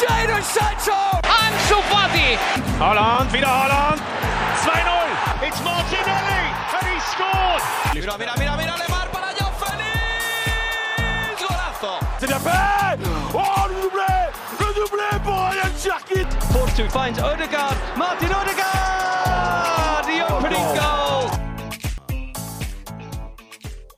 Jadon 0.00 0.42
Sancho! 0.42 0.96
Ansu 1.22 1.78
Fati! 1.90 2.38
Holland, 2.78 3.32
wieder 3.32 3.48
Holland. 3.48 4.00
2-0. 4.64 5.46
It's 5.46 5.60
Martinelli 5.62 6.42
and 6.76 6.86
he 6.88 7.00
scored. 7.12 7.62
Mira, 7.94 8.16
mira, 8.18 8.32
mira, 8.38 8.56
mira, 8.56 8.74
Lemar 8.78 9.08
para 9.12 9.30
Joao 9.36 9.52
Félix! 9.60 11.40
Golazo! 11.40 11.98
C'est 12.18 12.26
bien 12.28 12.38
fait. 12.38 12.98
Oh, 13.34 13.68
le 13.68 13.74
doublé. 13.82 14.12
Le 14.60 14.66
doublé 14.74 15.08
pour 15.22 15.34
Ryan 15.34 15.72
Cherkit. 15.78 16.30
Force 16.52 16.74
2 16.74 16.88
finds 16.88 17.18
Odegaard. 17.22 17.76
Martin 17.96 18.32
Odegaard! 18.40 20.04
The 20.06 20.22
opening 20.32 20.74
goal! 20.74 21.09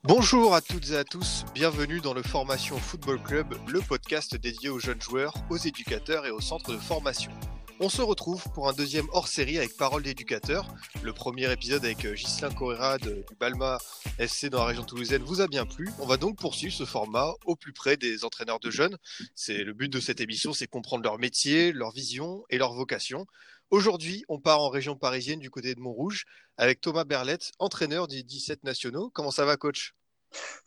Bonjour 0.05 0.55
à 0.55 0.61
toutes 0.61 0.91
et 0.91 0.97
à 0.97 1.05
tous, 1.05 1.45
bienvenue 1.55 2.01
dans 2.01 2.13
le 2.13 2.23
Formation 2.25 2.77
Football 2.77 3.23
Club, 3.23 3.55
le 3.69 3.81
podcast 3.81 4.35
dédié 4.35 4.69
aux 4.69 4.81
jeunes 4.81 5.01
joueurs, 5.01 5.33
aux 5.49 5.57
éducateurs 5.57 6.27
et 6.27 6.31
aux 6.33 6.41
centres 6.41 6.73
de 6.73 6.79
formation. 6.79 7.31
On 7.79 7.89
se 7.89 8.03
retrouve 8.03 8.45
pour 8.55 8.69
un 8.69 8.73
deuxième 8.73 9.07
hors-série 9.13 9.59
avec 9.59 9.77
Parole 9.77 10.03
d'éducateur. 10.03 10.67
Le 11.03 11.13
premier 11.13 11.51
épisode 11.53 11.85
avec 11.85 12.05
euh, 12.05 12.15
Ghislain 12.15 12.51
Correa 12.53 12.99
de- 12.99 13.25
du 13.29 13.35
Balma 13.41 13.79
FC 14.19 14.51
dans 14.51 14.59
la 14.59 14.67
région 14.67 14.85
toulousaine 14.85 15.23
vous 15.23 15.41
a 15.41 15.49
bien 15.49 15.67
plu. 15.67 15.89
On 15.99 16.07
va 16.07 16.17
donc 16.17 16.37
poursuivre 16.39 16.75
ce 16.75 16.85
format 16.85 17.33
au 17.45 17.57
plus 17.57 17.73
près 17.73 17.97
des 17.97 18.25
entraîneurs 18.25 18.61
de 18.61 18.71
jeunes. 18.71 18.97
C'est 19.35 19.65
le 19.65 19.73
but 19.73 19.89
de 19.89 20.01
cette 20.01 20.21
émission, 20.21 20.53
c'est 20.53 20.67
comprendre 20.69 21.03
leur 21.03 21.19
métier, 21.19 21.73
leur 21.73 21.91
vision 21.93 22.45
et 22.51 22.59
leur 22.59 22.73
vocation. 22.73 23.27
Aujourd'hui, 23.73 24.23
on 24.29 24.39
part 24.39 24.61
en 24.61 24.69
région 24.69 24.97
parisienne 24.97 25.39
du 25.39 25.49
côté 25.49 25.75
de 25.75 25.81
Montrouge 25.81 26.27
avec 26.59 26.83
Thomas 26.83 27.05
Berlette, 27.05 27.53
entraîneur 27.59 28.07
des 28.07 28.23
17 28.23 28.65
nationaux. 28.65 29.11
Comment 29.15 29.31
ça 29.31 29.47
va, 29.47 29.57
coach? 29.57 29.95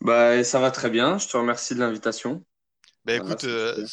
Bah, 0.00 0.42
ça 0.42 0.58
va 0.58 0.72
très 0.72 0.90
bien. 0.90 1.16
Je 1.16 1.28
te 1.28 1.36
remercie 1.36 1.76
de 1.76 1.78
l'invitation. 1.78 2.44
Voilà, 3.04 3.22
écoute, 3.22 3.44
euh, 3.44 3.86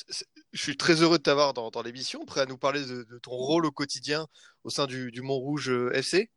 je 0.52 0.60
suis 0.60 0.78
très 0.78 1.04
heureux 1.04 1.20
de 1.20 1.24
t'avoir 1.24 1.54
dans, 1.54 1.70
dans 1.70 1.84
l'émission, 1.84 2.26
prêt 2.26 2.42
à 2.42 2.48
nous 2.48 2.58
parler 2.58 2.84
de, 2.84 3.04
de 3.04 3.20
ton 3.20 3.30
rôle 3.30 3.68
au 3.68 3.72
quotidien 3.72 4.26
au 4.64 4.72
sein 4.72 4.88
du, 4.88 5.12
du 5.12 5.22
Montrouge 5.22 5.70
euh, 5.70 5.94
FC. 5.94 6.32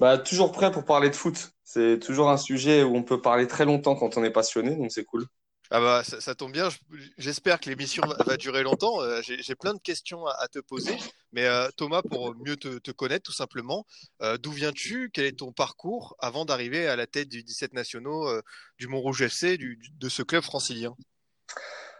Bah, 0.00 0.18
toujours 0.18 0.50
prêt 0.50 0.72
pour 0.72 0.84
parler 0.84 1.10
de 1.10 1.14
foot. 1.14 1.52
C'est 1.62 2.00
toujours 2.00 2.28
un 2.28 2.38
sujet 2.38 2.82
où 2.82 2.96
on 2.96 3.04
peut 3.04 3.20
parler 3.20 3.46
très 3.46 3.64
longtemps 3.64 3.94
quand 3.94 4.16
on 4.16 4.24
est 4.24 4.32
passionné, 4.32 4.74
donc 4.74 4.90
c'est 4.90 5.04
cool. 5.04 5.26
Ah 5.72 5.78
bah 5.80 6.02
ça, 6.02 6.34
tombe 6.34 6.50
bien, 6.50 6.68
je- 6.68 6.78
j'espère 7.16 7.60
que 7.60 7.70
l'émission 7.70 8.02
va, 8.26 8.36
durer 8.36 8.64
longtemps. 8.64 9.00
Euh, 9.02 9.20
J'ai 9.22 9.54
plein 9.54 9.72
de 9.72 9.78
questions 9.78 10.26
à, 10.26 10.48
te 10.48 10.58
poser, 10.58 10.96
mais 11.32 11.46
euh, 11.46 11.68
Thomas, 11.76 12.02
pour 12.02 12.34
mieux 12.34 12.56
te, 12.56 12.90
connaître 12.90 13.22
tout 13.22 13.32
simplement, 13.32 13.86
euh, 14.20 14.36
d'où 14.36 14.50
viens-tu? 14.50 15.10
Quel 15.12 15.26
est 15.26 15.38
ton 15.38 15.52
parcours 15.52 16.16
avant 16.18 16.44
d'arriver 16.44 16.88
à 16.88 16.96
la 16.96 17.06
tête 17.06 17.28
du 17.28 17.44
17 17.44 17.72
nationaux 17.72 18.28
du 18.78 18.88
Montrouge 18.88 19.22
FC, 19.22 19.58
de 19.58 20.08
ce 20.08 20.22
club 20.24 20.42
francilien? 20.42 20.96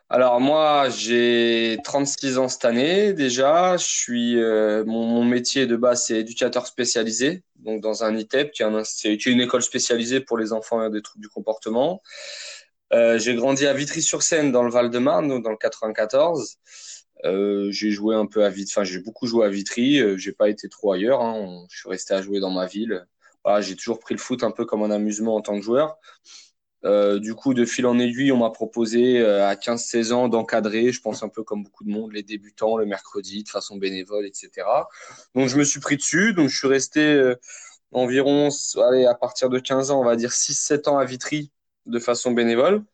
Alors 0.08 0.40
moi, 0.40 0.88
j'ai 0.88 1.78
36 1.84 2.38
ans 2.38 2.48
cette 2.48 2.64
année 2.64 3.12
déjà. 3.12 3.76
Je 3.76 3.84
suis 3.84 4.34
mon, 4.34 5.24
métier 5.24 5.68
de 5.68 5.76
base, 5.76 6.06
c'est 6.06 6.18
éducateur 6.18 6.66
spécialisé, 6.66 7.44
donc 7.54 7.80
dans 7.80 8.02
un 8.02 8.16
ITEP, 8.16 8.50
qui 8.50 8.64
est 8.64 9.26
une 9.26 9.40
école 9.40 9.62
spécialisée 9.62 10.18
pour 10.18 10.38
les 10.38 10.52
enfants 10.52 10.84
et 10.84 10.90
des 10.90 11.02
troubles 11.02 11.22
du 11.22 11.28
comportement. 11.28 12.02
Euh, 12.92 13.18
j'ai 13.18 13.34
grandi 13.34 13.66
à 13.66 13.72
Vitry-sur-Seine 13.72 14.50
dans 14.52 14.62
le 14.62 14.70
Val-de-Marne, 14.70 15.40
dans 15.42 15.50
le 15.50 15.56
94. 15.56 16.58
Euh, 17.24 17.70
j'ai 17.70 17.90
joué 17.90 18.14
un 18.14 18.26
peu 18.26 18.44
à 18.44 18.48
Vitry, 18.48 18.72
enfin 18.72 18.84
j'ai 18.84 19.00
beaucoup 19.00 19.26
joué 19.26 19.46
à 19.46 19.48
Vitry. 19.48 20.00
Euh, 20.00 20.16
j'ai 20.16 20.32
pas 20.32 20.48
été 20.48 20.68
trop 20.68 20.92
ailleurs. 20.92 21.20
Hein. 21.20 21.66
Je 21.70 21.80
suis 21.80 21.88
resté 21.88 22.14
à 22.14 22.22
jouer 22.22 22.40
dans 22.40 22.50
ma 22.50 22.66
ville. 22.66 23.06
J'ai 23.60 23.74
toujours 23.74 23.98
pris 23.98 24.14
le 24.14 24.20
foot 24.20 24.44
un 24.44 24.50
peu 24.50 24.66
comme 24.66 24.82
un 24.82 24.90
amusement 24.90 25.36
en 25.36 25.40
tant 25.40 25.56
que 25.56 25.62
joueur. 25.62 25.96
Euh, 26.84 27.18
du 27.18 27.34
coup, 27.34 27.54
de 27.54 27.64
fil 27.64 27.86
en 27.86 27.98
aiguille, 27.98 28.32
on 28.32 28.38
m'a 28.38 28.50
proposé 28.50 29.24
à 29.24 29.54
15-16 29.54 30.12
ans 30.12 30.28
d'encadrer, 30.28 30.92
je 30.92 31.00
pense 31.00 31.22
un 31.22 31.28
peu 31.28 31.42
comme 31.42 31.62
beaucoup 31.64 31.84
de 31.84 31.90
monde, 31.90 32.12
les 32.12 32.22
débutants 32.22 32.76
le 32.76 32.86
mercredi 32.86 33.42
de 33.42 33.48
façon 33.48 33.76
bénévole, 33.76 34.26
etc. 34.26 34.50
Donc 35.34 35.48
je 35.48 35.56
me 35.56 35.64
suis 35.64 35.80
pris 35.80 35.96
dessus, 35.96 36.34
donc 36.34 36.48
je 36.48 36.56
suis 36.56 36.68
resté 36.68 37.34
environ, 37.92 38.50
allez, 38.76 39.06
à 39.06 39.14
partir 39.14 39.48
de 39.48 39.58
15 39.58 39.90
ans, 39.90 40.00
on 40.00 40.04
va 40.04 40.16
dire 40.16 40.30
6-7 40.30 40.88
ans 40.88 40.98
à 40.98 41.04
Vitry 41.04 41.50
de 41.90 41.98
façon 41.98 42.32
bénévole. 42.32 42.84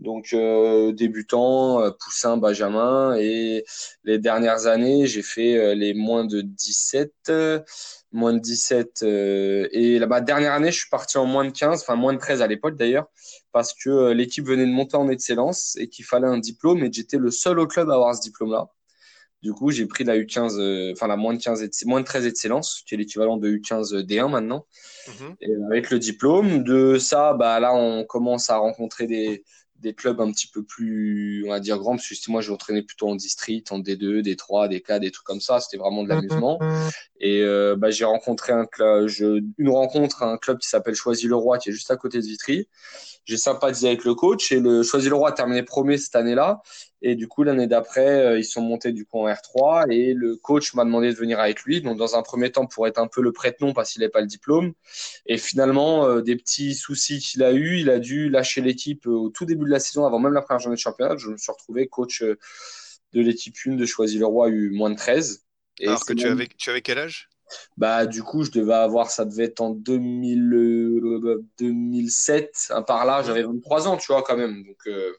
Donc 0.00 0.32
euh, 0.32 0.92
débutant, 0.92 1.82
euh, 1.82 1.90
poussin, 1.90 2.38
benjamin, 2.38 3.16
et 3.18 3.64
les 4.04 4.18
dernières 4.18 4.66
années, 4.66 5.06
j'ai 5.06 5.22
fait 5.22 5.56
euh, 5.58 5.74
les 5.74 5.92
moins 5.92 6.24
de 6.24 6.40
17, 6.40 7.12
euh, 7.28 7.60
moins 8.10 8.32
de 8.32 8.38
17, 8.38 9.02
euh, 9.02 9.68
et 9.72 9.98
la 9.98 10.20
dernière 10.22 10.54
année, 10.54 10.72
je 10.72 10.78
suis 10.80 10.88
parti 10.88 11.18
en 11.18 11.26
moins 11.26 11.44
de 11.44 11.50
15, 11.50 11.82
enfin 11.82 11.96
moins 11.96 12.14
de 12.14 12.18
13 12.18 12.40
à 12.40 12.46
l'époque 12.46 12.76
d'ailleurs, 12.76 13.08
parce 13.52 13.74
que 13.74 14.12
l'équipe 14.12 14.46
venait 14.46 14.66
de 14.66 14.72
monter 14.72 14.96
en 14.96 15.08
excellence 15.10 15.76
et 15.76 15.88
qu'il 15.88 16.06
fallait 16.06 16.26
un 16.28 16.38
diplôme, 16.38 16.82
et 16.82 16.90
j'étais 16.90 17.18
le 17.18 17.30
seul 17.30 17.58
au 17.60 17.66
club 17.66 17.90
à 17.90 17.94
avoir 17.94 18.14
ce 18.14 18.22
diplôme-là. 18.22 18.70
Du 19.42 19.52
coup, 19.52 19.70
j'ai 19.70 19.86
pris 19.86 20.04
la 20.04 20.18
U15, 20.18 20.58
euh, 20.58 20.92
enfin 20.92 21.06
la 21.06 21.16
moins 21.16 21.32
de 21.32 21.40
15, 21.42 21.62
ex- 21.62 21.84
moins 21.86 22.00
de 22.00 22.04
13 22.04 22.26
excellence, 22.26 22.82
qui 22.86 22.94
est 22.94 22.98
l'équivalent 22.98 23.38
de 23.38 23.48
U15 23.48 24.02
D1 24.04 24.28
maintenant. 24.28 24.66
Mhm. 25.08 25.34
Et 25.40 25.48
avec 25.66 25.90
le 25.90 25.98
diplôme 25.98 26.62
de 26.62 26.98
ça, 26.98 27.32
bah 27.34 27.58
là, 27.58 27.74
on 27.74 28.04
commence 28.04 28.50
à 28.50 28.58
rencontrer 28.58 29.06
des, 29.06 29.42
des 29.76 29.94
clubs 29.94 30.20
un 30.20 30.30
petit 30.30 30.46
peu 30.48 30.62
plus, 30.62 31.42
on 31.46 31.50
va 31.50 31.60
dire, 31.60 31.78
grands, 31.78 31.96
parce 31.96 32.06
que 32.06 32.30
moi, 32.30 32.42
je 32.42 32.52
entraînais 32.52 32.82
plutôt 32.82 33.08
en 33.08 33.16
district, 33.16 33.72
en 33.72 33.78
D2, 33.78 34.20
D3, 34.20 34.68
D4, 34.68 35.00
des 35.00 35.10
trucs 35.10 35.24
comme 35.26 35.40
ça. 35.40 35.58
C'était 35.60 35.78
vraiment 35.78 36.02
de 36.02 36.08
l'amusement. 36.10 36.58
Et 37.20 37.42
euh, 37.42 37.76
bah, 37.76 37.90
j'ai 37.90 38.04
rencontré 38.06 38.52
un 38.52 38.66
club, 38.66 39.06
je- 39.06 39.42
une 39.58 39.68
rencontre, 39.70 40.22
un 40.22 40.38
club 40.38 40.58
qui 40.58 40.68
s'appelle 40.68 40.94
Choisy-le-Roi, 40.94 41.58
qui 41.58 41.68
est 41.70 41.72
juste 41.72 41.90
à 41.90 41.96
côté 41.96 42.18
de 42.18 42.24
Vitry. 42.24 42.68
J'ai 43.24 43.36
sympathisé 43.36 43.88
avec 43.88 44.04
le 44.04 44.14
coach 44.14 44.50
et 44.52 44.60
le 44.60 44.82
Choisy-le-Roi 44.82 45.28
a 45.30 45.32
terminé 45.32 45.62
premier 45.62 45.98
cette 45.98 46.16
année-là. 46.16 46.62
Et 47.02 47.14
du 47.14 47.28
coup, 47.28 47.42
l'année 47.44 47.66
d'après, 47.66 48.06
euh, 48.26 48.38
ils 48.38 48.44
sont 48.44 48.62
montés 48.62 48.92
du 48.92 49.04
coup 49.06 49.20
en 49.20 49.26
R3 49.28 49.86
et 49.90 50.14
le 50.14 50.36
coach 50.36 50.74
m'a 50.74 50.84
demandé 50.84 51.10
de 51.12 51.16
venir 51.16 51.38
avec 51.40 51.62
lui. 51.62 51.80
Donc, 51.82 51.96
dans 51.98 52.16
un 52.16 52.22
premier 52.22 52.50
temps, 52.50 52.66
pour 52.66 52.86
être 52.86 52.98
un 52.98 53.06
peu 53.06 53.22
le 53.22 53.32
prête-nom 53.32 53.72
parce 53.72 53.92
qu'il 53.92 54.00
n'avait 54.00 54.10
pas 54.10 54.20
le 54.20 54.26
diplôme. 54.26 54.72
Et 55.26 55.38
finalement, 55.38 56.06
euh, 56.06 56.22
des 56.22 56.36
petits 56.36 56.74
soucis 56.74 57.18
qu'il 57.20 57.42
a 57.42 57.52
eu, 57.52 57.78
il 57.80 57.90
a 57.90 57.98
dû 57.98 58.28
lâcher 58.30 58.60
l'équipe 58.62 59.06
euh, 59.06 59.10
au 59.12 59.30
tout 59.30 59.44
début 59.44 59.64
de 59.66 59.70
la 59.70 59.80
saison, 59.80 60.06
avant 60.06 60.18
même 60.18 60.32
la 60.32 60.42
première 60.42 60.60
journée 60.60 60.76
de 60.76 60.80
championnat. 60.80 61.16
Je 61.16 61.28
me 61.30 61.36
suis 61.36 61.52
retrouvé 61.52 61.86
coach 61.88 62.22
euh, 62.22 62.38
de 63.12 63.20
l'équipe 63.20 63.54
1 63.66 63.76
de 63.76 63.86
Choisy-le-Roi 63.86 64.48
U 64.50 64.70
moins 64.70 64.90
de 64.90 64.96
13. 64.96 65.42
Et 65.78 65.88
Alors 65.88 66.04
que 66.04 66.12
tu 66.12 66.24
même- 66.24 66.32
avais, 66.32 66.48
tu 66.48 66.70
avais 66.70 66.82
quel 66.82 66.98
âge? 66.98 67.28
bah, 67.76 68.06
du 68.06 68.22
coup, 68.22 68.44
je 68.44 68.50
devais 68.50 68.74
avoir, 68.74 69.10
ça 69.10 69.24
devait 69.24 69.44
être 69.44 69.60
en 69.60 69.70
2000, 69.70 70.52
euh, 70.54 71.44
2007, 71.58 72.68
hein, 72.70 72.82
par 72.82 73.04
là, 73.04 73.22
j'avais 73.22 73.42
23 73.42 73.88
ans, 73.88 73.96
tu 73.96 74.12
vois, 74.12 74.22
quand 74.22 74.36
même. 74.36 74.62
Donc, 74.64 74.76
euh, 74.86 75.12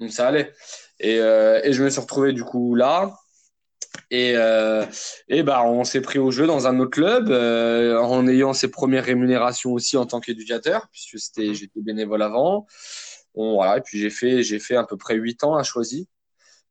donc 0.00 0.12
ça 0.12 0.28
allait. 0.28 0.52
Et, 1.00 1.20
euh, 1.20 1.60
et 1.64 1.72
je 1.72 1.82
me 1.84 1.90
suis 1.90 2.00
retrouvé, 2.00 2.32
du 2.32 2.44
coup, 2.44 2.74
là. 2.74 3.14
Et, 4.10 4.34
euh, 4.36 4.84
et 5.28 5.42
bah, 5.42 5.62
on 5.64 5.84
s'est 5.84 6.00
pris 6.00 6.18
au 6.18 6.30
jeu 6.30 6.46
dans 6.46 6.66
un 6.66 6.78
autre 6.80 6.90
club, 6.92 7.30
euh, 7.30 7.98
en 8.00 8.26
ayant 8.28 8.52
ses 8.52 8.70
premières 8.70 9.04
rémunérations 9.04 9.72
aussi 9.72 9.96
en 9.96 10.06
tant 10.06 10.20
qu'éducateur, 10.20 10.88
puisque 10.92 11.18
c'était, 11.18 11.54
j'étais 11.54 11.80
bénévole 11.80 12.22
avant. 12.22 12.66
Bon, 13.34 13.54
voilà, 13.56 13.78
et 13.78 13.80
puis 13.82 13.98
j'ai 14.00 14.10
fait, 14.10 14.42
j'ai 14.42 14.58
fait 14.58 14.76
à 14.76 14.84
peu 14.84 14.96
près 14.96 15.16
8 15.16 15.44
ans 15.44 15.56
à 15.56 15.62
Choisy. 15.62 16.08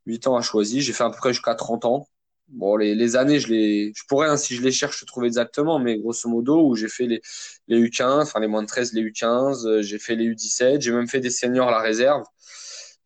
8 0.06 0.28
ans 0.28 0.36
à 0.38 0.42
Choisy. 0.42 0.82
J'ai 0.82 0.94
fait 0.94 1.04
à 1.04 1.10
peu 1.10 1.18
près 1.18 1.34
jusqu'à 1.34 1.56
30 1.56 1.86
ans. 1.86 2.08
Bon, 2.48 2.76
les, 2.78 2.94
les 2.96 3.16
années, 3.16 3.40
je 3.40 3.48
les, 3.50 3.92
je 3.96 4.04
pourrais, 4.08 4.28
hein, 4.30 4.38
si 4.38 4.56
je 4.56 4.62
les 4.62 4.72
cherche, 4.72 5.04
trouver 5.06 5.28
exactement, 5.28 5.80
mais 5.80 5.98
grosso 5.98 6.30
modo, 6.30 6.68
où 6.68 6.76
j'ai 6.76 6.88
fait 6.88 7.08
les, 7.08 7.22
les 7.68 7.80
U15, 7.80 8.22
enfin 8.22 8.40
les 8.40 8.48
moins 8.48 8.62
de 8.62 8.68
13, 8.68 8.94
les 8.94 9.02
U15, 9.02 9.66
euh, 9.68 9.82
j'ai 9.82 9.98
fait 10.00 10.16
les 10.16 10.26
U17, 10.26 10.82
j'ai 10.82 10.92
même 10.92 11.08
fait 11.08 11.20
des 11.20 11.32
seniors 11.32 11.68
à 11.68 11.72
la 11.72 11.80
réserve. 11.80 12.24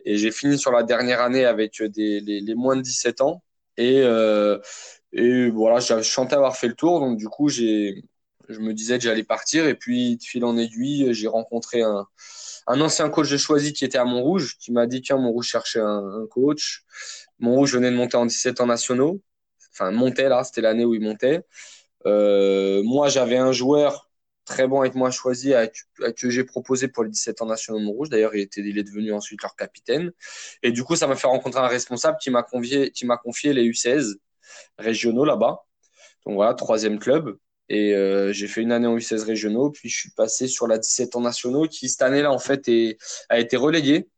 Et 0.06 0.18
j'ai 0.18 0.32
fini 0.32 0.58
sur 0.58 0.72
la 0.72 0.84
dernière 0.84 1.22
année 1.22 1.46
avec 1.46 1.82
des, 1.84 2.20
les, 2.22 2.42
les 2.42 2.56
moins 2.56 2.76
de 2.76 2.82
17 2.82 3.22
ans. 3.22 3.44
Et, 3.78 4.02
euh, 4.04 4.60
et 5.14 5.50
voilà, 5.50 5.80
je 5.80 6.02
chantais 6.04 6.36
avoir 6.36 6.58
fait 6.58 6.68
le 6.68 6.76
tour, 6.76 7.00
donc 7.00 7.18
du 7.18 7.28
coup, 7.28 7.50
j'ai, 7.50 8.04
je 8.50 8.60
me 8.60 8.74
disais 8.74 8.98
que 8.98 9.04
j'allais 9.04 9.24
partir. 9.24 9.68
Et 9.68 9.76
puis, 9.76 10.18
de 10.18 10.24
fil 10.24 10.44
en 10.46 10.58
aiguille, 10.58 11.14
j'ai 11.14 11.28
rencontré 11.28 11.82
un, 11.82 12.08
un 12.68 12.82
ancien 12.82 13.10
coach 13.10 13.30
de 13.32 13.38
Choisy 13.38 13.74
qui 13.74 13.86
était 13.86 13.98
à 13.98 14.06
Montrouge, 14.06 14.58
qui 14.60 14.72
m'a 14.72 14.88
dit, 14.88 15.02
tiens, 15.02 15.18
Montrouge 15.18 15.48
cherchait 15.48 15.80
un, 15.80 16.24
un 16.24 16.28
coach. 16.28 16.84
Montrouge 17.40 17.74
venait 17.76 17.92
de 17.92 17.96
monter 17.96 18.18
en 18.18 18.26
17 18.26 18.62
ans 18.62 18.68
nationaux. 18.68 19.22
Enfin, 19.80 19.92
montait 19.92 20.28
là, 20.28 20.44
c'était 20.44 20.62
l'année 20.62 20.84
où 20.84 20.94
il 20.94 21.02
montait. 21.02 21.42
Euh, 22.06 22.84
moi, 22.84 23.08
j'avais 23.08 23.38
un 23.38 23.52
joueur 23.52 24.10
très 24.46 24.68
bon 24.68 24.82
avec 24.82 24.96
moi 24.96 25.12
choisi, 25.12 25.54
que 26.18 26.30
j'ai 26.30 26.44
proposé 26.44 26.88
pour 26.88 27.04
les 27.04 27.10
17 27.10 27.42
ans 27.42 27.46
nationaux 27.46 27.80
de 27.80 27.86
Montrouge. 27.86 28.10
D'ailleurs, 28.10 28.36
il, 28.36 28.42
est 28.78 28.84
devenu 28.84 29.14
ensuite 29.14 29.42
leur 29.42 29.56
capitaine. 29.56 30.12
Et 30.64 30.72
du 30.72 30.84
coup, 30.84 30.96
ça 30.96 31.08
m'a 31.08 31.16
fait 31.16 31.28
rencontrer 31.28 31.62
un 31.62 31.68
responsable 31.68 32.18
qui 32.20 32.30
m'a 32.32 32.44
confié 32.44 33.54
les 33.54 33.70
U16 33.70 34.16
régionaux 34.78 35.24
là-bas. 35.24 35.66
Donc 36.26 36.36
voilà, 36.36 36.54
troisième 36.56 37.00
club. 37.00 37.38
Et 37.70 37.94
euh, 37.94 38.34
j'ai 38.34 38.48
fait 38.48 38.62
une 38.62 38.72
année 38.72 38.88
en 38.88 38.98
U16 38.98 39.24
régionaux, 39.24 39.70
puis 39.70 39.88
je 39.90 39.98
suis 39.98 40.12
passé 40.12 40.48
sur 40.48 40.68
la 40.68 40.80
17 40.80 41.16
ans 41.16 41.22
nationaux, 41.22 41.68
qui 41.68 41.88
cette 41.88 42.02
année-là, 42.02 42.32
en 42.32 42.40
fait, 42.40 42.68
a 43.30 43.40
été 43.40 43.56
reléguée 43.56 44.10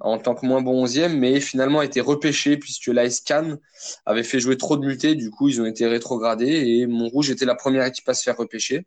en 0.00 0.18
tant 0.18 0.34
que 0.34 0.46
moins 0.46 0.62
bon 0.62 0.84
11e, 0.84 1.08
mais 1.16 1.40
finalement 1.40 1.80
a 1.80 1.84
été 1.84 2.00
repêché 2.00 2.56
puisque 2.56 2.86
l'AS 2.86 3.20
Cannes 3.20 3.58
avait 4.06 4.22
fait 4.22 4.40
jouer 4.40 4.56
trop 4.56 4.76
de 4.76 4.86
mutés. 4.86 5.14
Du 5.14 5.30
coup, 5.30 5.48
ils 5.48 5.60
ont 5.60 5.66
été 5.66 5.86
rétrogradés 5.86 6.64
et 6.66 6.86
Montrouge 6.86 7.30
était 7.30 7.46
la 7.46 7.54
première 7.54 7.84
équipe 7.84 8.08
à 8.08 8.14
se 8.14 8.22
faire 8.22 8.36
repêcher. 8.36 8.86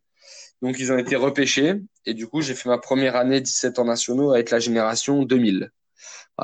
Donc, 0.61 0.77
ils 0.79 0.91
ont 0.91 0.97
été 0.97 1.15
repêchés 1.15 1.75
et 2.05 2.13
du 2.13 2.27
coup, 2.27 2.41
j'ai 2.41 2.55
fait 2.55 2.69
ma 2.69 2.77
première 2.77 3.15
année 3.15 3.41
17 3.41 3.79
ans 3.79 3.85
nationaux 3.85 4.31
avec 4.31 4.51
la 4.51 4.59
génération 4.59 5.23
2000. 5.23 5.71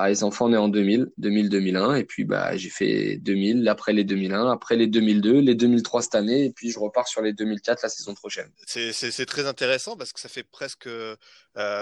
Les 0.05 0.23
enfants 0.23 0.49
nés 0.49 0.57
en 0.57 0.67
2000, 0.67 1.11
2000, 1.17 1.49
2001, 1.49 1.95
et 1.95 2.03
puis 2.03 2.23
bah 2.23 2.55
j'ai 2.55 2.69
fait 2.69 3.17
2000, 3.17 3.67
après 3.67 3.93
les 3.93 4.03
2001, 4.03 4.51
après 4.51 4.75
les 4.75 4.87
2002, 4.87 5.39
les 5.39 5.55
2003 5.55 6.01
cette 6.03 6.15
année, 6.15 6.45
et 6.45 6.51
puis 6.51 6.71
je 6.71 6.79
repars 6.79 7.07
sur 7.07 7.21
les 7.21 7.33
2004 7.33 7.81
la 7.81 7.89
saison 7.89 8.13
prochaine. 8.13 8.51
C'est 8.65 9.25
très 9.25 9.47
intéressant 9.47 9.97
parce 9.97 10.13
que 10.13 10.19
ça 10.19 10.29
fait 10.29 10.43
presque 10.43 10.87
euh, 10.87 11.15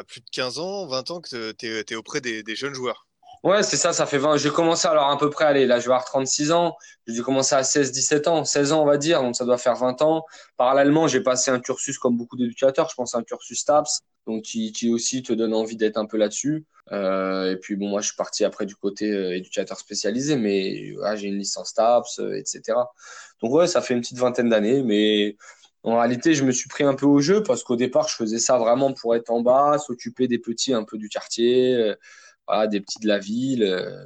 plus 0.08 0.22
de 0.22 0.30
15 0.32 0.60
ans, 0.60 0.88
20 0.88 1.12
ans 1.12 1.22
que 1.22 1.52
tu 1.52 1.66
es, 1.68 1.96
auprès 1.96 2.22
des 2.22 2.56
jeunes 2.56 2.74
joueurs. 2.74 3.05
Ouais, 3.46 3.62
c'est 3.62 3.78
ça, 3.78 3.94
ça 3.94 4.08
fait 4.08 4.18
20. 4.18 4.38
J'ai 4.38 4.50
commencé 4.50 4.88
alors 4.88 5.08
à 5.08 5.18
peu 5.20 5.30
près, 5.30 5.46
allez, 5.46 5.68
là 5.68 5.80
je 5.80 5.84
vais 5.84 5.94
avoir 5.94 6.04
36 6.04 6.52
ans. 6.52 6.76
J'ai 7.06 7.22
commencé 7.22 7.54
à 7.54 7.64
16, 7.64 7.92
17 7.92 8.28
ans, 8.28 8.44
16 8.44 8.72
ans 8.72 8.82
on 8.82 8.86
va 8.86 8.98
dire, 8.98 9.22
donc 9.22 9.36
ça 9.36 9.46
doit 9.46 9.60
faire 9.60 9.76
20 9.76 10.02
ans. 10.02 10.26
Parallèlement, 10.58 11.08
j'ai 11.08 11.22
passé 11.22 11.52
un 11.52 11.60
cursus 11.60 12.00
comme 12.00 12.18
beaucoup 12.18 12.38
d'éducateurs, 12.38 12.90
je 12.90 12.96
pense 12.96 13.14
un 13.14 13.22
cursus 13.22 13.64
TAPS, 13.64 14.02
donc 14.26 14.42
qui, 14.42 14.90
aussi 14.92 15.22
te 15.22 15.32
donne 15.32 15.54
envie 15.54 15.76
d'être 15.76 15.98
un 15.98 16.08
peu 16.08 16.18
là-dessus. 16.18 16.66
Euh, 16.92 17.52
et 17.52 17.58
puis 17.58 17.76
bon, 17.76 17.88
moi 17.88 18.02
je 18.02 18.08
suis 18.08 18.16
parti 18.16 18.44
après 18.46 18.66
du 18.66 18.76
côté 18.76 19.12
euh, 19.12 19.36
éducateur 19.36 19.78
spécialisé, 19.78 20.38
mais 20.38 20.96
j'ai 21.16 21.28
une 21.28 21.38
licence 21.38 21.76
TAPS, 21.76 22.20
euh, 22.22 22.34
etc. 22.40 22.80
Donc 23.44 23.54
ouais, 23.54 23.68
ça 23.68 23.82
fait 23.82 23.94
une 23.94 24.02
petite 24.02 24.18
vingtaine 24.18 24.50
d'années, 24.50 24.82
mais 24.82 25.38
en 25.84 26.00
réalité, 26.00 26.34
je 26.34 26.44
me 26.44 26.52
suis 26.52 26.68
pris 26.68 26.84
un 26.84 26.96
peu 26.96 27.06
au 27.06 27.20
jeu 27.20 27.44
parce 27.44 27.64
qu'au 27.64 27.76
départ, 27.76 28.08
je 28.08 28.16
faisais 28.16 28.40
ça 28.40 28.58
vraiment 28.58 28.92
pour 28.94 29.14
être 29.16 29.30
en 29.30 29.42
bas, 29.42 29.78
s'occuper 29.78 30.28
des 30.28 30.40
petits 30.40 30.74
un 30.74 30.84
peu 30.84 30.98
du 30.98 31.10
quartier. 31.10 31.94
Voilà, 32.48 32.68
des 32.68 32.82
petits 32.82 33.00
de 33.00 33.08
la 33.08 33.20
ville. 33.20 33.64
Euh. 33.64 34.06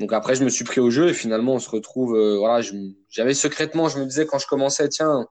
Donc 0.00 0.12
après, 0.12 0.34
je 0.34 0.44
me 0.44 0.48
suis 0.48 0.64
pris 0.64 0.80
au 0.80 0.90
jeu 0.90 1.08
et 1.08 1.14
finalement, 1.14 1.54
on 1.54 1.58
se 1.58 1.70
retrouve. 1.70 2.16
Euh, 2.16 2.36
voilà, 2.38 2.66
j'avais 3.10 3.34
secrètement, 3.34 3.88
je 3.88 3.98
me 3.98 4.04
disais 4.04 4.26
quand 4.26 4.38
je 4.38 4.46
commençais, 4.46 4.88
tiens, 4.88 5.26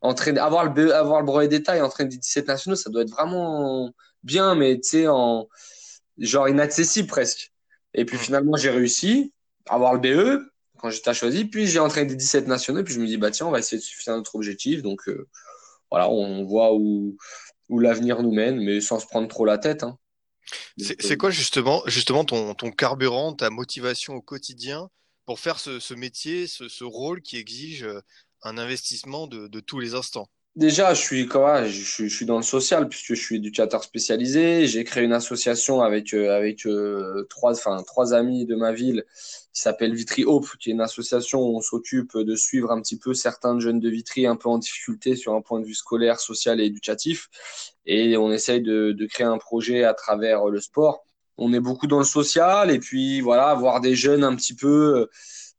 entraîner, 0.00 0.40
avoir 0.40 0.64
le 0.64 0.94
avoir 0.94 1.20
le 1.20 1.26
brevet 1.26 1.48
d'état 1.48 1.76
et 1.76 1.82
entraîner 1.82 2.10
des 2.10 2.18
17 2.18 2.48
nationaux, 2.48 2.76
ça 2.76 2.90
doit 2.90 3.02
être 3.02 3.10
vraiment 3.10 3.92
bien, 4.22 4.54
mais 4.54 4.76
tu 4.76 4.88
sais, 4.90 5.08
en 5.08 5.48
genre 6.18 6.48
inaccessible 6.48 7.08
presque. 7.08 7.52
Et 7.94 8.04
puis 8.04 8.18
finalement, 8.18 8.56
j'ai 8.56 8.70
réussi 8.70 9.32
à 9.68 9.74
avoir 9.74 9.94
le 9.94 10.00
BE 10.00 10.50
quand 10.78 10.90
j'étais 10.90 11.14
choisi. 11.14 11.44
Puis 11.44 11.66
j'ai 11.66 11.78
entraîné 11.78 12.08
des 12.08 12.16
17 12.16 12.46
nationaux. 12.48 12.82
Puis 12.84 12.94
je 12.94 13.00
me 13.00 13.06
dis, 13.06 13.16
bah 13.16 13.30
tiens, 13.30 13.46
on 13.46 13.50
va 13.50 13.58
essayer 13.58 13.78
de 13.78 13.82
suivre 13.82 14.16
notre 14.16 14.34
objectif. 14.34 14.82
Donc 14.82 15.08
euh, 15.08 15.28
voilà, 15.90 16.08
on 16.08 16.44
voit 16.44 16.74
où, 16.74 17.16
où 17.68 17.78
l'avenir 17.78 18.22
nous 18.22 18.32
mène, 18.32 18.62
mais 18.62 18.80
sans 18.80 18.98
se 18.98 19.06
prendre 19.06 19.28
trop 19.28 19.44
la 19.44 19.58
tête. 19.58 19.82
Hein. 19.82 19.98
C'est 20.78 21.16
quoi 21.16 21.30
justement, 21.30 21.82
justement 21.86 22.24
ton, 22.24 22.54
ton, 22.54 22.70
carburant, 22.70 23.34
ta 23.34 23.50
motivation 23.50 24.14
au 24.14 24.22
quotidien 24.22 24.88
pour 25.26 25.40
faire 25.40 25.58
ce, 25.58 25.80
ce 25.80 25.94
métier, 25.94 26.46
ce, 26.46 26.68
ce, 26.68 26.84
rôle 26.84 27.22
qui 27.22 27.36
exige 27.36 27.84
euh, 27.84 28.00
un 28.42 28.58
investissement 28.58 29.26
de, 29.26 29.48
de 29.48 29.60
tous 29.60 29.78
les 29.78 29.94
instants? 29.94 30.28
Déjà, 30.56 30.94
je 30.94 31.00
suis, 31.00 31.28
quoi, 31.28 31.64
je, 31.66 31.80
je, 31.80 32.06
suis 32.08 32.26
dans 32.26 32.36
le 32.36 32.42
social 32.42 32.88
puisque 32.88 33.14
je 33.14 33.22
suis 33.22 33.36
éducateur 33.36 33.84
spécialisé. 33.84 34.66
J'ai 34.66 34.82
créé 34.82 35.04
une 35.04 35.12
association 35.12 35.80
avec, 35.80 36.12
euh, 36.12 36.36
avec 36.36 36.66
euh, 36.66 37.24
trois, 37.30 37.52
enfin, 37.52 37.80
trois 37.84 38.14
amis 38.14 38.46
de 38.46 38.56
ma 38.56 38.72
ville 38.72 39.04
qui 39.52 39.62
s'appelle 39.62 39.94
Vitry 39.94 40.24
Hope, 40.24 40.48
qui 40.58 40.70
est 40.70 40.72
une 40.72 40.80
association 40.80 41.40
où 41.40 41.56
on 41.56 41.60
s'occupe 41.60 42.16
de 42.18 42.34
suivre 42.34 42.72
un 42.72 42.80
petit 42.80 42.98
peu 42.98 43.14
certains 43.14 43.60
jeunes 43.60 43.78
de 43.78 43.88
Vitry 43.88 44.26
un 44.26 44.34
peu 44.34 44.48
en 44.48 44.58
difficulté 44.58 45.14
sur 45.14 45.34
un 45.34 45.40
point 45.40 45.60
de 45.60 45.66
vue 45.66 45.74
scolaire, 45.74 46.18
social 46.18 46.60
et 46.60 46.64
éducatif. 46.64 47.28
Et 47.86 48.16
on 48.16 48.32
essaye 48.32 48.60
de, 48.60 49.06
créer 49.08 49.26
un 49.26 49.38
projet 49.38 49.84
à 49.84 49.94
travers 49.94 50.46
le 50.46 50.60
sport. 50.60 51.06
On 51.38 51.52
est 51.52 51.60
beaucoup 51.60 51.86
dans 51.86 51.98
le 51.98 52.04
social 52.04 52.72
et 52.72 52.80
puis 52.80 53.20
voilà, 53.20 53.54
voir 53.54 53.80
des 53.80 53.94
jeunes 53.94 54.24
un 54.24 54.34
petit 54.34 54.54
peu 54.54 54.98
euh, 54.98 55.10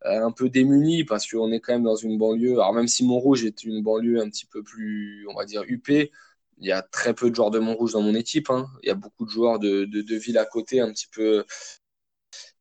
un 0.03 0.31
peu 0.31 0.50
démunis 0.50 1.03
parce 1.03 1.30
qu'on 1.30 1.51
est 1.51 1.59
quand 1.59 1.74
même 1.74 1.83
dans 1.83 1.95
une 1.95 2.18
banlieue. 2.18 2.53
Alors 2.53 2.74
même 2.74 2.88
si 2.88 3.06
Montrouge 3.06 3.45
est 3.45 3.63
une 3.63 3.83
banlieue 3.83 4.21
un 4.21 4.30
petit 4.30 4.45
peu 4.45 4.63
plus, 4.63 5.27
on 5.30 5.36
va 5.36 5.45
dire, 5.45 5.63
huppée, 5.68 6.12
il 6.62 6.68
y 6.68 6.71
a 6.71 6.81
très 6.81 7.13
peu 7.13 7.30
de 7.30 7.36
joueurs 7.36 7.51
de 7.51 7.59
Montrouge 7.59 7.94
dans 7.94 8.01
mon 8.01 8.15
équipe. 8.15 8.50
Hein. 8.50 8.68
Il 8.83 8.88
y 8.88 8.92
a 8.92 8.95
beaucoup 8.95 9.25
de 9.25 9.31
joueurs 9.31 9.59
de, 9.59 9.86
de, 9.86 10.15
villes 10.15 10.38
à 10.38 10.45
côté, 10.45 10.80
un 10.80 10.92
petit 10.92 11.07
peu. 11.12 11.44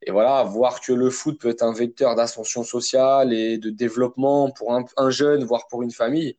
Et 0.02 0.10
voilà, 0.10 0.42
voir 0.44 0.80
que 0.80 0.92
le 0.92 1.10
foot 1.10 1.38
peut 1.38 1.50
être 1.50 1.62
un 1.62 1.74
vecteur 1.74 2.14
d'ascension 2.14 2.64
sociale 2.64 3.32
et 3.32 3.58
de 3.58 3.70
développement 3.70 4.50
pour 4.50 4.74
un, 4.74 4.84
un, 4.96 5.10
jeune, 5.10 5.44
voire 5.44 5.68
pour 5.68 5.82
une 5.82 5.90
famille, 5.90 6.38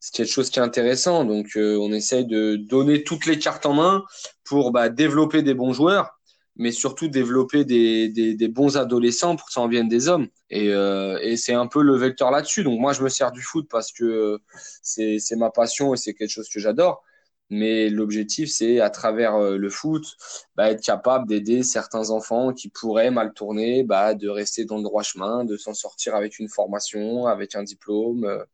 c'est 0.00 0.14
quelque 0.14 0.32
chose 0.32 0.50
qui 0.50 0.58
est 0.58 0.62
intéressant. 0.62 1.24
Donc, 1.24 1.56
euh, 1.56 1.76
on 1.78 1.92
essaye 1.92 2.26
de 2.26 2.56
donner 2.56 3.04
toutes 3.04 3.26
les 3.26 3.38
cartes 3.38 3.66
en 3.66 3.74
main 3.74 4.04
pour 4.44 4.72
bah, 4.72 4.88
développer 4.88 5.42
des 5.42 5.54
bons 5.54 5.72
joueurs 5.72 6.19
mais 6.60 6.72
surtout 6.72 7.08
développer 7.08 7.64
des, 7.64 8.48
bons 8.48 8.76
adolescents 8.76 9.34
pour 9.34 9.46
que 9.46 9.52
ça 9.54 9.62
en 9.62 9.68
vienne 9.68 9.88
des 9.88 10.08
hommes. 10.08 10.28
Et, 10.50 10.68
euh, 10.74 11.18
et 11.22 11.38
c'est 11.38 11.54
un 11.54 11.66
peu 11.66 11.82
le 11.82 11.96
vecteur 11.96 12.30
là-dessus. 12.30 12.64
Donc 12.64 12.78
moi, 12.78 12.92
je 12.92 13.02
me 13.02 13.08
sers 13.08 13.32
du 13.32 13.40
foot 13.40 13.66
parce 13.70 13.92
que 13.92 14.38
c'est 14.82 15.36
ma 15.36 15.50
passion 15.50 15.94
et 15.94 15.96
c'est 15.96 16.12
quelque 16.12 16.28
chose 16.30 16.50
que 16.50 16.60
j'adore. 16.60 17.02
Mais 17.48 17.88
l'objectif, 17.88 18.50
c'est 18.50 18.78
à 18.80 18.90
travers 18.90 19.36
euh, 19.36 19.56
le 19.56 19.70
foot, 19.70 20.04
bah, 20.54 20.70
être 20.70 20.82
capable 20.82 21.26
d'aider 21.26 21.62
certains 21.62 22.10
enfants 22.10 22.52
qui 22.52 22.68
pourraient 22.68 23.10
mal 23.10 23.32
tourner, 23.32 23.82
bah, 23.82 24.14
de 24.14 24.28
rester 24.28 24.66
dans 24.66 24.76
le 24.76 24.82
droit 24.82 25.02
chemin, 25.02 25.44
de 25.46 25.56
s'en 25.56 25.72
sortir 25.72 26.14
avec 26.14 26.38
une 26.38 26.50
formation, 26.50 27.26
avec 27.26 27.54
un 27.54 27.62
diplôme. 27.62 28.44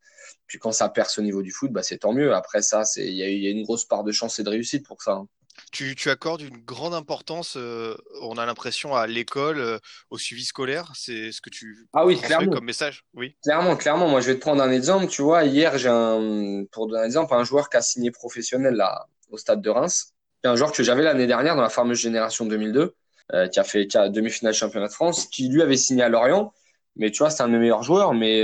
Puis 0.47 0.61
quand 0.61 0.73
ça 0.73 0.89
perce 0.89 1.19
au 1.19 1.23
niveau 1.23 1.43
du 1.43 1.51
foot, 1.51 1.73
bah, 1.73 1.83
c'est 1.83 1.99
tant 1.99 2.13
mieux. 2.13 2.33
Après 2.35 2.63
ça, 2.63 2.85
il 2.99 3.15
y, 3.15 3.17
y 3.17 3.47
a, 3.49 3.51
une 3.51 3.65
grosse 3.65 3.85
part 3.85 4.05
de 4.05 4.13
chance 4.13 4.39
et 4.39 4.45
de 4.45 4.51
réussite 4.51 4.87
pour 4.87 5.03
ça. 5.03 5.15
Hein. 5.15 5.29
Tu, 5.73 5.95
tu, 5.95 6.11
accordes 6.11 6.41
une 6.41 6.59
grande 6.59 6.95
importance, 6.95 7.57
euh, 7.57 7.97
on 8.23 8.39
a 8.39 8.47
l'impression, 8.47 8.95
à 8.95 9.07
l'école, 9.07 9.59
euh, 9.59 9.79
au 10.11 10.19
suivi 10.19 10.45
scolaire. 10.45 10.93
C'est 10.95 11.33
ce 11.33 11.41
que 11.41 11.51
tu 11.51 11.87
ah 11.93 12.07
oui, 12.07 12.19
clairement. 12.19 12.53
comme 12.53 12.65
message 12.65 13.05
Oui. 13.15 13.37
Clairement, 13.43 13.77
clairement. 13.77 14.09
Moi, 14.09 14.21
je 14.21 14.29
vais 14.29 14.37
te 14.37 14.41
prendre 14.41 14.63
un 14.63 14.71
exemple. 14.71 15.09
Tu 15.09 15.23
vois, 15.23 15.45
hier, 15.45 15.77
j'ai 15.79 15.89
un, 15.89 16.65
pour 16.73 16.87
donner 16.87 17.03
un 17.03 17.07
exemple, 17.07 17.35
un 17.35 17.45
joueur 17.45 17.69
qui 17.69 17.77
a 17.77 17.83
signé 17.83 18.11
professionnel 18.11 18.75
là, 18.75 19.07
au 19.31 19.39
stade 19.39 19.61
de 19.61 19.71
Reims. 19.71 20.15
C'est 20.43 20.51
un 20.51 20.57
joueur 20.57 20.73
que 20.73 20.83
j'avais 20.83 21.03
l'année 21.03 21.27
dernière 21.27 21.57
dans 21.57 21.63
la 21.63 21.69
fameuse 21.69 21.99
génération 21.99 22.47
2002, 22.47 22.95
euh, 23.33 23.49
qui 23.49 23.59
a 23.59 23.65
fait 23.65 23.87
qui 23.87 23.99
a 23.99 24.09
demi-finale 24.09 24.55
championnat 24.55 24.89
de 24.89 24.93
France, 24.93 25.27
qui 25.27 25.49
lui 25.49 25.63
avait 25.63 25.77
signé 25.77 26.03
à 26.03 26.09
Lorient. 26.09 26.53
Mais 26.97 27.11
tu 27.11 27.19
vois, 27.19 27.31
c'est 27.31 27.43
un 27.43 27.49
de 27.49 27.53
mes 27.53 27.59
meilleurs 27.59 27.83
joueurs, 27.83 28.15
mais 28.15 28.41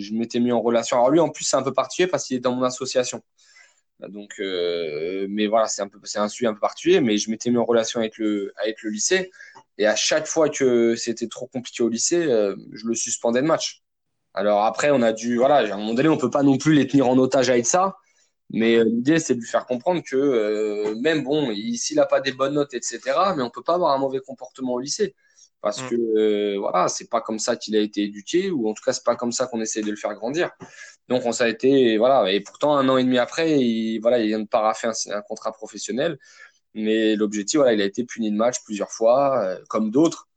je 0.00 0.14
m'étais 0.14 0.40
mis 0.40 0.52
en 0.52 0.62
relation. 0.62 0.96
Alors 0.96 1.10
lui, 1.10 1.20
en 1.20 1.28
plus, 1.28 1.44
c'est 1.44 1.56
un 1.56 1.62
peu 1.62 1.74
particulier 1.74 2.06
parce 2.08 2.26
qu'il 2.26 2.36
est 2.36 2.40
dans 2.40 2.54
mon 2.54 2.62
association. 2.62 3.22
Donc, 4.08 4.34
euh, 4.40 5.26
mais 5.28 5.46
voilà, 5.46 5.66
c'est 5.68 5.82
un 5.82 5.88
peu, 5.88 5.98
c'est 6.04 6.18
un 6.18 6.28
sujet 6.28 6.46
un 6.46 6.54
peu 6.54 6.60
particulier. 6.60 7.00
Mais 7.00 7.16
je 7.18 7.30
m'étais 7.30 7.50
mis 7.50 7.58
en 7.58 7.64
relation 7.64 8.00
avec 8.00 8.18
le, 8.18 8.52
avec 8.56 8.82
le 8.82 8.90
lycée, 8.90 9.30
et 9.78 9.86
à 9.86 9.96
chaque 9.96 10.26
fois 10.26 10.48
que 10.48 10.96
c'était 10.96 11.28
trop 11.28 11.46
compliqué 11.46 11.82
au 11.82 11.88
lycée, 11.88 12.24
euh, 12.24 12.56
je 12.72 12.86
le 12.86 12.94
suspendais 12.94 13.42
de 13.42 13.46
match. 13.46 13.82
Alors 14.34 14.64
après, 14.64 14.90
on 14.90 15.02
a 15.02 15.12
dû, 15.12 15.36
voilà, 15.36 15.56
à 15.56 15.74
un 15.74 15.78
moment 15.78 15.94
donné, 15.94 16.08
on 16.08 16.16
peut 16.18 16.30
pas 16.30 16.42
non 16.42 16.58
plus 16.58 16.74
les 16.74 16.86
tenir 16.86 17.08
en 17.08 17.18
otage 17.18 17.50
avec 17.50 17.66
ça. 17.66 17.96
Mais 18.50 18.76
euh, 18.76 18.84
l'idée, 18.84 19.18
c'est 19.20 19.34
de 19.34 19.40
lui 19.40 19.46
faire 19.46 19.66
comprendre 19.66 20.02
que 20.02 20.94
même 21.00 21.24
bon, 21.24 21.54
s'il 21.76 21.96
n'a 21.96 22.06
pas 22.06 22.20
des 22.20 22.32
bonnes 22.32 22.54
notes, 22.54 22.74
etc., 22.74 23.00
mais 23.36 23.42
on 23.42 23.50
peut 23.50 23.62
pas 23.62 23.74
avoir 23.74 23.92
un 23.92 23.98
mauvais 23.98 24.20
comportement 24.20 24.74
au 24.74 24.80
lycée 24.80 25.14
parce 25.60 25.82
mm. 25.82 25.88
que 25.88 25.94
euh, 25.94 26.58
voilà, 26.58 26.88
c'est 26.88 27.08
pas 27.08 27.20
comme 27.20 27.38
ça 27.38 27.56
qu'il 27.56 27.76
a 27.76 27.80
été 27.80 28.04
éduqué 28.04 28.50
ou 28.50 28.68
en 28.68 28.74
tout 28.74 28.82
cas 28.82 28.92
c'est 28.92 29.04
pas 29.04 29.16
comme 29.16 29.32
ça 29.32 29.46
qu'on 29.46 29.60
essaie 29.60 29.82
de 29.82 29.90
le 29.90 29.96
faire 29.96 30.14
grandir. 30.14 30.50
Donc 31.08 31.26
on 31.26 31.32
ça 31.32 31.44
a 31.44 31.48
été 31.48 31.98
voilà. 31.98 32.30
Et 32.32 32.40
pourtant 32.40 32.76
un 32.76 32.88
an 32.88 32.96
et 32.96 33.04
demi 33.04 33.18
après, 33.18 33.60
il 33.60 33.98
voilà, 34.00 34.18
il 34.18 34.28
vient 34.28 34.40
de 34.40 34.46
paraffer 34.46 34.88
un, 35.10 35.22
contrat 35.22 35.52
professionnel, 35.52 36.18
mais 36.74 37.16
l'objectif 37.16 37.58
voilà, 37.58 37.72
il 37.72 37.82
a 37.82 37.84
été 37.84 38.04
puni 38.04 38.30
de 38.30 38.36
match 38.36 38.62
plusieurs 38.64 38.90
fois 38.90 39.42
euh, 39.44 39.58
comme 39.68 39.90
d'autres. 39.90 40.28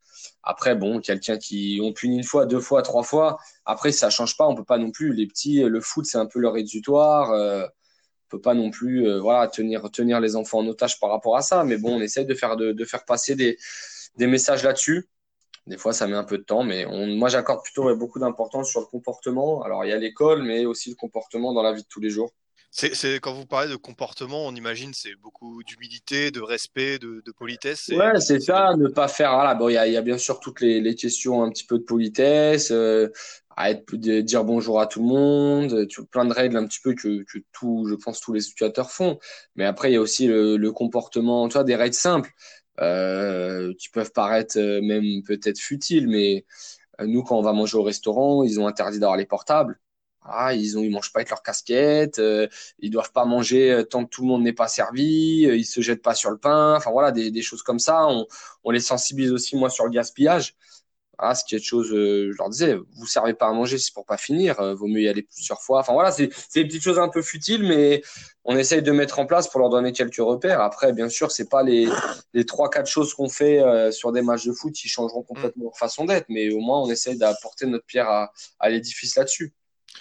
Après 0.43 0.75
bon, 0.75 0.99
quelqu'un 0.99 1.37
qui 1.37 1.79
ont 1.81 1.93
puni 1.93 2.17
une 2.17 2.23
fois, 2.23 2.45
deux 2.45 2.59
fois, 2.59 2.81
trois 2.81 3.03
fois, 3.03 3.37
après 3.65 3.91
ça 3.91 4.09
change 4.09 4.35
pas, 4.37 4.47
on 4.47 4.55
peut 4.55 4.63
pas 4.63 4.77
non 4.77 4.91
plus 4.91 5.13
les 5.13 5.27
petits 5.27 5.61
le 5.63 5.81
foot 5.81 6.05
c'est 6.05 6.17
un 6.17 6.25
peu 6.25 6.39
leur 6.39 6.57
exutoire 6.57 7.31
euh, 7.31 7.65
on 7.65 8.37
peut 8.37 8.41
pas 8.41 8.53
non 8.55 8.71
plus 8.71 9.07
euh, 9.07 9.19
voilà 9.19 9.47
tenir 9.47 9.89
tenir 9.91 10.19
les 10.19 10.35
enfants 10.35 10.59
en 10.59 10.67
otage 10.67 10.99
par 10.99 11.11
rapport 11.11 11.37
à 11.37 11.41
ça. 11.41 11.63
Mais 11.63 11.77
bon 11.77 11.97
on 11.97 12.01
essaie 12.01 12.25
de 12.25 12.33
faire 12.33 12.57
de, 12.57 12.71
de 12.71 12.85
faire 12.85 13.05
passer 13.05 13.35
des 13.35 13.57
des 14.17 14.27
messages 14.27 14.63
là-dessus 14.63 15.07
des 15.67 15.77
fois, 15.77 15.93
ça 15.93 16.07
met 16.07 16.15
un 16.15 16.23
peu 16.23 16.37
de 16.37 16.43
temps, 16.43 16.63
mais 16.63 16.85
on, 16.85 17.07
moi, 17.07 17.29
j'accorde 17.29 17.63
plutôt 17.63 17.95
beaucoup 17.95 18.19
d'importance 18.19 18.69
sur 18.69 18.81
le 18.81 18.85
comportement. 18.85 19.63
Alors, 19.63 19.85
il 19.85 19.89
y 19.89 19.93
a 19.93 19.97
l'école, 19.97 20.43
mais 20.43 20.65
aussi 20.65 20.89
le 20.89 20.95
comportement 20.95 21.53
dans 21.53 21.63
la 21.63 21.71
vie 21.71 21.83
de 21.83 21.87
tous 21.87 22.01
les 22.01 22.09
jours. 22.09 22.33
C'est 22.75 23.19
quand 23.19 23.33
vous 23.33 23.45
parlez 23.45 23.69
de 23.69 23.75
comportement, 23.75 24.47
on 24.47 24.55
imagine 24.55 24.95
c'est 24.95 25.13
beaucoup 25.13 25.61
d'humilité, 25.61 26.31
de 26.31 26.41
respect, 26.41 26.97
de, 26.97 27.21
de 27.23 27.31
politesse. 27.31 27.89
Ouais, 27.89 28.19
c'est 28.19 28.39
ça, 28.39 28.75
ne 28.75 28.87
pas 28.87 29.07
faire. 29.07 29.31
Voilà, 29.31 29.53
bon, 29.53 29.69
il 29.69 29.73
y 29.73 29.77
a, 29.77 29.87
y 29.87 29.95
a, 29.95 30.01
bien 30.01 30.17
sûr 30.17 30.39
toutes 30.39 30.59
les, 30.59 30.81
les, 30.81 30.95
questions 30.95 31.43
un 31.43 31.51
petit 31.51 31.65
peu 31.65 31.77
de 31.77 31.83
politesse, 31.83 32.71
euh, 32.71 33.09
à 33.55 33.69
être, 33.69 33.95
de 33.95 34.21
dire 34.21 34.43
bonjour 34.43 34.81
à 34.81 34.87
tout 34.87 35.01
le 35.01 35.05
monde, 35.05 35.87
tu, 35.87 36.03
plein 36.03 36.25
de 36.25 36.33
règles 36.33 36.57
un 36.57 36.65
petit 36.65 36.79
peu 36.83 36.95
que, 36.95 37.23
que 37.25 37.37
tout, 37.51 37.85
je 37.87 37.93
pense, 37.93 38.19
tous 38.19 38.33
les 38.33 38.43
éducateurs 38.43 38.89
font. 38.89 39.19
Mais 39.55 39.65
après, 39.65 39.91
il 39.91 39.93
y 39.93 39.97
a 39.97 40.01
aussi 40.01 40.25
le, 40.25 40.57
le 40.57 40.71
comportement, 40.71 41.47
tu 41.49 41.53
vois, 41.53 41.63
des 41.63 41.75
règles 41.75 41.93
simples 41.93 42.31
qui 42.77 43.89
peuvent 43.89 44.11
paraître 44.13 44.57
euh, 44.57 44.81
même 44.81 45.23
peut-être 45.23 45.59
futiles, 45.59 46.07
mais 46.07 46.45
euh, 47.01 47.07
nous, 47.07 47.23
quand 47.23 47.37
on 47.37 47.41
va 47.41 47.53
manger 47.53 47.77
au 47.77 47.83
restaurant, 47.83 48.43
ils 48.43 48.59
ont 48.59 48.67
interdit 48.67 48.99
d'avoir 48.99 49.17
les 49.17 49.25
portables. 49.25 49.79
Ah, 50.23 50.53
ils 50.55 50.77
ont, 50.77 50.83
ils 50.83 50.89
mangent 50.91 51.11
pas 51.11 51.19
avec 51.19 51.29
leur 51.29 51.43
casquette, 51.43 52.19
euh, 52.19 52.47
ils 52.79 52.89
doivent 52.89 53.11
pas 53.11 53.25
manger 53.25 53.71
euh, 53.71 53.83
tant 53.83 54.05
que 54.05 54.09
tout 54.09 54.21
le 54.21 54.27
monde 54.29 54.43
n'est 54.43 54.53
pas 54.53 54.69
servi, 54.69 55.41
ils 55.43 55.65
se 55.65 55.81
jettent 55.81 56.01
pas 56.01 56.15
sur 56.15 56.31
le 56.31 56.37
pain. 56.37 56.75
Enfin 56.77 56.91
voilà, 56.91 57.11
des, 57.11 57.29
des 57.31 57.41
choses 57.41 57.61
comme 57.63 57.79
ça. 57.79 58.07
On, 58.07 58.25
on, 58.63 58.71
les 58.71 58.79
sensibilise 58.79 59.31
aussi 59.33 59.57
moi 59.57 59.69
sur 59.69 59.83
le 59.85 59.91
gaspillage. 59.91 60.55
Voilà, 61.19 61.35
ce 61.35 61.45
qui 61.45 61.53
est 61.55 61.59
de 61.59 61.63
chose, 61.63 61.91
euh, 61.93 62.31
je 62.31 62.37
leur 62.37 62.49
disais, 62.49 62.75
vous 62.75 63.05
servez 63.05 63.35
pas 63.35 63.47
à 63.47 63.53
manger, 63.53 63.77
c'est 63.77 63.93
pour 63.93 64.05
pas 64.05 64.17
finir. 64.17 64.59
Euh, 64.59 64.73
vaut 64.73 64.87
mieux 64.87 65.01
y 65.01 65.07
aller 65.07 65.21
plusieurs 65.21 65.61
fois. 65.61 65.79
Enfin 65.81 65.93
voilà, 65.93 66.11
c'est 66.11 66.29
des 66.55 66.65
petites 66.65 66.81
choses 66.83 66.97
un 66.97 67.07
peu 67.09 67.21
futiles, 67.21 67.63
mais 67.63 68.01
on 68.43 68.57
essaye 68.57 68.81
de 68.81 68.91
mettre 68.91 69.19
en 69.19 69.27
place 69.27 69.47
pour 69.47 69.59
leur 69.59 69.69
donner 69.69 69.91
quelques 69.93 70.17
repères. 70.17 70.59
Après, 70.59 70.91
bien 70.91 71.09
sûr, 71.09 71.31
c'est 71.31 71.49
pas 71.49 71.61
les 71.61 71.87
les 72.33 72.45
trois 72.45 72.69
quatre 72.69 72.89
choses 72.89 73.13
qu'on 73.13 73.29
fait 73.29 73.59
euh, 73.59 73.91
sur 73.91 74.11
des 74.11 74.23
matchs 74.23 74.45
de 74.45 74.53
foot 74.53 74.73
qui 74.73 74.87
changeront 74.89 75.21
complètement 75.21 75.65
leur 75.65 75.77
façon 75.77 76.05
d'être, 76.05 76.25
mais 76.29 76.51
au 76.51 76.59
moins 76.59 76.81
on 76.81 76.89
essaye 76.89 77.17
d'apporter 77.17 77.67
notre 77.67 77.85
pierre 77.85 78.09
à, 78.09 78.33
à 78.59 78.69
l'édifice 78.69 79.15
là-dessus. 79.15 79.53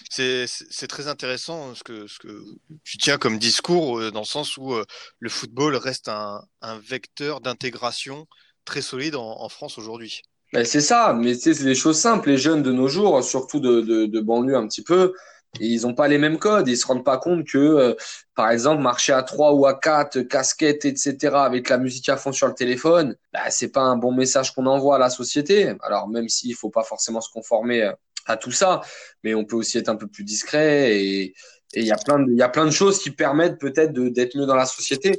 C'est 0.09 0.89
très 0.89 1.09
intéressant 1.09 1.75
ce 1.75 1.85
que, 1.85 2.07
ce 2.07 2.19
que 2.19 2.43
tu 2.85 2.97
tiens 2.97 3.19
comme 3.19 3.39
discours, 3.39 4.11
dans 4.11 4.21
le 4.21 4.27
sens 4.27 4.57
où 4.57 4.75
le 5.21 5.29
football 5.29 5.77
reste 5.77 6.09
un, 6.09 6.43
un 6.63 6.79
vecteur 6.79 7.43
d'intégration 7.43 8.27
très 8.65 8.81
solide 8.83 9.17
en, 9.17 9.41
en 9.41 9.49
France 9.49 9.77
aujourd'hui. 9.77 10.23
Ben, 10.53 10.65
c'est 10.67 10.81
ça, 10.83 11.15
mais 11.19 11.35
c'est 11.35 11.63
des 11.65 11.75
choses 11.75 11.99
simples. 11.99 12.29
Les 12.29 12.37
jeunes 12.37 12.63
de 12.63 12.73
nos 12.73 12.89
jours, 12.89 13.23
surtout 13.25 13.59
de, 13.61 13.81
de, 13.81 14.07
de 14.07 14.21
banlieue 14.21 14.57
un 14.57 14.67
petit 14.69 14.83
peu, 14.83 15.15
ils 15.61 15.83
n'ont 15.83 15.95
pas 15.95 16.09
les 16.09 16.19
mêmes 16.19 16.39
codes. 16.39 16.69
Ils 16.69 16.77
se 16.77 16.87
rendent 16.87 17.05
pas 17.05 17.19
compte 17.19 17.47
que, 17.47 17.59
euh, 17.59 17.95
par 18.35 18.51
exemple, 18.51 18.83
marcher 18.83 19.13
à 19.13 19.23
3 19.23 19.53
ou 19.55 19.67
à 19.67 19.79
4, 19.79 20.21
casquette, 20.23 20.85
etc., 20.85 21.35
avec 21.37 21.69
la 21.69 21.79
musique 21.79 22.09
à 22.09 22.17
fond 22.17 22.33
sur 22.33 22.49
le 22.49 22.55
téléphone, 22.55 23.17
ben, 23.33 23.41
c'est 23.51 23.69
pas 23.69 23.83
un 23.83 23.97
bon 23.97 24.13
message 24.13 24.55
qu'on 24.55 24.67
envoie 24.67 24.97
à 24.97 24.99
la 24.99 25.11
société. 25.11 25.75
Alors, 25.83 26.09
même 26.09 26.29
s'il 26.29 26.55
faut 26.55 26.71
pas 26.71 26.85
forcément 26.85 27.21
se 27.21 27.31
conformer 27.31 27.83
euh, 27.83 27.93
à 28.27 28.37
tout 28.37 28.53
ça, 28.53 28.81
mais 29.25 29.35
on 29.35 29.45
peut 29.45 29.57
aussi 29.57 29.79
être 29.79 29.89
un 29.89 29.97
peu 29.97 30.07
plus 30.07 30.25
discret 30.25 30.97
et 30.97 31.35
il 31.75 31.85
y 31.85 31.93
a 31.93 31.97
plein 31.97 32.19
de, 32.21 32.33
y 32.33 32.43
a 32.43 32.49
plein 32.49 32.67
de 32.67 32.71
choses 32.71 32.99
qui 32.99 33.11
permettent 33.11 33.59
peut-être 33.59 33.93
d'être 33.93 34.37
mieux 34.37 34.47
dans 34.47 34.55
la 34.55 34.67
société. 34.67 35.17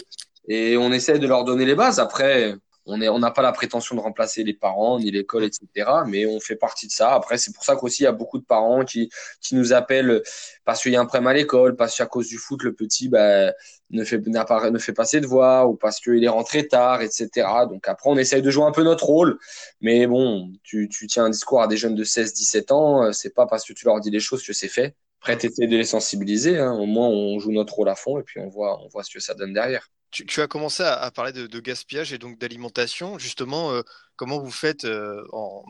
Et 0.47 0.77
on 0.77 0.91
essaie 0.91 1.19
de 1.19 1.27
leur 1.27 1.43
donner 1.45 1.65
les 1.65 1.75
bases. 1.75 1.99
Après, 1.99 2.55
on 2.85 3.01
est, 3.01 3.09
on 3.09 3.19
n'a 3.19 3.31
pas 3.31 3.41
la 3.41 3.51
prétention 3.51 3.95
de 3.95 4.01
remplacer 4.01 4.43
les 4.43 4.53
parents 4.53 4.99
ni 4.99 5.11
l'école, 5.11 5.43
etc. 5.43 5.89
Mais 6.07 6.25
on 6.25 6.39
fait 6.39 6.55
partie 6.55 6.87
de 6.87 6.91
ça. 6.91 7.13
Après, 7.13 7.37
c'est 7.37 7.53
pour 7.53 7.63
ça 7.63 7.75
qu'aussi 7.75 8.03
il 8.03 8.05
y 8.05 8.07
a 8.07 8.11
beaucoup 8.11 8.39
de 8.39 8.43
parents 8.43 8.83
qui, 8.83 9.09
qui 9.41 9.55
nous 9.55 9.73
appellent 9.73 10.21
parce 10.65 10.81
qu'il 10.81 10.91
y 10.91 10.95
a 10.95 11.01
un 11.01 11.05
problème 11.05 11.27
à 11.27 11.33
l'école, 11.33 11.75
parce 11.75 11.97
qu'à 11.97 12.05
cause 12.05 12.27
du 12.27 12.37
foot, 12.37 12.63
le 12.63 12.73
petit 12.73 13.09
bah, 13.09 13.53
ne 13.91 14.03
fait 14.03 14.19
n'a 14.27 14.45
pas 14.45 14.69
ne 14.69 14.79
fait 14.79 14.93
pas 14.93 15.05
ses 15.05 15.21
devoirs 15.21 15.69
ou 15.69 15.75
parce 15.75 15.99
qu'il 15.99 16.23
est 16.23 16.29
rentré 16.29 16.67
tard, 16.67 17.01
etc. 17.01 17.47
Donc 17.69 17.87
après, 17.87 18.09
on 18.09 18.17
essaye 18.17 18.41
de 18.41 18.49
jouer 18.49 18.65
un 18.65 18.71
peu 18.71 18.83
notre 18.83 19.05
rôle. 19.05 19.37
Mais 19.81 20.07
bon, 20.07 20.51
tu, 20.63 20.89
tu 20.89 21.07
tiens 21.07 21.25
un 21.25 21.29
discours 21.29 21.61
à 21.61 21.67
des 21.67 21.77
jeunes 21.77 21.95
de 21.95 22.03
16-17 22.03 22.73
ans, 22.73 23.13
c'est 23.13 23.33
pas 23.33 23.45
parce 23.45 23.65
que 23.65 23.73
tu 23.73 23.85
leur 23.85 23.99
dis 23.99 24.11
les 24.11 24.19
choses 24.19 24.45
que 24.45 24.53
c'est 24.53 24.67
fait. 24.67 24.95
Après, 25.21 25.37
tu 25.37 25.47
de 25.47 25.77
les 25.77 25.85
sensibiliser. 25.85 26.59
Hein. 26.59 26.73
Au 26.73 26.85
moins, 26.85 27.07
on 27.07 27.39
joue 27.39 27.53
notre 27.53 27.75
rôle 27.75 27.87
à 27.87 27.95
fond 27.95 28.19
et 28.19 28.23
puis 28.23 28.41
on 28.41 28.49
voit, 28.49 28.81
on 28.83 28.89
voit 28.89 29.03
ce 29.03 29.13
que 29.13 29.21
ça 29.21 29.33
donne 29.33 29.53
derrière. 29.53 29.89
Tu, 30.13 30.41
as 30.41 30.47
commencé 30.47 30.83
à, 30.83 31.09
parler 31.09 31.31
de, 31.31 31.59
gaspillage 31.59 32.13
et 32.13 32.19
donc 32.19 32.37
d'alimentation. 32.37 33.17
Justement, 33.17 33.71
euh, 33.71 33.81
comment 34.15 34.39
vous 34.39 34.51
faites 34.51 34.85
euh, 34.85 35.23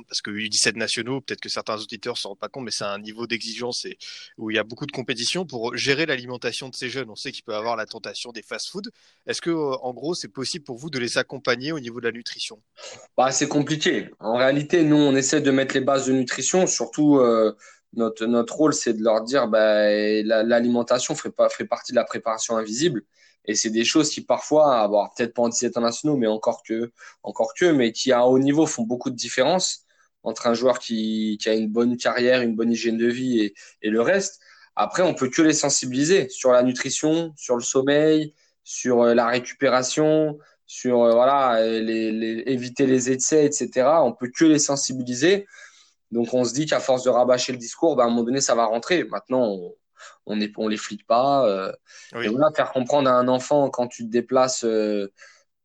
Parce 0.10 0.22
que 0.22 0.32
U17 0.32 0.76
nationaux, 0.76 1.22
peut-être 1.22 1.40
que 1.40 1.48
certains 1.48 1.78
auditeurs 1.78 2.16
ne 2.16 2.18
se 2.18 2.28
rendent 2.28 2.40
pas 2.40 2.50
compte, 2.50 2.66
mais 2.66 2.72
c'est 2.72 2.84
un 2.84 3.00
niveau 3.00 3.26
d'exigence 3.26 3.88
où 4.38 4.52
il 4.52 4.56
y 4.56 4.60
a 4.60 4.66
beaucoup 4.66 4.86
de 4.86 4.92
compétition 4.92 5.46
pour 5.46 5.78
gérer 5.78 6.06
l'alimentation 6.06 6.68
de 6.68 6.76
ces 6.76 6.90
jeunes. 6.90 7.10
On 7.10 7.16
sait 7.16 7.32
qu'il 7.32 7.46
peut 7.46 7.56
avoir 7.56 7.78
la 7.78 7.86
tentation 7.86 8.34
des 8.34 8.42
fast-food. 8.42 8.92
Est-ce 9.28 9.40
que, 9.42 9.50
euh, 9.50 9.78
en 9.82 9.94
gros, 9.94 10.14
c'est 10.14 10.28
possible 10.28 10.66
pour 10.66 10.78
vous 10.78 10.90
de 10.90 11.00
les 11.00 11.18
accompagner 11.18 11.72
au 11.72 11.80
niveau 11.80 12.02
de 12.02 12.06
la 12.08 12.12
nutrition? 12.12 12.62
Bah, 13.16 13.32
C'est 13.32 13.48
compliqué. 13.48 14.10
En 14.20 14.36
réalité, 14.36 14.84
nous, 14.84 14.98
on 14.98 15.16
essaie 15.16 15.40
de 15.40 15.52
mettre 15.52 15.74
les 15.74 15.82
bases 15.82 16.08
de 16.08 16.12
nutrition, 16.12 16.68
surtout. 16.68 17.22
notre, 17.94 18.54
rôle, 18.54 18.74
c'est 18.74 18.94
de 18.94 19.04
leur 19.04 19.22
dire 19.22 19.48
bah, 19.48 19.90
l'alimentation 20.22 21.16
ferait, 21.16 21.32
pas, 21.32 21.48
ferait 21.48 21.66
partie 21.66 21.94
de 21.94 21.96
la 21.96 22.04
préparation 22.04 22.58
invisible. 22.58 23.04
Et 23.46 23.56
c'est 23.56 23.70
des 23.70 23.84
choses 23.86 24.10
qui 24.10 24.22
parfois, 24.22 24.88
bon, 24.88 25.08
peut-être 25.16 25.34
pas 25.34 25.44
en 25.44 25.50
17 25.50 25.70
internationaux, 25.72 26.16
mais 26.18 26.28
encore 26.28 26.64
que, 26.64 26.92
encore 27.24 27.54
que, 27.54 27.66
mais 27.66 27.92
qui 27.92 28.12
à 28.12 28.26
haut 28.26 28.40
niveau 28.40 28.66
font 28.66 28.84
beaucoup 28.84 29.10
de 29.10 29.16
différence 29.16 29.86
entre 30.24 30.48
un 30.48 30.54
joueur 30.54 30.80
qui, 30.80 31.38
qui 31.42 31.50
a 31.50 31.54
une 31.54 31.68
bonne 31.70 31.98
carrière, 31.98 32.42
une 32.42 32.56
bonne 32.56 32.72
hygiène 32.72 32.98
de 32.98 33.08
vie 33.08 33.42
et, 33.42 33.54
et 33.82 33.90
le 33.90 34.02
reste. 34.02 34.40
Après, 34.76 35.04
on 35.04 35.14
peut 35.14 35.30
que 35.30 35.42
les 35.42 35.54
sensibiliser 35.54 36.30
sur 36.30 36.52
la 36.52 36.64
nutrition, 36.64 37.34
sur 37.36 37.56
le 37.56 37.62
sommeil, 37.62 38.34
sur 38.64 39.02
euh, 39.02 39.14
la 39.14 39.28
récupération, 39.28 40.40
sur 40.66 41.04
euh, 41.04 41.14
voilà, 41.14 41.62
les, 41.62 42.12
les, 42.12 42.44
éviter 42.48 42.86
les 42.86 43.12
excès, 43.12 43.46
etc. 43.46 43.88
On 44.04 44.14
peut 44.14 44.32
que 44.34 44.46
les 44.46 44.60
sensibiliser. 44.60 45.46
Donc, 46.12 46.34
on 46.34 46.44
se 46.46 46.54
dit 46.54 46.66
qu'à 46.66 46.80
force 46.80 47.04
de 47.04 47.10
rabâcher 47.10 47.52
le 47.52 47.58
discours, 47.58 47.96
ben, 47.96 48.04
à 48.04 48.06
un 48.08 48.10
moment 48.10 48.24
donné, 48.24 48.42
ça 48.42 48.56
va 48.56 48.66
rentrer. 48.66 49.04
Maintenant, 49.04 49.60
on 50.26 50.68
les 50.68 50.78
flique 50.78 51.06
pas. 51.06 51.48
Euh, 51.48 51.72
et 52.22 52.28
voilà, 52.28 52.52
faire 52.56 52.72
comprendre 52.72 53.10
à 53.10 53.14
un 53.14 53.28
enfant 53.28 53.70
quand 53.70 53.88
tu 53.88 54.04
te 54.04 54.10
déplaces 54.10 54.64
euh, 54.64 55.12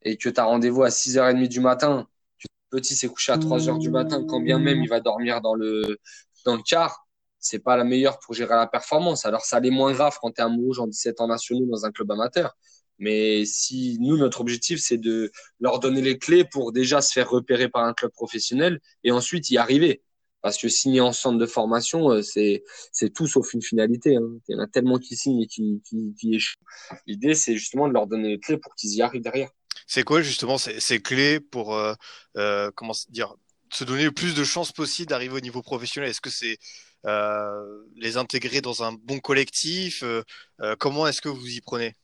et 0.03 0.17
que 0.17 0.29
tu 0.29 0.41
as 0.41 0.45
rendez-vous 0.45 0.83
à 0.83 0.89
6h30 0.89 1.49
du 1.49 1.61
matin, 1.61 2.09
que 2.39 2.47
le 2.73 2.79
petit 2.79 2.95
s'est 2.95 3.09
couché 3.09 3.33
à 3.33 3.37
3h 3.37 3.79
du 3.79 3.91
matin, 3.91 4.25
quand 4.29 4.41
bien 4.41 4.59
même 4.59 4.83
il 4.83 4.89
va 4.89 5.01
dormir 5.01 5.41
dans 5.41 5.55
le, 5.55 5.99
dans 6.45 6.57
le 6.57 6.63
car, 6.63 7.07
c'est 7.39 7.59
pas 7.59 7.77
la 7.77 7.85
meilleure 7.85 8.19
pour 8.19 8.35
gérer 8.35 8.55
la 8.55 8.67
performance. 8.67 9.25
Alors 9.25 9.43
ça 9.43 9.61
l'est 9.61 9.71
moins 9.71 9.93
grave 9.93 10.17
quand 10.21 10.33
tu 10.33 10.41
es 10.41 10.45
un 10.45 10.55
rouge 10.55 10.79
en 10.79 10.87
17 10.87 11.21
ans 11.21 11.29
nationaux 11.29 11.67
dans 11.67 11.85
un 11.85 11.93
club 11.93 12.11
amateur. 12.11 12.57
Mais 12.99 13.45
si 13.45 13.97
nous, 14.01 14.17
notre 14.17 14.41
objectif, 14.41 14.81
c'est 14.81 14.99
de 14.99 15.31
leur 15.61 15.79
donner 15.79 16.03
les 16.03 16.19
clés 16.19 16.45
pour 16.45 16.73
déjà 16.73 17.01
se 17.01 17.13
faire 17.13 17.31
repérer 17.31 17.69
par 17.69 17.85
un 17.85 17.95
club 17.95 18.11
professionnel 18.11 18.81
et 19.05 19.13
ensuite 19.13 19.51
y 19.51 19.59
arriver. 19.59 20.03
Parce 20.41 20.57
que 20.57 20.69
signer 20.69 21.01
en 21.01 21.13
centre 21.13 21.39
de 21.39 21.47
formation, 21.47 22.11
euh, 22.11 22.23
c'est 22.23 22.63
c'est 22.93 23.13
tout 23.13 23.27
sauf 23.27 23.53
une 23.55 23.63
finalité. 23.63 24.17
Hein. 24.17 24.29
Il 24.49 24.57
y 24.57 24.59
en 24.59 24.63
a 24.63 24.69
tellement 24.69 24.99
qui 24.99 25.17
signent 25.17 25.43
et 25.43 25.47
qui, 25.47 25.83
qui, 25.85 26.15
qui 26.19 26.35
échouent. 26.35 26.61
L'idée, 27.07 27.35
c'est 27.35 27.57
justement 27.57 27.89
de 27.89 27.93
leur 27.93 28.07
donner 28.07 28.29
les 28.29 28.39
clés 28.39 28.57
pour 28.57 28.75
qu'ils 28.75 28.95
y 28.95 29.03
arrivent 29.03 29.23
derrière. 29.23 29.51
C'est 29.87 30.03
quoi 30.03 30.23
justement 30.23 30.59
ces, 30.59 30.81
ces 30.81 31.01
clés 31.01 31.41
pour 31.41 31.75
euh, 31.75 31.95
euh, 32.37 32.71
comment 32.75 32.93
dire 33.09 33.35
se 33.71 33.85
donner 33.85 34.05
le 34.05 34.13
plus 34.13 34.35
de 34.35 34.45
chances 34.45 34.73
possible 34.73 35.09
d'arriver 35.09 35.35
au 35.35 35.41
niveau 35.41 35.63
professionnel? 35.63 36.11
Est-ce 36.11 36.21
que 36.21 36.31
c'est 36.31 36.59
euh, 37.07 37.85
les 37.97 38.17
intégrer 38.17 38.61
dans 38.61 38.83
un 38.83 38.93
bon 38.93 39.19
collectif? 39.19 40.03
Euh, 40.03 40.23
euh 40.61 40.77
Comment 40.79 41.07
est-ce 41.07 41.21
que 41.21 41.29
vous 41.29 41.49
y 41.49 41.61
prenez? 41.61 41.95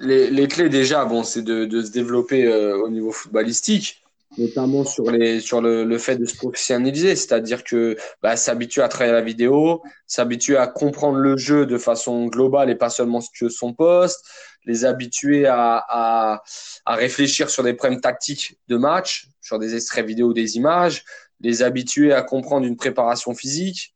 Les, 0.00 0.30
les, 0.30 0.46
clés 0.48 0.68
déjà, 0.68 1.04
bon, 1.04 1.24
c'est 1.24 1.42
de, 1.42 1.64
de, 1.64 1.82
se 1.82 1.90
développer 1.90 2.46
au 2.46 2.88
niveau 2.90 3.10
footballistique 3.10 3.99
notamment 4.38 4.84
sur 4.84 5.10
les 5.10 5.40
sur 5.40 5.60
le, 5.60 5.84
le 5.84 5.98
fait 5.98 6.16
de 6.16 6.24
se 6.24 6.36
professionnaliser, 6.36 7.16
c'est-à-dire 7.16 7.64
que 7.64 7.96
bah, 8.22 8.36
s'habituer 8.36 8.82
à 8.82 8.88
travailler 8.88 9.12
la 9.12 9.22
vidéo, 9.22 9.82
s'habituer 10.06 10.56
à 10.56 10.66
comprendre 10.66 11.18
le 11.18 11.36
jeu 11.36 11.66
de 11.66 11.78
façon 11.78 12.26
globale 12.26 12.70
et 12.70 12.76
pas 12.76 12.90
seulement 12.90 13.20
que 13.38 13.48
son 13.48 13.72
poste, 13.72 14.24
les 14.64 14.84
habituer 14.84 15.46
à, 15.46 15.84
à, 15.88 16.42
à 16.84 16.94
réfléchir 16.94 17.50
sur 17.50 17.62
des 17.62 17.74
problèmes 17.74 18.00
tactiques 18.00 18.58
de 18.68 18.76
match, 18.76 19.28
sur 19.40 19.58
des 19.58 19.74
extraits 19.74 20.06
vidéo, 20.06 20.32
des 20.32 20.56
images, 20.56 21.04
les 21.40 21.62
habituer 21.62 22.12
à 22.12 22.22
comprendre 22.22 22.66
une 22.66 22.76
préparation 22.76 23.34
physique, 23.34 23.94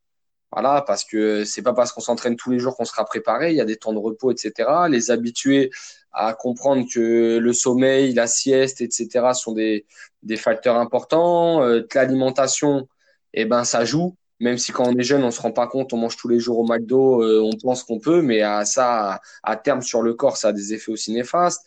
voilà, 0.55 0.83
parce 0.87 1.05
que 1.05 1.45
c'est 1.45 1.63
pas 1.63 1.75
parce 1.75 1.93
qu'on 1.93 2.01
s'entraîne 2.01 2.37
tous 2.37 2.51
les 2.51 2.59
jours 2.59 2.77
qu'on 2.77 2.85
sera 2.85 3.05
préparé, 3.05 3.51
il 3.51 3.57
y 3.57 3.61
a 3.61 3.65
des 3.65 3.77
temps 3.77 3.93
de 3.93 3.99
repos, 3.99 4.31
etc. 4.31 4.71
Les 4.89 5.11
habituer 5.11 5.71
à 6.13 6.33
comprendre 6.33 6.87
que 6.93 7.39
le 7.39 7.53
sommeil, 7.53 8.15
la 8.15 8.29
sieste, 8.29 8.81
etc. 8.81 9.35
sont 9.35 9.53
des, 9.53 9.85
des 10.23 10.37
facteurs 10.37 10.77
importants. 10.77 11.63
Euh, 11.63 11.83
l'alimentation, 11.95 12.89
eh 13.33 13.45
ben, 13.45 13.65
ça 13.65 13.85
joue. 13.85 14.17
Même 14.41 14.59
si 14.59 14.73
quand 14.73 14.85
on 14.87 14.97
est 14.97 15.03
jeune, 15.03 15.25
on 15.25 15.31
se 15.31 15.41
rend 15.41 15.53
pas 15.53 15.67
compte, 15.67 15.93
on 15.93 15.97
mange 15.97 16.17
tous 16.17 16.29
les 16.29 16.39
jours 16.41 16.59
au 16.59 16.67
McDo, 16.67 17.23
euh, 17.23 17.41
on 17.43 17.57
pense 17.57 17.85
qu'on 17.85 17.99
peut, 18.01 18.23
mais 18.23 18.43
à 18.43 18.65
ça, 18.65 19.21
à, 19.43 19.57
terme 19.57 19.83
sur 19.83 20.03
le 20.03 20.15
corps, 20.15 20.37
ça 20.37 20.49
a 20.49 20.53
des 20.53 20.75
effets 20.75 20.93
aussi 20.93 21.13
néfastes. 21.13 21.63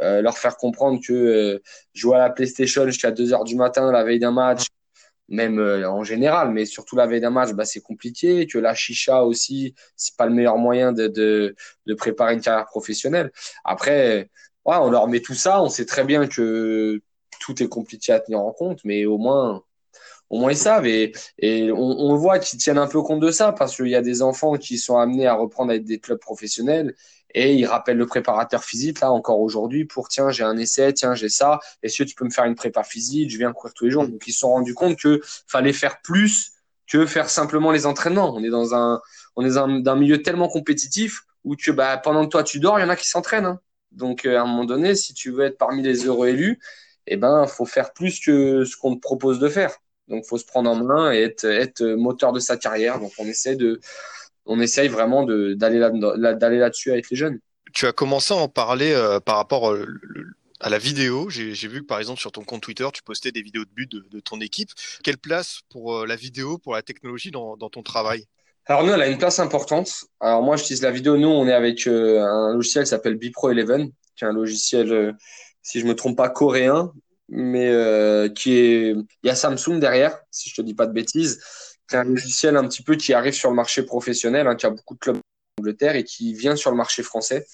Euh, 0.00 0.22
leur 0.22 0.38
faire 0.38 0.56
comprendre 0.56 1.00
que 1.06 1.12
euh, 1.12 1.62
jouer 1.94 2.16
à 2.16 2.20
la 2.20 2.30
PlayStation 2.30 2.86
jusqu'à 2.86 3.10
2 3.10 3.34
heures 3.34 3.44
du 3.44 3.56
matin 3.56 3.92
la 3.92 4.04
veille 4.04 4.18
d'un 4.18 4.32
match, 4.32 4.66
même 5.28 5.58
euh, 5.58 5.88
en 5.90 6.04
général, 6.04 6.50
mais 6.50 6.64
surtout 6.66 6.96
la 6.96 7.06
veille 7.06 7.20
d'un 7.20 7.30
match, 7.30 7.52
bah, 7.52 7.64
c'est 7.64 7.80
compliqué, 7.80 8.46
que 8.46 8.58
la 8.58 8.74
chicha 8.74 9.24
aussi, 9.24 9.74
c'est 9.96 10.16
pas 10.16 10.26
le 10.26 10.32
meilleur 10.32 10.58
moyen 10.58 10.92
de, 10.92 11.08
de, 11.08 11.94
préparer 11.94 12.34
une 12.34 12.40
carrière 12.40 12.66
professionnelle. 12.66 13.32
Après, 13.64 14.30
on 14.64 14.90
leur 14.90 15.08
met 15.08 15.20
tout 15.20 15.34
ça, 15.34 15.62
on 15.62 15.68
sait 15.68 15.86
très 15.86 16.04
bien 16.04 16.26
que 16.26 17.00
tout 17.40 17.62
est 17.62 17.68
compliqué 17.68 18.12
à 18.12 18.20
tenir 18.20 18.40
en 18.40 18.52
compte, 18.52 18.80
mais 18.84 19.06
au 19.06 19.18
moins, 19.18 19.62
au 20.30 20.38
moins 20.38 20.52
ils 20.52 20.56
savent 20.56 20.86
et, 20.86 21.12
et 21.38 21.70
on, 21.72 21.76
on 21.78 22.16
voit 22.16 22.38
qu'ils 22.38 22.58
tiennent 22.58 22.78
un 22.78 22.86
peu 22.86 23.02
compte 23.02 23.20
de 23.20 23.30
ça 23.30 23.52
parce 23.52 23.76
qu'il 23.76 23.88
y 23.88 23.96
a 23.96 24.02
des 24.02 24.22
enfants 24.22 24.54
qui 24.56 24.78
sont 24.78 24.96
amenés 24.96 25.26
à 25.26 25.34
reprendre 25.34 25.70
avec 25.70 25.84
des 25.84 25.98
clubs 26.00 26.18
professionnels 26.18 26.94
et 27.34 27.54
ils 27.54 27.66
rappellent 27.66 27.96
le 27.96 28.06
préparateur 28.06 28.64
physique 28.64 29.00
là 29.00 29.10
encore 29.10 29.40
aujourd'hui 29.40 29.84
pour 29.84 30.08
tiens 30.08 30.30
j'ai 30.30 30.44
un 30.44 30.56
essai 30.56 30.92
tiens 30.92 31.14
j'ai 31.14 31.28
ça. 31.28 31.60
Est-ce 31.82 32.02
que 32.02 32.04
tu 32.04 32.14
peux 32.14 32.24
me 32.24 32.30
faire 32.30 32.44
une 32.44 32.54
prépa 32.54 32.82
physique? 32.82 33.30
Je 33.30 33.38
viens 33.38 33.52
courir 33.52 33.74
tous 33.74 33.84
les 33.84 33.90
jours. 33.90 34.06
Donc 34.06 34.22
ils 34.26 34.32
se 34.32 34.40
sont 34.40 34.50
rendus 34.50 34.74
compte 34.74 34.98
que 34.98 35.20
fallait 35.46 35.72
faire 35.72 36.00
plus 36.02 36.52
que 36.86 37.06
faire 37.06 37.30
simplement 37.30 37.70
les 37.70 37.86
entraînements. 37.86 38.34
On 38.34 38.42
est 38.42 38.50
dans 38.50 38.74
un 38.74 39.00
on 39.36 39.44
est 39.44 39.54
dans 39.54 39.92
un 39.92 39.96
milieu 39.96 40.22
tellement 40.22 40.48
compétitif 40.48 41.22
où 41.44 41.56
que 41.56 41.70
bah 41.70 41.96
pendant 41.98 42.24
que 42.24 42.30
toi 42.30 42.42
tu 42.44 42.60
dors 42.60 42.78
il 42.78 42.82
y 42.82 42.84
en 42.84 42.88
a 42.90 42.96
qui 42.96 43.08
s'entraînent 43.08 43.46
hein. 43.46 43.60
donc 43.90 44.26
euh, 44.26 44.38
à 44.38 44.42
un 44.42 44.46
moment 44.46 44.64
donné 44.64 44.94
si 44.94 45.12
tu 45.14 45.30
veux 45.32 45.44
être 45.44 45.58
parmi 45.58 45.82
les 45.82 46.06
heureux 46.06 46.28
élus 46.28 46.60
eh 47.06 47.16
ben 47.16 47.46
faut 47.46 47.64
faire 47.64 47.92
plus 47.92 48.20
que 48.20 48.64
ce 48.64 48.76
qu'on 48.76 48.94
te 48.94 49.00
propose 49.00 49.38
de 49.38 49.48
faire. 49.48 49.76
Donc 50.08 50.24
faut 50.26 50.38
se 50.38 50.44
prendre 50.44 50.70
en 50.70 50.76
main 50.76 51.12
et 51.12 51.22
être 51.22 51.44
être 51.44 51.82
moteur 51.82 52.32
de 52.32 52.40
sa 52.40 52.56
carrière. 52.56 53.00
Donc 53.00 53.12
on 53.18 53.24
essaie 53.24 53.56
de 53.56 53.80
on 54.46 54.60
essaye 54.60 54.88
vraiment 54.88 55.24
d'aller 55.24 55.78
là, 55.78 55.90
d'aller 56.34 56.58
là-dessus 56.58 56.90
avec 56.90 57.10
les 57.10 57.16
jeunes. 57.16 57.38
Tu 57.72 57.86
as 57.86 57.92
commencé 57.92 58.34
à 58.34 58.36
en 58.36 58.48
parler 58.48 58.92
euh, 58.92 59.20
par 59.20 59.36
rapport 59.36 59.70
euh, 59.70 59.86
à 60.60 60.68
la 60.68 60.78
vidéo. 60.78 61.30
J'ai 61.30 61.68
vu 61.68 61.80
que 61.80 61.86
par 61.86 61.98
exemple 61.98 62.20
sur 62.20 62.32
ton 62.32 62.42
compte 62.42 62.62
Twitter, 62.62 62.86
tu 62.92 63.02
postais 63.02 63.32
des 63.32 63.42
vidéos 63.42 63.64
de 63.64 63.70
but 63.70 63.90
de, 63.90 64.20
ton 64.20 64.40
équipe. 64.40 64.70
Quelle 65.02 65.18
place 65.18 65.60
pour 65.70 65.96
euh, 65.96 66.06
la 66.06 66.16
vidéo, 66.16 66.58
pour 66.58 66.74
la 66.74 66.82
technologie 66.82 67.30
dans, 67.30 67.56
ton 67.56 67.82
travail? 67.82 68.24
Alors 68.66 68.84
nous, 68.84 68.92
elle 68.92 69.02
a 69.02 69.08
une 69.08 69.18
place 69.18 69.38
importante. 69.38 70.04
Alors 70.20 70.42
moi, 70.42 70.56
j'utilise 70.56 70.82
la 70.82 70.90
vidéo. 70.90 71.16
Nous, 71.16 71.28
on 71.28 71.46
est 71.48 71.52
avec 71.52 71.86
un 71.86 72.52
logiciel 72.52 72.84
qui 72.84 72.90
s'appelle 72.90 73.16
Bipro 73.16 73.50
11, 73.50 73.90
qui 74.16 74.24
est 74.24 74.28
un 74.28 74.32
logiciel, 74.32 75.16
si 75.62 75.80
je 75.80 75.86
me 75.86 75.94
trompe 75.94 76.16
pas, 76.16 76.28
coréen, 76.28 76.92
mais 77.28 77.72
qui 78.36 78.52
est. 78.52 78.90
Il 78.92 79.26
y 79.26 79.30
a 79.30 79.34
Samsung 79.34 79.80
derrière, 79.80 80.16
si 80.30 80.48
je 80.48 80.54
te 80.54 80.62
dis 80.62 80.74
pas 80.74 80.86
de 80.86 80.92
bêtises. 80.92 81.40
C'est 81.92 81.98
un 81.98 82.04
logiciel 82.04 82.56
un 82.56 82.66
petit 82.66 82.82
peu 82.82 82.96
qui 82.96 83.12
arrive 83.12 83.34
sur 83.34 83.50
le 83.50 83.54
marché 83.54 83.82
professionnel, 83.82 84.46
hein, 84.46 84.56
qui 84.56 84.64
a 84.64 84.70
beaucoup 84.70 84.94
de 84.94 84.98
clubs 84.98 85.16
en 85.16 85.60
Angleterre 85.60 85.94
et 85.94 86.04
qui 86.04 86.32
vient 86.32 86.56
sur 86.56 86.70
le 86.70 86.76
marché 86.78 87.02
français. 87.02 87.44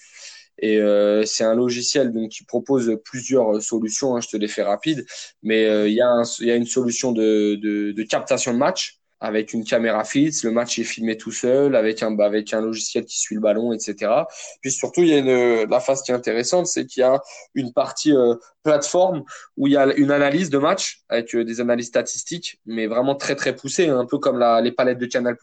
Et 0.60 0.78
euh, 0.78 1.24
c'est 1.24 1.42
un 1.42 1.56
logiciel 1.56 2.12
donc 2.12 2.30
qui 2.30 2.44
propose 2.44 2.96
plusieurs 3.04 3.60
solutions. 3.60 4.14
Hein, 4.14 4.20
je 4.20 4.28
te 4.28 4.36
les 4.36 4.46
fais 4.46 4.62
rapide, 4.62 5.04
mais 5.42 5.64
euh, 5.64 5.88
il 5.88 5.94
y, 5.94 6.00
a 6.00 6.22
y 6.38 6.52
a 6.52 6.54
une 6.54 6.66
solution 6.66 7.10
de, 7.10 7.56
de, 7.60 7.90
de, 7.90 8.02
captation 8.04 8.52
de 8.52 8.58
match 8.58 8.97
avec 9.20 9.52
une 9.52 9.64
caméra 9.64 10.04
fixe. 10.04 10.44
Le 10.44 10.50
match 10.50 10.78
est 10.78 10.84
filmé 10.84 11.16
tout 11.16 11.32
seul 11.32 11.74
avec 11.74 12.02
un 12.02 12.18
avec 12.18 12.52
un 12.52 12.60
logiciel 12.60 13.04
qui 13.04 13.18
suit 13.18 13.34
le 13.34 13.40
ballon, 13.40 13.72
etc. 13.72 14.12
Puis 14.60 14.72
surtout, 14.72 15.02
il 15.02 15.08
y 15.08 15.14
a 15.14 15.18
une, 15.18 15.68
la 15.68 15.80
phase 15.80 16.02
qui 16.02 16.10
est 16.10 16.14
intéressante, 16.14 16.66
c'est 16.66 16.86
qu'il 16.86 17.00
y 17.00 17.04
a 17.04 17.20
une 17.54 17.72
partie 17.72 18.14
euh, 18.14 18.34
plateforme 18.62 19.24
où 19.56 19.66
il 19.66 19.72
y 19.72 19.76
a 19.76 19.92
une 19.94 20.10
analyse 20.10 20.50
de 20.50 20.58
match 20.58 21.02
avec 21.08 21.34
euh, 21.34 21.44
des 21.44 21.60
analyses 21.60 21.88
statistiques, 21.88 22.60
mais 22.66 22.86
vraiment 22.86 23.14
très 23.14 23.36
très 23.36 23.54
poussées, 23.54 23.88
un 23.88 24.06
peu 24.06 24.18
comme 24.18 24.38
la, 24.38 24.60
les 24.60 24.72
palettes 24.72 24.98
de 24.98 25.06
Canal+. 25.06 25.36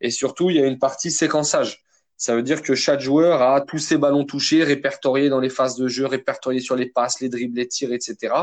Et 0.00 0.10
surtout, 0.10 0.50
il 0.50 0.56
y 0.56 0.62
a 0.62 0.66
une 0.66 0.78
partie 0.78 1.10
séquençage. 1.10 1.82
Ça 2.16 2.36
veut 2.36 2.42
dire 2.42 2.62
que 2.62 2.74
chaque 2.74 3.00
joueur 3.00 3.42
a 3.42 3.60
tous 3.60 3.78
ses 3.78 3.96
ballons 3.96 4.24
touchés, 4.24 4.62
répertoriés 4.62 5.28
dans 5.28 5.40
les 5.40 5.48
phases 5.48 5.76
de 5.76 5.88
jeu, 5.88 6.06
répertoriés 6.06 6.60
sur 6.60 6.76
les 6.76 6.86
passes, 6.86 7.20
les 7.20 7.28
dribbles, 7.28 7.58
les 7.58 7.66
tirs, 7.66 7.92
etc. 7.92 8.34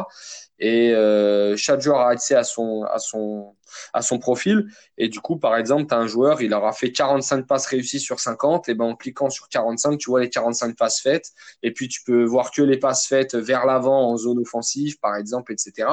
Et 0.59 0.93
euh, 0.93 1.55
chaque 1.55 1.79
joueur 1.79 1.99
a 1.99 2.09
accès 2.09 2.35
à 2.35 2.43
son, 2.43 2.83
à, 2.83 2.99
son, 2.99 3.55
à 3.93 4.01
son 4.01 4.19
profil. 4.19 4.67
Et 4.97 5.07
du 5.07 5.21
coup, 5.21 5.37
par 5.37 5.55
exemple, 5.55 5.87
tu 5.87 5.93
as 5.93 5.97
un 5.97 6.07
joueur, 6.07 6.41
il 6.41 6.53
aura 6.53 6.73
fait 6.73 6.91
45 6.91 7.47
passes 7.47 7.67
réussies 7.67 8.01
sur 8.01 8.19
50. 8.19 8.67
Et 8.67 8.73
ben 8.73 8.85
en 8.85 8.95
cliquant 8.95 9.29
sur 9.29 9.47
45, 9.47 9.97
tu 9.97 10.09
vois 10.09 10.19
les 10.19 10.29
45 10.29 10.75
passes 10.75 11.01
faites. 11.01 11.31
Et 11.63 11.71
puis, 11.71 11.87
tu 11.87 12.03
peux 12.03 12.25
voir 12.25 12.51
que 12.51 12.61
les 12.61 12.77
passes 12.77 13.07
faites 13.07 13.35
vers 13.35 13.65
l'avant 13.65 14.09
en 14.09 14.17
zone 14.17 14.39
offensive, 14.39 14.99
par 14.99 15.15
exemple, 15.15 15.53
etc. 15.53 15.87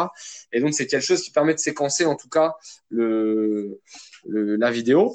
Et 0.52 0.60
donc, 0.60 0.74
c'est 0.74 0.88
quelque 0.88 1.06
chose 1.06 1.22
qui 1.22 1.30
permet 1.30 1.54
de 1.54 1.60
séquencer, 1.60 2.04
en 2.04 2.16
tout 2.16 2.28
cas, 2.28 2.56
le, 2.88 3.80
le 4.26 4.56
la 4.56 4.72
vidéo. 4.72 5.14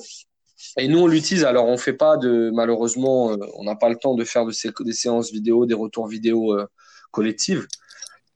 Et 0.78 0.88
nous, 0.88 1.00
on 1.00 1.08
l'utilise. 1.08 1.44
Alors, 1.44 1.68
on 1.68 1.78
fait 1.78 1.94
pas 1.94 2.18
de, 2.18 2.52
malheureusement, 2.54 3.32
euh, 3.32 3.38
on 3.56 3.64
n'a 3.64 3.76
pas 3.76 3.90
le 3.90 3.96
temps 3.96 4.16
de 4.16 4.24
faire 4.24 4.46
de 4.46 4.52
ces, 4.52 4.72
des 4.80 4.94
séances 4.94 5.32
vidéo, 5.32 5.66
des 5.66 5.74
retours 5.74 6.08
vidéo 6.08 6.54
euh, 6.54 6.68
collectives. 7.12 7.68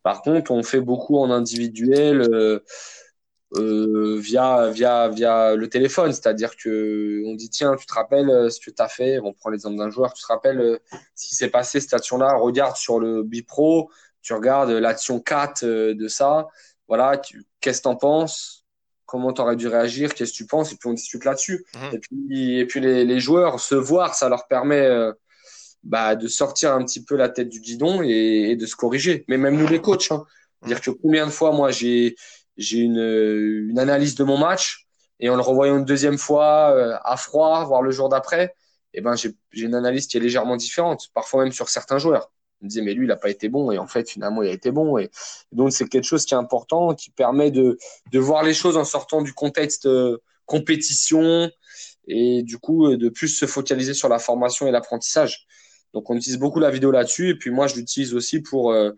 Par 0.03 0.21
contre, 0.21 0.51
on 0.51 0.63
fait 0.63 0.81
beaucoup 0.81 1.17
en 1.17 1.31
individuel 1.31 2.27
euh, 2.31 4.19
via, 4.19 4.69
via, 4.69 5.09
via 5.09 5.55
le 5.55 5.69
téléphone. 5.69 6.11
C'est-à-dire 6.13 6.55
que 6.55 7.23
on 7.25 7.35
dit, 7.35 7.49
tiens, 7.49 7.75
tu 7.75 7.85
te 7.85 7.93
rappelles 7.93 8.51
ce 8.51 8.59
que 8.59 8.69
tu 8.69 8.81
as 8.81 8.87
fait. 8.87 9.19
On 9.19 9.33
prend 9.33 9.49
l'exemple 9.49 9.77
d'un 9.77 9.89
joueur. 9.89 10.13
Tu 10.13 10.21
te 10.21 10.27
rappelles 10.27 10.79
ce 11.15 11.27
qui 11.27 11.35
s'est 11.35 11.49
passé, 11.49 11.79
cette 11.79 11.93
action-là? 11.93 12.35
Regarde 12.35 12.75
sur 12.75 12.99
le 12.99 13.23
Bipro. 13.23 13.89
Tu 14.21 14.33
regardes 14.33 14.69
l'action 14.69 15.19
4 15.19 15.65
de 15.65 16.07
ça. 16.07 16.47
Voilà, 16.87 17.19
qu'est-ce 17.61 17.79
que 17.79 17.83
tu 17.83 17.87
en 17.87 17.95
penses? 17.95 18.64
Comment 19.05 19.33
tu 19.33 19.41
aurais 19.41 19.55
dû 19.55 19.67
réagir, 19.67 20.13
qu'est-ce 20.13 20.31
que 20.31 20.37
tu 20.37 20.45
penses, 20.45 20.71
et 20.71 20.77
puis 20.77 20.89
on 20.89 20.93
discute 20.93 21.25
là-dessus. 21.25 21.65
Mhm. 21.75 21.93
Et 21.93 21.99
puis, 21.99 22.59
et 22.59 22.65
puis 22.65 22.79
les, 22.79 23.05
les, 23.05 23.19
joueurs, 23.19 23.59
se 23.59 23.75
voir, 23.75 24.15
ça 24.15 24.29
leur 24.29 24.47
permet 24.47 24.81
euh, 24.81 25.11
bah, 25.83 26.15
de 26.15 26.27
sortir 26.27 26.73
un 26.73 26.83
petit 26.83 27.03
peu 27.03 27.15
la 27.15 27.29
tête 27.29 27.49
du 27.49 27.59
guidon 27.59 28.01
et, 28.03 28.55
de 28.55 28.65
se 28.65 28.75
corriger. 28.75 29.25
Mais 29.27 29.37
même 29.37 29.57
nous, 29.57 29.67
les 29.67 29.81
coachs, 29.81 30.11
hein. 30.11 30.25
Mhm. 30.61 30.67
dire 30.69 30.81
que 30.81 30.91
combien 30.91 31.25
de 31.25 31.31
fois, 31.31 31.51
moi, 31.51 31.71
j'ai 31.71 32.15
j'ai 32.57 32.79
une, 32.79 33.67
une 33.69 33.79
analyse 33.79 34.15
de 34.15 34.23
mon 34.23 34.37
match, 34.37 34.87
et 35.19 35.29
en 35.29 35.35
le 35.35 35.41
revoyant 35.41 35.77
une 35.77 35.85
deuxième 35.85 36.17
fois 36.17 36.71
euh, 36.75 36.97
à 37.03 37.17
froid, 37.17 37.65
voire 37.65 37.81
le 37.81 37.91
jour 37.91 38.09
d'après, 38.09 38.55
eh 38.93 39.01
ben, 39.01 39.15
j'ai 39.15 39.33
une 39.53 39.75
analyse 39.75 40.07
qui 40.07 40.15
est 40.17 40.21
légèrement 40.21 40.55
différente, 40.55 41.09
parfois 41.13 41.43
même 41.43 41.51
sur 41.51 41.67
certains 41.67 41.97
joueurs 41.97 42.31
me 42.61 42.69
disait 42.69 42.81
mais 42.81 42.93
lui 42.93 43.05
il 43.05 43.09
n'a 43.09 43.15
pas 43.15 43.29
été 43.29 43.49
bon. 43.49 43.71
Et 43.71 43.77
en 43.77 43.87
fait 43.87 44.09
finalement 44.09 44.43
il 44.43 44.49
a 44.49 44.53
été 44.53 44.71
bon. 44.71 44.97
Et, 44.97 45.09
donc 45.51 45.71
c'est 45.71 45.87
quelque 45.87 46.05
chose 46.05 46.25
qui 46.25 46.33
est 46.33 46.37
important 46.37 46.93
qui 46.95 47.11
permet 47.11 47.51
de, 47.51 47.77
de 48.11 48.19
voir 48.19 48.43
les 48.43 48.53
choses 48.53 48.77
en 48.77 48.85
sortant 48.85 49.21
du 49.21 49.33
contexte 49.33 49.85
euh, 49.85 50.17
compétition 50.45 51.49
et 52.07 52.43
du 52.43 52.57
coup 52.57 52.87
euh, 52.87 52.97
de 52.97 53.09
plus 53.09 53.29
se 53.29 53.45
focaliser 53.45 53.93
sur 53.93 54.09
la 54.09 54.19
formation 54.19 54.67
et 54.67 54.71
l'apprentissage. 54.71 55.47
Donc 55.93 56.09
on 56.09 56.15
utilise 56.15 56.37
beaucoup 56.37 56.59
la 56.59 56.71
vidéo 56.71 56.91
là-dessus. 56.91 57.29
Et 57.29 57.35
puis 57.35 57.51
moi 57.51 57.67
je 57.67 57.75
l'utilise 57.75 58.13
aussi 58.13 58.41
pour 58.41 58.71
euh, 58.71 58.91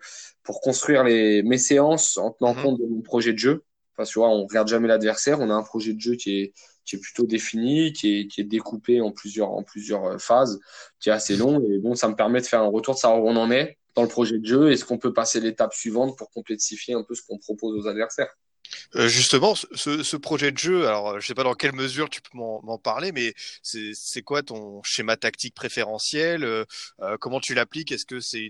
pour 0.43 0.61
construire 0.61 1.03
les 1.03 1.43
mes 1.43 1.57
séances 1.57 2.17
en 2.17 2.31
tenant 2.31 2.53
mhm. 2.55 2.63
compte 2.63 2.79
de 2.79 2.85
mon 2.85 3.01
projet 3.01 3.33
de 3.33 3.37
jeu. 3.37 3.63
Parce 3.95 4.09
que 4.09 4.13
tu 4.13 4.19
vois 4.19 4.29
on 4.29 4.45
regarde 4.45 4.67
jamais 4.67 4.87
l'adversaire. 4.87 5.39
On 5.39 5.49
a 5.49 5.53
un 5.53 5.63
projet 5.63 5.93
de 5.93 6.01
jeu 6.01 6.15
qui 6.15 6.41
est 6.41 6.53
qui 6.87 6.95
est 6.95 6.99
plutôt 6.99 7.25
défini, 7.25 7.93
qui 7.93 8.21
est, 8.21 8.27
qui 8.27 8.41
est 8.41 8.45
découpé 8.45 9.01
en 9.01 9.11
plusieurs, 9.11 9.51
en 9.51 9.61
plusieurs 9.61 10.05
euh, 10.05 10.17
phases, 10.17 10.59
qui 10.99 11.09
est 11.09 11.11
assez 11.11 11.35
long. 11.35 11.61
Et 11.69 11.77
bon, 11.79 11.93
ça 11.95 12.07
me 12.07 12.15
permet 12.15 12.41
de 12.41 12.45
faire 12.45 12.61
un 12.61 12.69
retour 12.69 12.95
de 12.95 12.99
savoir 12.99 13.21
où 13.21 13.29
on 13.29 13.35
en 13.35 13.51
est 13.51 13.77
dans 13.93 14.03
le 14.03 14.07
projet 14.07 14.39
de 14.39 14.45
jeu. 14.45 14.71
Est-ce 14.71 14.85
qu'on 14.85 14.97
peut 14.97 15.13
passer 15.13 15.41
l'étape 15.41 15.73
suivante 15.73 16.17
pour 16.17 16.31
complexifier 16.31 16.93
un 16.93 17.03
peu 17.03 17.13
ce 17.13 17.21
qu'on 17.21 17.37
propose 17.37 17.77
aux 17.77 17.87
adversaires? 17.87 18.33
Euh, 18.95 19.07
justement, 19.07 19.55
ce, 19.55 20.03
ce, 20.03 20.17
projet 20.17 20.51
de 20.51 20.57
jeu, 20.57 20.87
alors 20.87 21.21
je 21.21 21.27
sais 21.27 21.33
pas 21.33 21.43
dans 21.43 21.53
quelle 21.53 21.73
mesure 21.73 22.09
tu 22.09 22.21
peux 22.21 22.37
m'en 22.37 22.77
parler, 22.77 23.13
mais 23.13 23.33
c'est 23.61 24.21
quoi 24.21 24.43
ton 24.43 24.83
schéma 24.83 25.15
tactique 25.15 25.55
préférentiel? 25.55 26.43
Euh, 26.43 26.65
Comment 27.21 27.39
tu 27.39 27.53
l'appliques? 27.53 27.93
Est-ce 27.93 28.05
que 28.05 28.19
c'est 28.19 28.49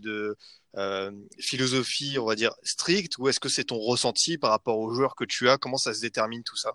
une 0.75 1.27
philosophie, 1.39 2.17
on 2.19 2.25
va 2.25 2.35
dire, 2.35 2.53
stricte, 2.63 3.19
ou 3.19 3.29
est-ce 3.29 3.39
que 3.39 3.49
c'est 3.49 3.65
ton 3.65 3.77
ressenti 3.77 4.39
par 4.39 4.49
rapport 4.49 4.79
aux 4.79 4.91
joueurs 4.91 5.15
que 5.15 5.23
tu 5.23 5.49
as? 5.49 5.57
Comment 5.57 5.77
ça 5.77 5.93
se 5.93 6.01
détermine 6.01 6.43
tout 6.43 6.57
ça? 6.57 6.73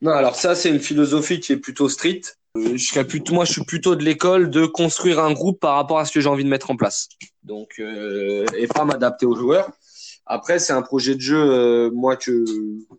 Non, 0.00 0.12
alors 0.12 0.34
ça, 0.34 0.54
c'est 0.54 0.70
une 0.70 0.80
philosophie 0.80 1.40
qui 1.40 1.52
est 1.52 1.58
plutôt 1.58 1.88
stricte. 1.88 2.38
Euh, 2.56 2.76
je 2.76 3.32
moi, 3.32 3.44
je 3.44 3.52
suis 3.52 3.64
plutôt 3.64 3.94
de 3.96 4.04
l'école 4.04 4.50
de 4.50 4.66
construire 4.66 5.20
un 5.20 5.32
groupe 5.32 5.60
par 5.60 5.74
rapport 5.74 5.98
à 5.98 6.04
ce 6.04 6.12
que 6.12 6.20
j'ai 6.20 6.28
envie 6.28 6.44
de 6.44 6.48
mettre 6.48 6.70
en 6.70 6.76
place. 6.76 7.08
Donc, 7.42 7.74
euh, 7.78 8.46
et 8.56 8.66
pas 8.66 8.84
m'adapter 8.84 9.26
aux 9.26 9.36
joueurs. 9.36 9.70
Après, 10.26 10.58
c'est 10.58 10.74
un 10.74 10.82
projet 10.82 11.14
de 11.14 11.20
jeu, 11.20 11.38
euh, 11.38 11.90
moi, 11.92 12.16
que, 12.16 12.44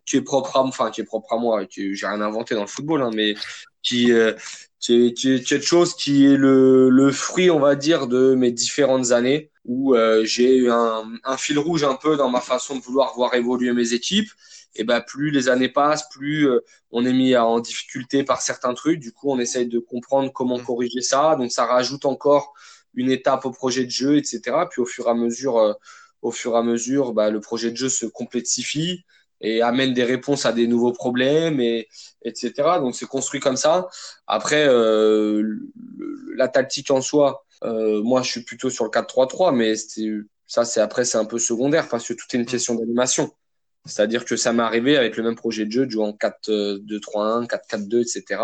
qui 0.05 0.17
est 0.17 0.21
propre 0.21 0.57
à, 0.57 0.61
enfin, 0.61 0.89
qui 0.89 1.01
est 1.01 1.05
propre 1.05 1.33
à 1.33 1.37
moi, 1.37 1.65
qui 1.65 1.95
j'ai 1.95 2.07
rien 2.07 2.21
inventé 2.21 2.55
dans 2.55 2.61
le 2.61 2.67
football, 2.67 3.03
hein, 3.03 3.11
mais 3.13 3.35
qui, 3.83 4.11
est, 4.11 4.35
quelque 4.81 5.61
chose 5.61 5.95
qui 5.95 6.25
est 6.25 6.37
le, 6.37 7.11
fruit, 7.11 7.51
on 7.51 7.59
va 7.59 7.75
dire, 7.75 8.07
de 8.07 8.33
mes 8.33 8.51
différentes 8.51 9.11
années 9.11 9.51
où 9.65 9.95
j'ai 10.23 10.57
eu 10.57 10.71
un 10.71 11.37
fil 11.37 11.59
rouge 11.59 11.83
un 11.83 11.93
peu 11.93 12.17
dans 12.17 12.29
ma 12.29 12.41
façon 12.41 12.77
de 12.77 12.81
vouloir 12.81 13.13
voir 13.13 13.35
évoluer 13.35 13.73
mes 13.73 13.93
équipes 13.93 14.29
et 14.75 14.83
ben 14.83 15.01
plus 15.01 15.31
les 15.31 15.49
années 15.49 15.69
passent, 15.69 16.07
plus 16.09 16.47
euh, 16.47 16.63
on 16.91 17.05
est 17.05 17.13
mis 17.13 17.35
en 17.35 17.59
difficulté 17.59 18.23
par 18.23 18.41
certains 18.41 18.73
trucs. 18.73 18.99
Du 18.99 19.11
coup, 19.11 19.31
on 19.31 19.39
essaye 19.39 19.67
de 19.67 19.79
comprendre 19.79 20.31
comment 20.31 20.57
mmh. 20.57 20.65
corriger 20.65 21.01
ça. 21.01 21.35
Donc, 21.35 21.51
ça 21.51 21.65
rajoute 21.65 22.05
encore 22.05 22.53
une 22.93 23.11
étape 23.11 23.45
au 23.45 23.51
projet 23.51 23.85
de 23.85 23.91
jeu, 23.91 24.17
etc. 24.17 24.41
Puis 24.69 24.81
au 24.81 24.85
fur 24.85 25.07
et 25.07 25.11
à 25.11 25.13
mesure, 25.13 25.57
euh, 25.57 25.73
au 26.21 26.31
fur 26.31 26.53
et 26.53 26.57
à 26.57 26.63
mesure, 26.63 27.13
bah, 27.13 27.29
le 27.29 27.39
projet 27.39 27.71
de 27.71 27.77
jeu 27.77 27.89
se 27.89 28.05
complexifie 28.05 29.03
et 29.41 29.61
amène 29.61 29.93
des 29.93 30.03
réponses 30.03 30.45
à 30.45 30.51
des 30.51 30.67
nouveaux 30.67 30.91
problèmes, 30.91 31.61
et 31.61 31.87
etc. 32.23 32.53
Donc, 32.79 32.95
c'est 32.95 33.05
construit 33.05 33.39
comme 33.39 33.55
ça. 33.55 33.87
Après, 34.27 34.67
euh, 34.67 35.59
la 36.35 36.47
tactique 36.49 36.91
en 36.91 37.01
soi, 37.01 37.45
euh, 37.63 38.01
moi, 38.03 38.21
je 38.21 38.31
suis 38.31 38.43
plutôt 38.43 38.69
sur 38.69 38.83
le 38.83 38.89
4-3-3, 38.89 39.53
mais 39.53 39.75
ça, 40.45 40.65
c'est 40.65 40.81
après, 40.81 41.05
c'est 41.05 41.17
un 41.17 41.25
peu 41.25 41.39
secondaire 41.39 41.87
parce 41.87 42.07
que 42.07 42.13
tout 42.13 42.25
est 42.33 42.35
une 42.35 42.43
mmh. 42.43 42.45
question 42.45 42.75
d'animation. 42.75 43.31
C'est-à-dire 43.85 44.25
que 44.25 44.35
ça 44.35 44.53
m'est 44.53 44.63
arrivé 44.63 44.97
avec 44.97 45.17
le 45.17 45.23
même 45.23 45.35
projet 45.35 45.65
de 45.65 45.71
jeu 45.71 45.85
de 45.85 45.91
jouer 45.91 46.03
en 46.03 46.11
4-2-3-1, 46.11 47.47
4-4-2, 47.47 48.01
etc. 48.01 48.41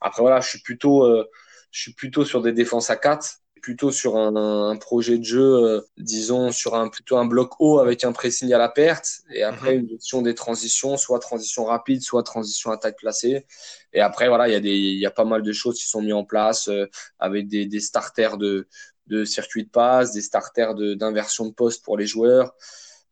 Après 0.00 0.22
voilà, 0.22 0.40
je 0.40 0.48
suis 0.48 0.60
plutôt, 0.60 1.04
euh, 1.04 1.28
je 1.70 1.80
suis 1.80 1.92
plutôt 1.92 2.24
sur 2.24 2.42
des 2.42 2.52
défenses 2.52 2.90
à 2.90 2.96
4, 2.96 3.38
plutôt 3.62 3.92
sur 3.92 4.16
un, 4.16 4.34
un 4.70 4.76
projet 4.76 5.18
de 5.18 5.24
jeu, 5.24 5.40
euh, 5.40 5.80
disons 5.96 6.50
sur 6.50 6.74
un 6.74 6.88
plutôt 6.88 7.16
un 7.16 7.24
bloc 7.24 7.52
haut 7.60 7.78
avec 7.78 8.02
un 8.02 8.12
pressing 8.12 8.52
à 8.52 8.58
la 8.58 8.68
perte, 8.68 9.20
et 9.32 9.44
après 9.44 9.76
mhm. 9.76 9.80
une 9.82 9.88
gestion 9.88 10.20
des 10.20 10.34
transitions, 10.34 10.96
soit 10.96 11.20
transition 11.20 11.64
rapide, 11.64 12.02
soit 12.02 12.24
transition 12.24 12.72
attaque 12.72 12.96
placée. 12.98 13.46
Et 13.92 14.00
après 14.00 14.28
voilà, 14.28 14.48
il 14.48 14.52
y 14.52 14.56
a 14.56 14.60
des, 14.60 14.76
il 14.76 14.98
y 14.98 15.06
a 15.06 15.12
pas 15.12 15.24
mal 15.24 15.42
de 15.42 15.52
choses 15.52 15.78
qui 15.78 15.88
sont 15.88 16.02
mises 16.02 16.12
en 16.12 16.24
place 16.24 16.68
euh, 16.68 16.86
avec 17.20 17.46
des, 17.46 17.66
des 17.66 17.80
starters 17.80 18.36
de 18.36 18.66
de 19.08 19.24
circuit 19.24 19.64
de 19.64 19.68
passe, 19.68 20.12
des 20.12 20.22
starters 20.22 20.74
d'inversion 20.74 21.44
de, 21.44 21.50
de 21.50 21.54
poste 21.54 21.84
pour 21.84 21.96
les 21.96 22.06
joueurs. 22.06 22.54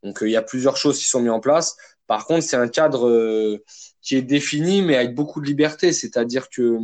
Donc 0.03 0.21
euh, 0.21 0.27
il 0.29 0.31
y 0.31 0.37
a 0.37 0.41
plusieurs 0.41 0.77
choses 0.77 0.99
qui 0.99 1.05
sont 1.05 1.21
mises 1.21 1.31
en 1.31 1.39
place. 1.39 1.77
Par 2.07 2.25
contre, 2.25 2.43
c'est 2.43 2.57
un 2.57 2.67
cadre 2.67 3.07
euh, 3.07 3.63
qui 4.01 4.15
est 4.15 4.21
défini, 4.21 4.81
mais 4.81 4.97
avec 4.97 5.15
beaucoup 5.15 5.39
de 5.41 5.45
liberté. 5.45 5.93
C'est-à-dire 5.93 6.49
que, 6.49 6.77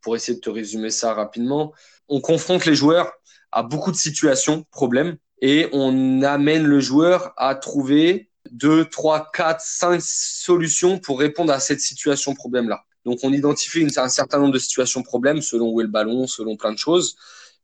pour 0.00 0.16
essayer 0.16 0.34
de 0.34 0.40
te 0.40 0.50
résumer 0.50 0.90
ça 0.90 1.14
rapidement, 1.14 1.72
on 2.08 2.20
confronte 2.20 2.66
les 2.66 2.74
joueurs 2.74 3.12
à 3.52 3.62
beaucoup 3.62 3.92
de 3.92 3.96
situations, 3.96 4.64
problèmes, 4.70 5.16
et 5.40 5.68
on 5.72 6.22
amène 6.22 6.64
le 6.64 6.80
joueur 6.80 7.32
à 7.36 7.54
trouver 7.54 8.30
deux, 8.50 8.84
trois, 8.86 9.30
quatre, 9.32 9.60
cinq 9.60 10.00
solutions 10.02 10.98
pour 10.98 11.20
répondre 11.20 11.52
à 11.52 11.60
cette 11.60 11.80
situation 11.80 12.34
problème-là. 12.34 12.82
Donc, 13.04 13.18
on 13.22 13.32
identifie 13.32 13.86
un 13.96 14.08
certain 14.08 14.38
nombre 14.38 14.52
de 14.52 14.58
situations 14.58 15.02
problèmes 15.02 15.42
selon 15.42 15.70
où 15.70 15.80
est 15.80 15.84
le 15.84 15.90
ballon, 15.90 16.26
selon 16.26 16.56
plein 16.56 16.72
de 16.72 16.78
choses. 16.78 17.16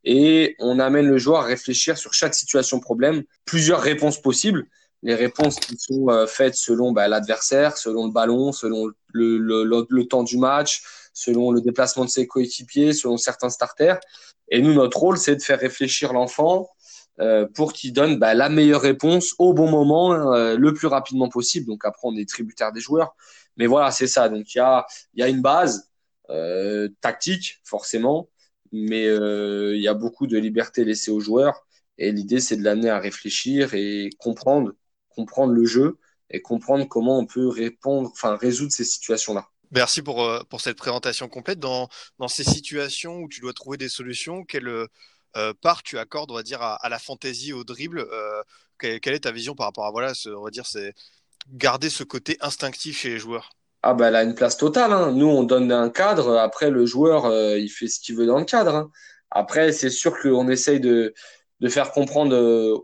et 0.05 0.55
on 0.59 0.79
amène 0.79 1.07
le 1.07 1.17
joueur 1.17 1.41
à 1.41 1.43
réfléchir 1.43 1.97
sur 1.97 2.13
chaque 2.13 2.33
situation 2.33 2.79
problème, 2.79 3.23
plusieurs 3.43 3.81
réponses 3.81 4.21
possibles. 4.21 4.67
Les 5.01 5.15
réponses 5.15 5.55
qui 5.57 5.77
sont 5.77 6.09
euh, 6.09 6.27
faites 6.27 6.55
selon 6.55 6.91
bah, 6.91 7.07
l'adversaire, 7.07 7.77
selon 7.77 8.07
le 8.07 8.11
ballon, 8.11 8.51
selon 8.51 8.87
le, 9.13 9.37
le, 9.37 9.85
le, 9.89 10.07
temps 10.07 10.23
du 10.23 10.37
match, 10.37 10.83
selon 11.13 11.51
le 11.51 11.61
déplacement 11.61 12.05
de 12.05 12.09
ses 12.09 12.27
coéquipiers, 12.27 12.93
selon 12.93 13.17
certains 13.17 13.49
starters. 13.49 13.99
Et 14.49 14.61
nous, 14.61 14.73
notre 14.73 14.97
rôle, 14.97 15.17
c'est 15.17 15.35
de 15.35 15.41
faire 15.41 15.59
réfléchir 15.59 16.11
l'enfant 16.13 16.69
euh, 17.19 17.47
pour 17.53 17.73
qu'il 17.73 17.93
donne 17.93 18.17
bah, 18.17 18.33
la 18.33 18.49
meilleure 18.49 18.81
réponse 18.81 19.35
au 19.39 19.53
bon 19.53 19.69
moment, 19.69 20.33
euh, 20.33 20.57
le 20.57 20.73
plus 20.73 20.87
rapidement 20.87 21.29
possible. 21.29 21.67
Donc 21.67 21.85
après, 21.85 22.01
on 22.03 22.15
est 22.17 22.27
tributaire 22.27 22.71
des 22.71 22.81
joueurs. 22.81 23.15
Mais 23.57 23.67
voilà, 23.67 23.91
c'est 23.91 24.07
ça. 24.07 24.29
Donc 24.29 24.53
il 24.53 24.57
y 24.57 24.61
a, 24.61 24.85
y 25.15 25.23
a 25.23 25.27
une 25.27 25.41
base 25.41 25.89
euh, 26.29 26.89
tactique, 27.01 27.59
forcément 27.63 28.29
mais 28.71 29.05
euh, 29.07 29.75
il 29.75 29.81
y 29.81 29.87
a 29.87 29.93
beaucoup 29.93 30.27
de 30.27 30.37
liberté 30.37 30.85
laissée 30.85 31.11
aux 31.11 31.19
joueurs. 31.19 31.65
Et 31.97 32.11
l'idée, 32.11 32.39
c'est 32.39 32.57
de 32.57 32.63
l'amener 32.63 32.89
à 32.89 32.99
réfléchir 32.99 33.73
et 33.73 34.09
comprendre, 34.19 34.73
comprendre 35.19 35.53
le 35.53 35.65
jeu 35.65 35.97
et 36.29 36.41
comprendre 36.41 36.85
comment 36.87 37.19
on 37.19 37.25
peut 37.25 37.47
répondre, 37.47 38.09
enfin 38.11 38.35
résoudre 38.35 38.71
ces 38.71 38.85
situations-là. 38.85 39.47
Merci 39.71 40.01
pour, 40.01 40.23
euh, 40.23 40.41
pour 40.49 40.61
cette 40.61 40.77
présentation 40.77 41.27
complète. 41.27 41.59
Dans, 41.59 41.89
dans 42.17 42.27
ces 42.27 42.43
situations 42.43 43.17
où 43.17 43.27
tu 43.27 43.41
dois 43.41 43.53
trouver 43.53 43.77
des 43.77 43.89
solutions, 43.89 44.43
quelle 44.43 44.87
euh, 45.37 45.53
part 45.61 45.83
tu 45.83 45.97
accordes, 45.97 46.31
on 46.31 46.35
va 46.35 46.43
dire, 46.43 46.61
à, 46.61 46.75
à 46.75 46.89
la 46.89 46.99
fantaisie, 46.99 47.53
au 47.53 47.63
dribble 47.63 47.99
euh, 47.99 48.41
quelle, 48.79 48.99
quelle, 48.99 49.13
est 49.13 49.25
ta 49.25 49.31
vision 49.31 49.55
par 49.55 49.67
rapport 49.67 49.85
à 49.85 49.91
voilà, 49.91 50.13
ce, 50.13 50.29
on 50.29 50.43
va 50.43 50.49
dire, 50.49 50.65
c'est 50.65 50.93
garder 51.53 51.89
ce 51.89 52.03
côté 52.03 52.37
instinctif 52.41 52.99
chez 52.99 53.09
les 53.09 53.19
joueurs? 53.19 53.49
Ah 53.81 53.93
ben 53.93 54.07
elle 54.07 54.15
a 54.15 54.23
une 54.23 54.35
place 54.35 54.57
totale. 54.57 54.91
Hein. 54.91 55.11
Nous, 55.11 55.27
on 55.27 55.43
donne 55.43 55.71
un 55.71 55.89
cadre. 55.89 56.37
Après, 56.37 56.69
le 56.69 56.85
joueur, 56.85 57.25
euh, 57.25 57.57
il 57.57 57.69
fait 57.69 57.87
ce 57.87 57.99
qu'il 57.99 58.15
veut 58.15 58.25
dans 58.25 58.39
le 58.39 58.45
cadre. 58.45 58.75
Hein. 58.75 58.91
Après, 59.31 59.71
c'est 59.71 59.89
sûr 59.89 60.17
qu'on 60.19 60.49
essaye 60.49 60.79
de, 60.79 61.13
de 61.59 61.69
faire 61.69 61.91
comprendre 61.91 62.35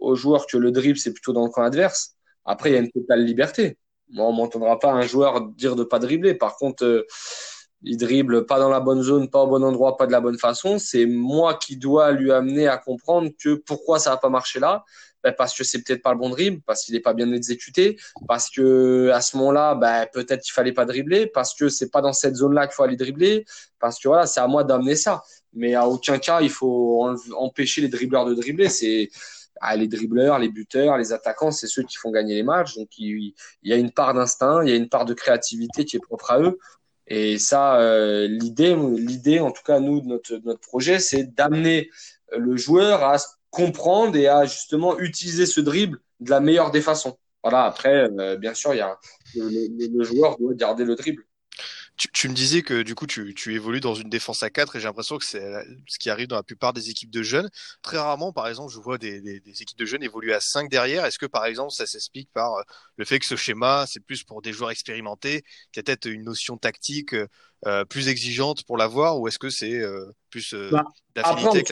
aux 0.01 0.15
joueurs 0.15 0.45
que 0.47 0.57
le 0.57 0.71
dribble, 0.71 0.97
c'est 0.97 1.13
plutôt 1.13 1.33
dans 1.33 1.45
le 1.45 1.51
camp 1.51 1.63
adverse. 1.63 2.14
Après, 2.45 2.69
il 2.69 2.73
y 2.73 2.77
a 2.77 2.79
une 2.79 2.91
totale 2.91 3.23
liberté. 3.23 3.77
Moi, 4.09 4.27
on 4.27 4.33
m'entendra 4.33 4.79
pas 4.79 4.91
un 4.91 5.01
joueur 5.01 5.41
dire 5.49 5.75
de 5.75 5.83
pas 5.83 5.99
dribbler. 5.99 6.35
Par 6.35 6.55
contre, 6.57 6.85
euh, 6.85 7.07
il 7.81 7.97
dribble 7.97 8.45
pas 8.45 8.59
dans 8.59 8.69
la 8.69 8.79
bonne 8.79 9.01
zone, 9.01 9.29
pas 9.29 9.41
au 9.41 9.47
bon 9.47 9.63
endroit, 9.63 9.97
pas 9.97 10.07
de 10.07 10.11
la 10.11 10.21
bonne 10.21 10.37
façon. 10.37 10.79
C'est 10.79 11.05
moi 11.05 11.55
qui 11.55 11.77
dois 11.77 12.11
lui 12.11 12.31
amener 12.31 12.67
à 12.67 12.77
comprendre 12.77 13.29
que 13.41 13.55
pourquoi 13.55 13.99
ça 13.99 14.11
va 14.11 14.17
pas 14.17 14.29
marcher 14.29 14.59
là 14.59 14.83
ben, 15.25 15.33
parce 15.35 15.57
que 15.57 15.63
c'est 15.63 15.81
peut-être 15.81 16.03
pas 16.03 16.11
le 16.11 16.19
bon 16.19 16.29
dribble, 16.29 16.61
parce 16.67 16.85
qu'il 16.85 16.93
n'est 16.93 16.99
pas 16.99 17.15
bien 17.15 17.31
exécuté, 17.33 17.97
parce 18.27 18.47
que 18.47 19.09
à 19.11 19.21
ce 19.21 19.35
moment-là, 19.37 19.73
ben, 19.73 20.05
peut-être 20.13 20.43
qu'il 20.43 20.53
fallait 20.53 20.71
pas 20.71 20.85
dribbler, 20.85 21.25
parce 21.25 21.55
que 21.55 21.67
c'est 21.67 21.89
pas 21.89 22.01
dans 22.01 22.13
cette 22.13 22.35
zone-là 22.35 22.67
qu'il 22.67 22.75
faut 22.75 22.83
aller 22.83 22.95
dribbler, 22.95 23.43
parce 23.79 23.97
que 23.99 24.07
voilà, 24.07 24.27
c'est 24.27 24.39
à 24.39 24.45
moi 24.45 24.63
d'amener 24.63 24.95
ça. 24.95 25.23
Mais 25.53 25.73
à 25.73 25.87
aucun 25.87 26.19
cas, 26.19 26.41
il 26.41 26.51
faut 26.51 27.09
empêcher 27.35 27.81
les 27.81 27.87
dribbleurs 27.87 28.25
de 28.25 28.35
dribbler. 28.35 28.69
C'est 28.69 29.09
ah, 29.61 29.75
les 29.75 29.87
dribbleurs, 29.87 30.39
les 30.39 30.49
buteurs, 30.49 30.97
les 30.97 31.13
attaquants, 31.13 31.51
c'est 31.51 31.67
ceux 31.67 31.83
qui 31.83 31.97
font 31.97 32.11
gagner 32.11 32.35
les 32.35 32.43
matchs. 32.43 32.75
Donc 32.75 32.89
il, 32.97 33.33
y 33.63 33.73
a 33.73 33.75
une 33.75 33.91
part 33.91 34.13
d'instinct, 34.13 34.63
il 34.63 34.69
y 34.69 34.73
a 34.73 34.75
une 34.75 34.89
part 34.89 35.05
de 35.05 35.13
créativité 35.13 35.85
qui 35.85 35.97
est 35.97 35.99
propre 36.01 36.31
à 36.31 36.39
eux. 36.39 36.57
Et 37.07 37.37
ça, 37.37 37.79
euh, 37.79 38.27
l'idée, 38.27 38.75
l'idée, 38.75 39.39
en 39.39 39.51
tout 39.51 39.63
cas 39.63 39.79
nous, 39.79 40.01
de 40.01 40.07
notre, 40.07 40.59
projet, 40.61 40.99
c'est 40.99 41.35
d'amener 41.35 41.89
le 42.35 42.57
joueur 42.57 43.03
à 43.03 43.17
comprendre 43.51 44.15
et 44.15 44.27
à 44.27 44.45
justement 44.45 44.99
utiliser 44.99 45.45
ce 45.45 45.61
dribble 45.61 45.99
de 46.19 46.29
la 46.29 46.39
meilleure 46.39 46.71
des 46.71 46.81
façons. 46.81 47.17
Voilà, 47.43 47.65
après, 47.65 48.09
euh, 48.19 48.37
bien 48.37 48.55
sûr, 48.55 48.73
il 48.73 48.77
y 48.77 48.81
a, 48.81 48.97
le, 49.35 50.03
joueur 50.03 50.37
doit 50.37 50.53
garder 50.55 50.83
le 50.83 50.95
dribble. 50.95 51.23
Tu, 51.97 52.27
me 52.27 52.33
disais 52.33 52.61
que 52.61 52.81
du 52.81 52.93
coup 52.93 53.07
tu, 53.07 53.33
tu, 53.33 53.55
évolues 53.55 53.79
dans 53.79 53.95
une 53.95 54.09
défense 54.09 54.43
à 54.43 54.49
4 54.49 54.75
et 54.75 54.79
j'ai 54.79 54.87
l'impression 54.87 55.17
que 55.17 55.25
c'est 55.25 55.41
ce 55.87 55.97
qui 55.97 56.09
arrive 56.09 56.27
dans 56.27 56.35
la 56.35 56.43
plupart 56.43 56.73
des 56.73 56.89
équipes 56.89 57.09
de 57.09 57.23
jeunes. 57.23 57.49
Très 57.81 57.97
rarement, 57.97 58.33
par 58.33 58.47
exemple, 58.47 58.73
je 58.73 58.79
vois 58.79 58.97
des, 58.97 59.21
des, 59.21 59.39
des 59.39 59.61
équipes 59.61 59.77
de 59.77 59.85
jeunes 59.85 60.03
évoluer 60.03 60.33
à 60.33 60.41
5 60.41 60.69
derrière. 60.69 61.05
Est-ce 61.05 61.17
que 61.17 61.25
par 61.25 61.45
exemple 61.45 61.71
ça 61.71 61.85
s'explique 61.85 62.29
par 62.33 62.55
euh, 62.55 62.63
le 62.97 63.05
fait 63.05 63.19
que 63.19 63.25
ce 63.25 63.35
schéma 63.35 63.85
c'est 63.87 64.01
plus 64.01 64.23
pour 64.23 64.41
des 64.41 64.51
joueurs 64.51 64.71
expérimentés, 64.71 65.43
qu'il 65.71 65.77
y 65.77 65.79
a 65.79 65.83
peut-être 65.83 66.05
une 66.05 66.23
notion 66.23 66.57
tactique 66.57 67.15
euh, 67.65 67.85
plus 67.85 68.09
exigeante 68.09 68.63
pour 68.65 68.77
l'avoir 68.77 69.19
ou 69.19 69.27
est-ce 69.27 69.39
que 69.39 69.49
c'est 69.49 69.79
euh, 69.79 70.11
plus 70.29 70.53
bah, 70.71 70.83
d'affinité 71.15 71.63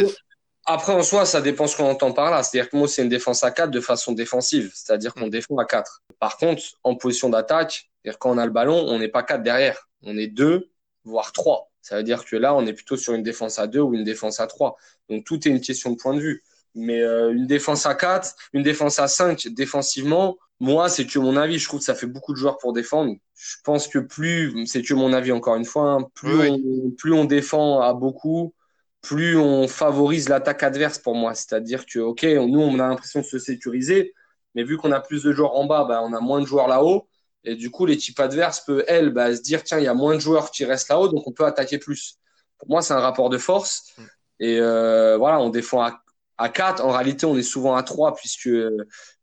après, 0.65 0.93
en 0.93 1.03
soi, 1.03 1.25
ça 1.25 1.41
dépend 1.41 1.67
ce 1.67 1.75
qu'on 1.75 1.89
entend 1.89 2.13
par 2.13 2.31
là. 2.31 2.41
C'est-à-dire 2.41 2.69
que 2.69 2.77
moi, 2.77 2.87
c'est 2.87 3.01
une 3.03 3.09
défense 3.09 3.43
à 3.43 3.51
4 3.51 3.69
de 3.69 3.81
façon 3.81 4.13
défensive. 4.13 4.71
C'est-à-dire 4.73 5.13
qu'on 5.13 5.27
mm. 5.27 5.31
défend 5.31 5.57
à 5.57 5.65
4. 5.65 6.03
Par 6.19 6.37
contre, 6.37 6.63
en 6.83 6.95
position 6.95 7.29
d'attaque, 7.29 7.89
quand 8.19 8.31
on 8.31 8.37
a 8.37 8.45
le 8.45 8.51
ballon, 8.51 8.77
on 8.87 8.99
n'est 8.99 9.09
pas 9.09 9.23
4 9.23 9.43
derrière. 9.43 9.89
On 10.01 10.17
est 10.17 10.27
2, 10.27 10.69
voire 11.03 11.31
3. 11.31 11.71
Ça 11.81 11.97
veut 11.97 12.03
dire 12.03 12.25
que 12.25 12.35
là, 12.35 12.55
on 12.55 12.65
est 12.65 12.73
plutôt 12.73 12.97
sur 12.97 13.13
une 13.13 13.23
défense 13.23 13.59
à 13.59 13.67
2 13.67 13.79
ou 13.79 13.93
une 13.93 14.03
défense 14.03 14.39
à 14.39 14.47
3. 14.47 14.77
Donc, 15.09 15.25
tout 15.25 15.47
est 15.47 15.51
une 15.51 15.61
question 15.61 15.91
de 15.91 15.97
point 15.97 16.13
de 16.13 16.21
vue. 16.21 16.43
Mais 16.75 17.01
euh, 17.01 17.31
une 17.33 17.45
défense 17.45 17.85
à 17.85 17.93
4, 17.93 18.35
une 18.53 18.63
défense 18.63 18.99
à 18.99 19.07
5 19.07 19.47
défensivement, 19.49 20.37
moi, 20.59 20.89
c'est 20.89 21.05
que 21.05 21.19
mon 21.19 21.35
avis. 21.35 21.59
Je 21.59 21.67
trouve 21.67 21.79
que 21.79 21.85
ça 21.85 21.95
fait 21.95 22.07
beaucoup 22.07 22.33
de 22.33 22.37
joueurs 22.37 22.57
pour 22.57 22.73
défendre. 22.73 23.15
Je 23.35 23.55
pense 23.63 23.87
que 23.87 23.99
plus, 23.99 24.65
c'est 24.65 24.81
que 24.81 24.93
mon 24.93 25.11
avis 25.13 25.31
encore 25.31 25.55
une 25.55 25.65
fois, 25.65 25.91
hein, 25.91 26.07
plus, 26.15 26.49
On, 26.49 26.91
plus 26.91 27.13
on 27.13 27.25
défend 27.25 27.81
à 27.81 27.93
beaucoup, 27.93 28.53
plus 29.01 29.37
on 29.37 29.67
favorise 29.67 30.29
l'attaque 30.29 30.63
adverse 30.63 30.99
pour 30.99 31.15
moi. 31.15 31.35
C'est-à-dire 31.35 31.85
que, 31.85 31.99
OK, 31.99 32.23
nous, 32.23 32.61
on 32.61 32.79
a 32.79 32.87
l'impression 32.87 33.19
de 33.19 33.25
se 33.25 33.39
sécuriser, 33.39 34.13
mais 34.55 34.63
vu 34.63 34.77
qu'on 34.77 34.91
a 34.93 35.01
plus 35.01 35.23
de 35.23 35.33
joueurs 35.33 35.55
en 35.55 35.65
bas, 35.65 35.83
bah, 35.83 36.01
on 36.03 36.13
a 36.13 36.21
moins 36.21 36.39
de 36.39 36.45
joueurs 36.45 36.67
là-haut. 36.67 37.07
Et 37.43 37.55
du 37.55 37.71
coup, 37.71 37.85
l'équipe 37.85 38.19
adverse 38.19 38.61
peut, 38.61 38.83
elle, 38.87 39.09
bah, 39.11 39.35
se 39.35 39.41
dire, 39.41 39.63
tiens, 39.63 39.79
il 39.79 39.83
y 39.83 39.87
a 39.87 39.93
moins 39.93 40.15
de 40.15 40.19
joueurs 40.19 40.51
qui 40.51 40.65
restent 40.65 40.89
là-haut, 40.89 41.09
donc 41.09 41.27
on 41.27 41.31
peut 41.31 41.45
attaquer 41.45 41.77
plus. 41.77 42.17
Pour 42.57 42.69
moi, 42.69 42.81
c'est 42.81 42.93
un 42.93 42.99
rapport 42.99 43.29
de 43.29 43.37
force. 43.37 43.93
Mm. 43.97 44.03
Et 44.39 44.59
euh, 44.59 45.17
voilà, 45.17 45.39
on 45.39 45.49
défend 45.49 45.81
à, 45.81 46.01
à 46.37 46.49
4. 46.49 46.83
En 46.83 46.91
réalité, 46.91 47.25
on 47.25 47.37
est 47.37 47.43
souvent 47.43 47.75
à 47.75 47.83
3, 47.83 48.15
puisque, 48.15 48.49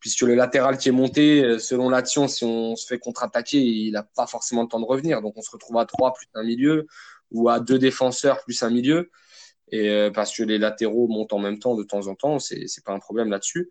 puisque 0.00 0.22
le 0.22 0.34
latéral 0.34 0.78
qui 0.78 0.88
est 0.88 0.92
monté, 0.92 1.58
selon 1.58 1.88
l'action, 1.88 2.28
si 2.28 2.44
on 2.44 2.76
se 2.76 2.86
fait 2.86 2.98
contre-attaquer, 2.98 3.58
il 3.58 3.92
n'a 3.92 4.02
pas 4.02 4.26
forcément 4.26 4.62
le 4.62 4.68
temps 4.68 4.80
de 4.80 4.86
revenir. 4.86 5.22
Donc 5.22 5.34
on 5.36 5.42
se 5.42 5.50
retrouve 5.50 5.78
à 5.78 5.86
3 5.86 6.12
plus 6.12 6.26
un 6.34 6.42
milieu, 6.42 6.86
ou 7.30 7.48
à 7.48 7.60
deux 7.60 7.78
défenseurs 7.78 8.42
plus 8.42 8.62
un 8.62 8.70
milieu 8.70 9.10
et 9.72 9.88
euh, 9.88 10.10
parce 10.10 10.36
que 10.36 10.42
les 10.42 10.58
latéraux 10.58 11.08
montent 11.08 11.32
en 11.32 11.38
même 11.38 11.58
temps 11.58 11.76
de 11.76 11.82
temps 11.82 12.06
en 12.08 12.14
temps, 12.14 12.38
c'est 12.38 12.66
c'est 12.66 12.84
pas 12.84 12.92
un 12.92 12.98
problème 12.98 13.30
là-dessus. 13.30 13.70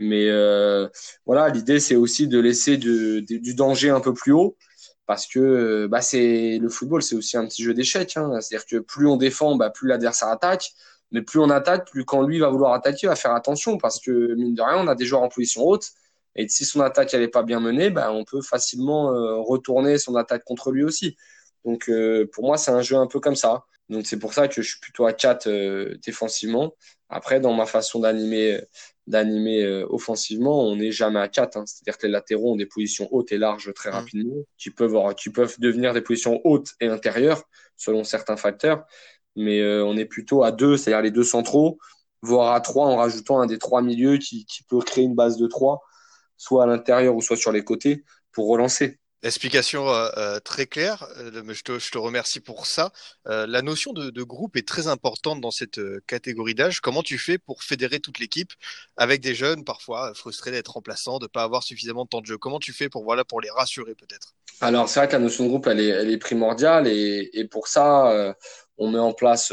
Mais 0.00 0.28
euh, 0.28 0.88
voilà, 1.26 1.48
l'idée 1.48 1.80
c'est 1.80 1.96
aussi 1.96 2.28
de 2.28 2.40
laisser 2.40 2.76
du, 2.76 3.22
du 3.22 3.54
danger 3.54 3.90
un 3.90 4.00
peu 4.00 4.12
plus 4.12 4.32
haut 4.32 4.56
parce 5.06 5.26
que 5.26 5.38
euh, 5.38 5.88
bah 5.88 6.00
c'est 6.00 6.58
le 6.58 6.68
football, 6.68 7.02
c'est 7.02 7.14
aussi 7.16 7.36
un 7.36 7.46
petit 7.46 7.62
jeu 7.62 7.74
d'échecs. 7.74 8.16
Hein. 8.16 8.40
C'est-à-dire 8.40 8.66
que 8.66 8.78
plus 8.78 9.06
on 9.06 9.16
défend, 9.16 9.56
bah, 9.56 9.70
plus 9.70 9.88
l'adversaire 9.88 10.28
attaque. 10.28 10.72
Mais 11.12 11.22
plus 11.22 11.38
on 11.38 11.50
attaque, 11.50 11.88
plus 11.90 12.04
quand 12.04 12.22
lui 12.22 12.40
va 12.40 12.48
vouloir 12.48 12.72
attaquer, 12.72 13.00
il 13.04 13.08
va 13.08 13.16
faire 13.16 13.34
attention 13.34 13.78
parce 13.78 14.00
que 14.00 14.34
mine 14.34 14.54
de 14.54 14.62
rien, 14.62 14.78
on 14.78 14.88
a 14.88 14.94
des 14.96 15.06
joueurs 15.06 15.22
en 15.22 15.28
position 15.28 15.62
haute. 15.62 15.90
Et 16.36 16.48
si 16.48 16.64
son 16.64 16.80
attaque 16.80 17.14
elle 17.14 17.22
est 17.22 17.28
pas 17.28 17.44
bien 17.44 17.60
menée, 17.60 17.90
bah, 17.90 18.12
on 18.12 18.24
peut 18.24 18.42
facilement 18.42 19.08
retourner 19.44 19.98
son 19.98 20.16
attaque 20.16 20.44
contre 20.44 20.72
lui 20.72 20.82
aussi. 20.84 21.16
Donc 21.64 21.90
pour 22.32 22.44
moi, 22.44 22.56
c'est 22.58 22.72
un 22.72 22.82
jeu 22.82 22.96
un 22.96 23.06
peu 23.06 23.20
comme 23.20 23.36
ça. 23.36 23.64
Donc 23.88 24.06
c'est 24.06 24.18
pour 24.18 24.32
ça 24.32 24.48
que 24.48 24.62
je 24.62 24.68
suis 24.68 24.80
plutôt 24.80 25.06
à 25.06 25.12
4 25.12 25.46
euh, 25.46 25.96
défensivement. 26.04 26.74
Après, 27.08 27.40
dans 27.40 27.52
ma 27.52 27.66
façon 27.66 28.00
d'animer 28.00 28.60
d'animer 29.06 29.62
euh, 29.62 29.86
offensivement, 29.90 30.66
on 30.66 30.76
n'est 30.76 30.92
jamais 30.92 31.20
à 31.20 31.28
4. 31.28 31.56
Hein. 31.56 31.64
C'est-à-dire 31.66 31.98
que 31.98 32.06
les 32.06 32.12
latéraux 32.12 32.52
ont 32.52 32.56
des 32.56 32.66
positions 32.66 33.08
hautes 33.12 33.32
et 33.32 33.38
larges 33.38 33.72
très 33.74 33.90
mmh. 33.90 33.94
rapidement, 33.94 34.36
qui 34.58 34.70
peuvent, 34.70 35.14
qui 35.14 35.30
peuvent 35.30 35.56
devenir 35.58 35.92
des 35.92 36.00
positions 36.00 36.40
hautes 36.44 36.72
et 36.80 36.88
intérieures 36.88 37.42
selon 37.76 38.04
certains 38.04 38.36
facteurs. 38.36 38.84
Mais 39.36 39.60
euh, 39.60 39.84
on 39.84 39.96
est 39.96 40.06
plutôt 40.06 40.42
à 40.42 40.52
2, 40.52 40.76
c'est-à-dire 40.76 41.02
les 41.02 41.10
deux 41.10 41.24
centraux, 41.24 41.78
voire 42.22 42.54
à 42.54 42.60
3 42.60 42.86
en 42.86 42.96
rajoutant 42.96 43.40
un 43.40 43.46
des 43.46 43.58
trois 43.58 43.82
milieux 43.82 44.18
qui, 44.18 44.46
qui 44.46 44.62
peut 44.62 44.78
créer 44.78 45.04
une 45.04 45.14
base 45.14 45.36
de 45.36 45.46
3, 45.46 45.82
soit 46.36 46.64
à 46.64 46.66
l'intérieur 46.66 47.14
ou 47.14 47.20
soit 47.20 47.36
sur 47.36 47.52
les 47.52 47.64
côtés, 47.64 48.04
pour 48.32 48.48
relancer. 48.48 48.98
Explication 49.24 49.88
euh, 49.88 50.10
euh, 50.18 50.38
très 50.38 50.66
claire, 50.66 51.08
euh, 51.16 51.42
je, 51.48 51.90
te, 51.90 51.96
remercie 51.96 52.40
pour 52.40 52.66
ça. 52.66 52.92
La 53.24 53.62
notion 53.62 53.94
de, 53.94 54.22
groupe 54.22 54.54
est 54.56 54.68
très 54.68 54.86
importante 54.86 55.40
dans 55.40 55.50
cette 55.50 55.80
catégorie 56.06 56.54
d'âge. 56.54 56.80
Comment 56.80 57.02
tu 57.02 57.16
fais 57.16 57.38
pour 57.38 57.62
fédérer 57.62 58.00
toute 58.00 58.18
l'équipe 58.18 58.52
avec 58.98 59.22
des 59.22 59.34
jeunes 59.34 59.64
parfois 59.64 60.12
frustrés 60.14 60.50
d'être 60.50 60.72
remplaçants, 60.72 61.18
de 61.18 61.26
pas 61.26 61.42
avoir 61.42 61.62
suffisamment 61.62 62.04
de 62.04 62.10
temps 62.10 62.20
de 62.20 62.26
jeu? 62.26 62.36
Comment 62.36 62.58
tu 62.58 62.74
fais 62.74 62.90
pour 62.90 63.04
voilà 63.04 63.24
pour 63.24 63.40
les 63.40 63.48
rassurer 63.48 63.94
peut-être? 63.94 64.34
Alors 64.60 64.90
c'est 64.90 65.00
vrai 65.00 65.08
que 65.08 65.14
la 65.14 65.20
notion 65.20 65.44
de 65.44 65.48
groupe 65.48 65.66
elle 65.68 65.80
est, 65.80 66.18
primordiale 66.18 66.86
et, 66.86 67.30
et 67.32 67.46
pour 67.46 67.66
ça 67.66 68.34
on 68.76 68.90
met 68.90 68.98
en 68.98 69.14
place 69.14 69.52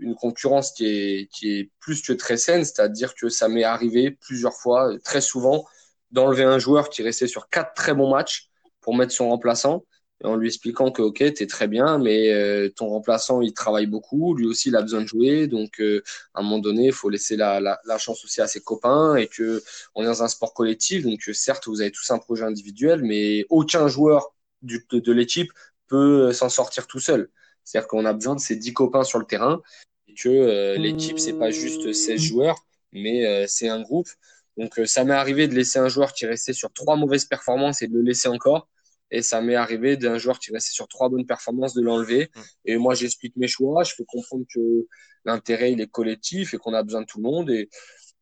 une 0.00 0.14
concurrence 0.14 0.72
qui 0.72 0.86
est, 0.86 1.28
qui 1.30 1.58
est 1.58 1.70
plus 1.78 2.00
que 2.00 2.14
très 2.14 2.38
saine, 2.38 2.64
c'est-à-dire 2.64 3.14
que 3.14 3.28
ça 3.28 3.48
m'est 3.48 3.64
arrivé 3.64 4.12
plusieurs 4.12 4.54
fois, 4.54 4.90
très 5.04 5.20
souvent, 5.20 5.66
d'enlever 6.10 6.44
un 6.44 6.58
joueur 6.58 6.88
qui 6.88 7.02
restait 7.02 7.28
sur 7.28 7.50
quatre 7.50 7.74
très 7.74 7.92
bons 7.92 8.10
matchs 8.10 8.49
pour 8.80 8.94
mettre 8.96 9.12
son 9.12 9.28
remplaçant 9.28 9.84
en 10.22 10.36
lui 10.36 10.48
expliquant 10.48 10.90
que 10.90 11.00
ok 11.00 11.32
t'es 11.34 11.46
très 11.46 11.66
bien 11.66 11.98
mais 11.98 12.30
euh, 12.32 12.68
ton 12.68 12.88
remplaçant 12.88 13.40
il 13.40 13.54
travaille 13.54 13.86
beaucoup 13.86 14.34
lui 14.34 14.46
aussi 14.46 14.68
il 14.68 14.76
a 14.76 14.82
besoin 14.82 15.00
de 15.00 15.06
jouer 15.06 15.46
donc 15.46 15.80
euh, 15.80 16.02
à 16.34 16.40
un 16.40 16.42
moment 16.42 16.58
donné 16.58 16.86
il 16.86 16.92
faut 16.92 17.08
laisser 17.08 17.36
la, 17.36 17.58
la, 17.58 17.80
la, 17.86 17.96
chance 17.96 18.22
aussi 18.24 18.42
à 18.42 18.46
ses 18.46 18.60
copains 18.60 19.16
et 19.16 19.28
que 19.28 19.62
on 19.94 20.02
est 20.02 20.06
dans 20.06 20.22
un 20.22 20.28
sport 20.28 20.52
collectif 20.52 21.04
donc 21.04 21.26
euh, 21.28 21.32
certes 21.32 21.68
vous 21.68 21.80
avez 21.80 21.90
tous 21.90 22.10
un 22.10 22.18
projet 22.18 22.44
individuel 22.44 23.02
mais 23.02 23.46
aucun 23.48 23.88
joueur 23.88 24.34
du, 24.60 24.86
de, 24.90 25.12
l'équipe 25.12 25.50
peut 25.86 26.34
s'en 26.34 26.50
sortir 26.50 26.86
tout 26.86 27.00
seul 27.00 27.30
c'est-à-dire 27.64 27.88
qu'on 27.88 28.04
a 28.04 28.12
besoin 28.12 28.34
de 28.34 28.40
ces 28.40 28.56
dix 28.56 28.74
copains 28.74 29.04
sur 29.04 29.18
le 29.18 29.24
terrain 29.24 29.62
et 30.10 30.14
que 30.14 30.28
euh, 30.28 30.76
l'équipe, 30.76 31.18
c'est 31.18 31.38
pas 31.38 31.50
juste 31.50 31.92
16 31.92 32.20
joueurs, 32.20 32.66
mais 32.92 33.26
euh, 33.26 33.44
c'est 33.46 33.68
un 33.68 33.80
groupe. 33.80 34.08
Donc, 34.56 34.78
euh, 34.78 34.86
ça 34.86 35.04
m'est 35.04 35.14
arrivé 35.14 35.48
de 35.48 35.54
laisser 35.54 35.78
un 35.78 35.88
joueur 35.88 36.12
qui 36.12 36.26
restait 36.26 36.52
sur 36.52 36.72
trois 36.72 36.96
mauvaises 36.96 37.24
performances 37.24 37.82
et 37.82 37.88
de 37.88 37.94
le 37.94 38.02
laisser 38.02 38.28
encore. 38.28 38.68
Et 39.10 39.22
ça 39.22 39.40
m'est 39.40 39.56
arrivé 39.56 39.96
d'un 39.96 40.18
joueur 40.18 40.38
qui 40.38 40.52
restait 40.52 40.72
sur 40.72 40.86
trois 40.86 41.08
bonnes 41.08 41.26
performances 41.26 41.74
de 41.74 41.82
l'enlever. 41.82 42.30
Et 42.64 42.76
moi, 42.76 42.94
j'explique 42.94 43.36
mes 43.36 43.48
choix. 43.48 43.82
Je 43.82 43.94
fais 43.94 44.04
comprendre 44.06 44.44
que 44.54 44.86
l'intérêt, 45.24 45.72
il 45.72 45.80
est 45.80 45.90
collectif 45.90 46.54
et 46.54 46.58
qu'on 46.58 46.74
a 46.74 46.82
besoin 46.82 47.00
de 47.00 47.06
tout 47.06 47.18
le 47.18 47.24
monde. 47.24 47.50
Et, 47.50 47.68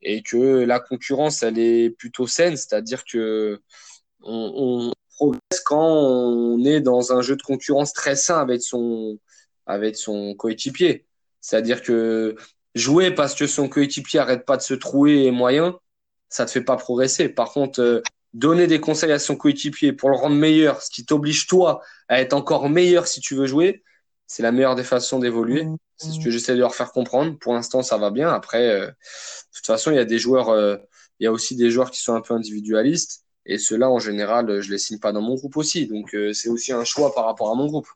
et 0.01 0.23
que 0.23 0.65
la 0.65 0.81
concurrence, 0.81 1.43
elle 1.43 1.59
est 1.59 1.91
plutôt 1.91 2.27
saine. 2.27 2.57
C'est-à-dire 2.57 3.05
que 3.05 3.61
on, 4.23 4.53
on 4.57 4.93
progresse 5.17 5.61
quand 5.65 5.85
on 5.85 6.65
est 6.65 6.81
dans 6.81 7.13
un 7.13 7.21
jeu 7.21 7.37
de 7.37 7.43
concurrence 7.43 7.93
très 7.93 8.17
sain 8.17 8.39
avec 8.41 8.63
son, 8.63 9.19
avec 9.67 9.97
son 9.97 10.35
coéquipier. 10.35 11.07
C'est-à-dire 11.41 11.83
que 11.83 12.37
jouer 12.75 13.11
parce 13.11 13.35
que 13.35 13.47
son 13.47 13.69
coéquipier 13.69 14.21
arrête 14.21 14.45
pas 14.47 14.57
de 14.57 14.63
se 14.63 14.75
trouer 14.75 15.25
et 15.25 15.31
moyen, 15.31 15.79
ça 16.29 16.47
te 16.47 16.51
fait 16.51 16.63
pas 16.63 16.77
progresser. 16.77 17.29
Par 17.29 17.53
contre, 17.53 17.81
euh, 17.81 18.03
donner 18.35 18.67
des 18.67 18.81
conseils 18.81 19.13
à 19.13 19.19
son 19.19 19.37
coéquipier 19.37 19.93
pour 19.93 20.11
le 20.11 20.17
rendre 20.17 20.37
meilleur, 20.37 20.83
ce 20.83 20.91
qui 20.91 21.05
t'oblige 21.05 21.47
toi 21.47 21.83
à 22.09 22.21
être 22.21 22.35
encore 22.35 22.69
meilleur 22.69 23.07
si 23.07 23.21
tu 23.21 23.35
veux 23.35 23.47
jouer, 23.47 23.83
c'est 24.27 24.43
la 24.43 24.53
meilleure 24.53 24.77
des 24.77 24.85
façons 24.85 25.19
d'évoluer. 25.19 25.67
C'est 25.97 26.13
ce 26.13 26.23
que 26.23 26.31
j'essaie 26.31 26.55
de 26.55 26.61
leur 26.61 26.77
faire 26.77 26.93
comprendre. 26.93 27.37
Pour 27.41 27.55
l'instant, 27.55 27.83
ça 27.83 27.97
va 27.97 28.11
bien. 28.11 28.31
Après, 28.31 28.69
euh, 28.69 28.87
de 28.87 28.93
toute 29.57 29.67
façon, 29.67 29.91
il 29.91 29.97
y 29.97 30.01
a 30.01 30.05
des 30.05 30.19
joueurs, 30.19 30.51
euh, 30.51 30.77
il 31.19 31.25
y 31.25 31.27
a 31.27 31.33
aussi 31.33 31.57
des 31.57 31.73
joueurs 31.73 31.91
qui 31.91 32.01
sont 32.01 32.15
un 32.15 32.21
peu 32.21 32.35
individualistes. 32.35 33.25
Et 33.49 33.59
ceux-là, 33.59 33.91
en 33.91 33.99
général, 33.99 34.61
je 34.61 34.71
les 34.71 34.79
signe 34.79 34.99
pas 34.99 35.13
dans 35.13 35.23
mon 35.23 35.35
groupe 35.35 35.57
aussi. 35.57 35.87
Donc, 35.87 36.15
c'est 36.33 36.49
aussi 36.49 36.73
un 36.73 36.85
choix 36.85 37.15
par 37.15 37.25
rapport 37.25 37.51
à 37.51 37.55
mon 37.55 37.67
groupe. 37.67 37.89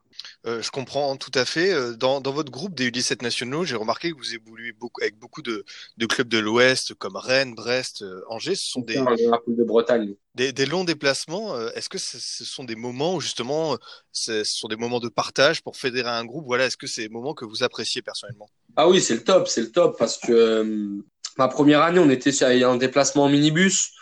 Euh, 0.46 0.60
je 0.62 0.70
comprends 0.70 1.16
tout 1.16 1.30
à 1.34 1.44
fait. 1.44 1.72
Euh, 1.72 1.94
dans, 1.94 2.20
dans 2.20 2.32
votre 2.32 2.50
groupe 2.50 2.74
des 2.74 2.90
U17 2.90 3.22
nationaux, 3.22 3.64
j'ai 3.64 3.76
remarqué 3.76 4.10
que 4.10 4.16
vous 4.16 4.34
évoluez 4.34 4.72
beaucoup 4.72 5.00
avec 5.02 5.18
beaucoup 5.18 5.42
de, 5.42 5.64
de 5.98 6.06
clubs 6.06 6.28
de 6.28 6.38
l'Ouest 6.38 6.94
comme 6.94 7.16
Rennes, 7.16 7.54
Brest, 7.54 8.02
euh, 8.02 8.22
Angers. 8.28 8.54
Ce 8.54 8.70
sont 8.70 8.80
des, 8.80 8.96
de 8.96 9.64
Bretagne. 9.64 10.14
Des, 10.34 10.52
des, 10.52 10.66
longs 10.66 10.84
déplacements. 10.84 11.58
Est-ce 11.70 11.88
que 11.88 11.98
ce, 11.98 12.18
ce, 12.18 12.44
sont 12.44 12.64
des 12.64 12.74
moments 12.74 13.14
où 13.16 13.20
justement, 13.20 13.76
ce 14.12 14.44
sont 14.44 14.68
des 14.68 14.76
moments 14.76 15.00
de 15.00 15.08
partage 15.08 15.62
pour 15.62 15.76
fédérer 15.76 16.08
un 16.08 16.24
groupe? 16.24 16.46
Voilà, 16.46 16.66
est-ce 16.66 16.76
que 16.76 16.86
c'est 16.86 17.02
des 17.02 17.08
moments 17.08 17.34
que 17.34 17.44
vous 17.44 17.62
appréciez 17.62 18.02
personnellement? 18.02 18.48
Ah 18.76 18.88
oui, 18.88 19.00
c'est 19.00 19.14
le 19.14 19.24
top, 19.24 19.46
c'est 19.48 19.60
le 19.60 19.70
top 19.70 19.98
parce 19.98 20.18
que 20.18 21.02
ma 21.36 21.48
première 21.48 21.82
année, 21.82 21.98
on 21.98 22.08
était 22.08 22.32
sur 22.32 22.46
un 22.46 22.76
déplacement 22.76 23.24
en 23.24 23.28
minibus. 23.28 23.92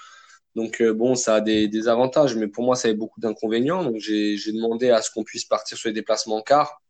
Donc 0.57 0.81
euh, 0.81 0.93
bon, 0.93 1.15
ça 1.15 1.37
a 1.37 1.41
des, 1.41 1.69
des, 1.69 1.89
avantages, 1.89 2.35
mais 2.37 2.49
pour 2.49 2.65
moi, 2.65 2.75
ça 2.77 2.89
avait 2.89 2.97
beaucoup 2.97 3.21
d'inconvénients. 3.21 3.85
Donc 3.85 3.99
j'ai 3.99 4.37
demandé 4.53 4.91
à 4.91 5.03
ce 5.03 5.11
qu'on 5.11 5.25
puisse 5.25 5.45
partir 5.45 5.79
sur 5.79 5.89
les 5.89 5.95
déplacements 5.95 6.37
en 6.37 6.43
car. 6.43 6.81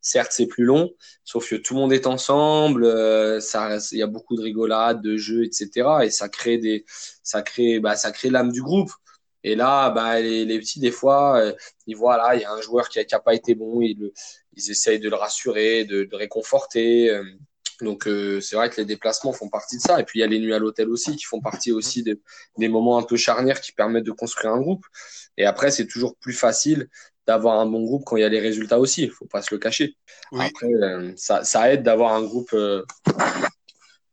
Certes, 0.00 0.30
c'est 0.32 0.46
plus 0.46 0.64
long, 0.64 0.90
sauf 1.24 1.50
que 1.50 1.56
tout 1.56 1.74
le 1.74 1.80
monde 1.80 1.92
est 1.92 2.06
ensemble, 2.06 2.84
euh, 2.84 3.40
ça, 3.40 3.78
il 3.90 3.98
y 3.98 4.02
a 4.02 4.06
beaucoup 4.06 4.36
de 4.36 4.42
rigolades, 4.42 5.02
de 5.02 5.16
jeux, 5.16 5.44
etc. 5.44 5.88
Et 6.04 6.10
ça 6.10 6.28
crée 6.28 6.56
des, 6.58 6.84
ça 7.24 7.42
crée, 7.42 7.80
bah, 7.80 7.96
ça 7.96 8.12
crée 8.12 8.30
l'âme 8.30 8.52
du 8.52 8.62
groupe. 8.62 8.90
Et 9.42 9.56
là, 9.56 9.90
bah, 9.90 10.20
les, 10.20 10.44
les 10.44 10.58
petits, 10.60 10.80
des 10.80 10.92
fois, 10.92 11.40
euh, 11.40 11.52
ils 11.86 11.96
voient 11.96 12.16
là, 12.16 12.36
il 12.36 12.42
y 12.42 12.44
a 12.44 12.52
un 12.52 12.60
joueur 12.60 12.88
qui 12.88 13.00
a, 13.00 13.04
qui 13.04 13.14
a 13.14 13.20
pas 13.20 13.34
été 13.34 13.54
bon, 13.56 13.80
ils, 13.82 14.12
ils 14.54 14.70
essayent 14.70 15.00
de 15.00 15.08
le 15.08 15.16
rassurer, 15.16 15.84
de, 15.84 16.04
de 16.04 16.16
réconforter. 16.16 17.10
Donc 17.82 18.06
euh, 18.08 18.40
c'est 18.40 18.56
vrai 18.56 18.70
que 18.70 18.76
les 18.76 18.84
déplacements 18.84 19.32
font 19.32 19.48
partie 19.48 19.76
de 19.76 19.82
ça. 19.82 20.00
Et 20.00 20.04
puis 20.04 20.18
il 20.18 20.22
y 20.22 20.24
a 20.24 20.26
les 20.26 20.38
nuits 20.38 20.54
à 20.54 20.58
l'hôtel 20.58 20.88
aussi 20.88 21.16
qui 21.16 21.24
font 21.24 21.40
partie 21.40 21.72
aussi 21.72 22.02
de, 22.02 22.20
des 22.56 22.68
moments 22.68 22.98
un 22.98 23.02
peu 23.02 23.16
charnières 23.16 23.60
qui 23.60 23.72
permettent 23.72 24.04
de 24.04 24.12
construire 24.12 24.52
un 24.52 24.60
groupe. 24.60 24.84
Et 25.36 25.44
après 25.44 25.70
c'est 25.70 25.86
toujours 25.86 26.16
plus 26.16 26.32
facile 26.32 26.88
d'avoir 27.26 27.60
un 27.60 27.66
bon 27.66 27.82
groupe 27.82 28.04
quand 28.04 28.16
il 28.16 28.20
y 28.20 28.24
a 28.24 28.28
les 28.28 28.40
résultats 28.40 28.80
aussi. 28.80 29.04
Il 29.04 29.10
faut 29.10 29.26
pas 29.26 29.42
se 29.42 29.54
le 29.54 29.58
cacher. 29.58 29.96
Oui. 30.32 30.44
Après 30.44 30.66
euh, 30.66 31.12
ça, 31.16 31.44
ça 31.44 31.72
aide 31.72 31.82
d'avoir 31.82 32.14
un 32.14 32.22
groupe. 32.22 32.50
Euh, 32.52 32.84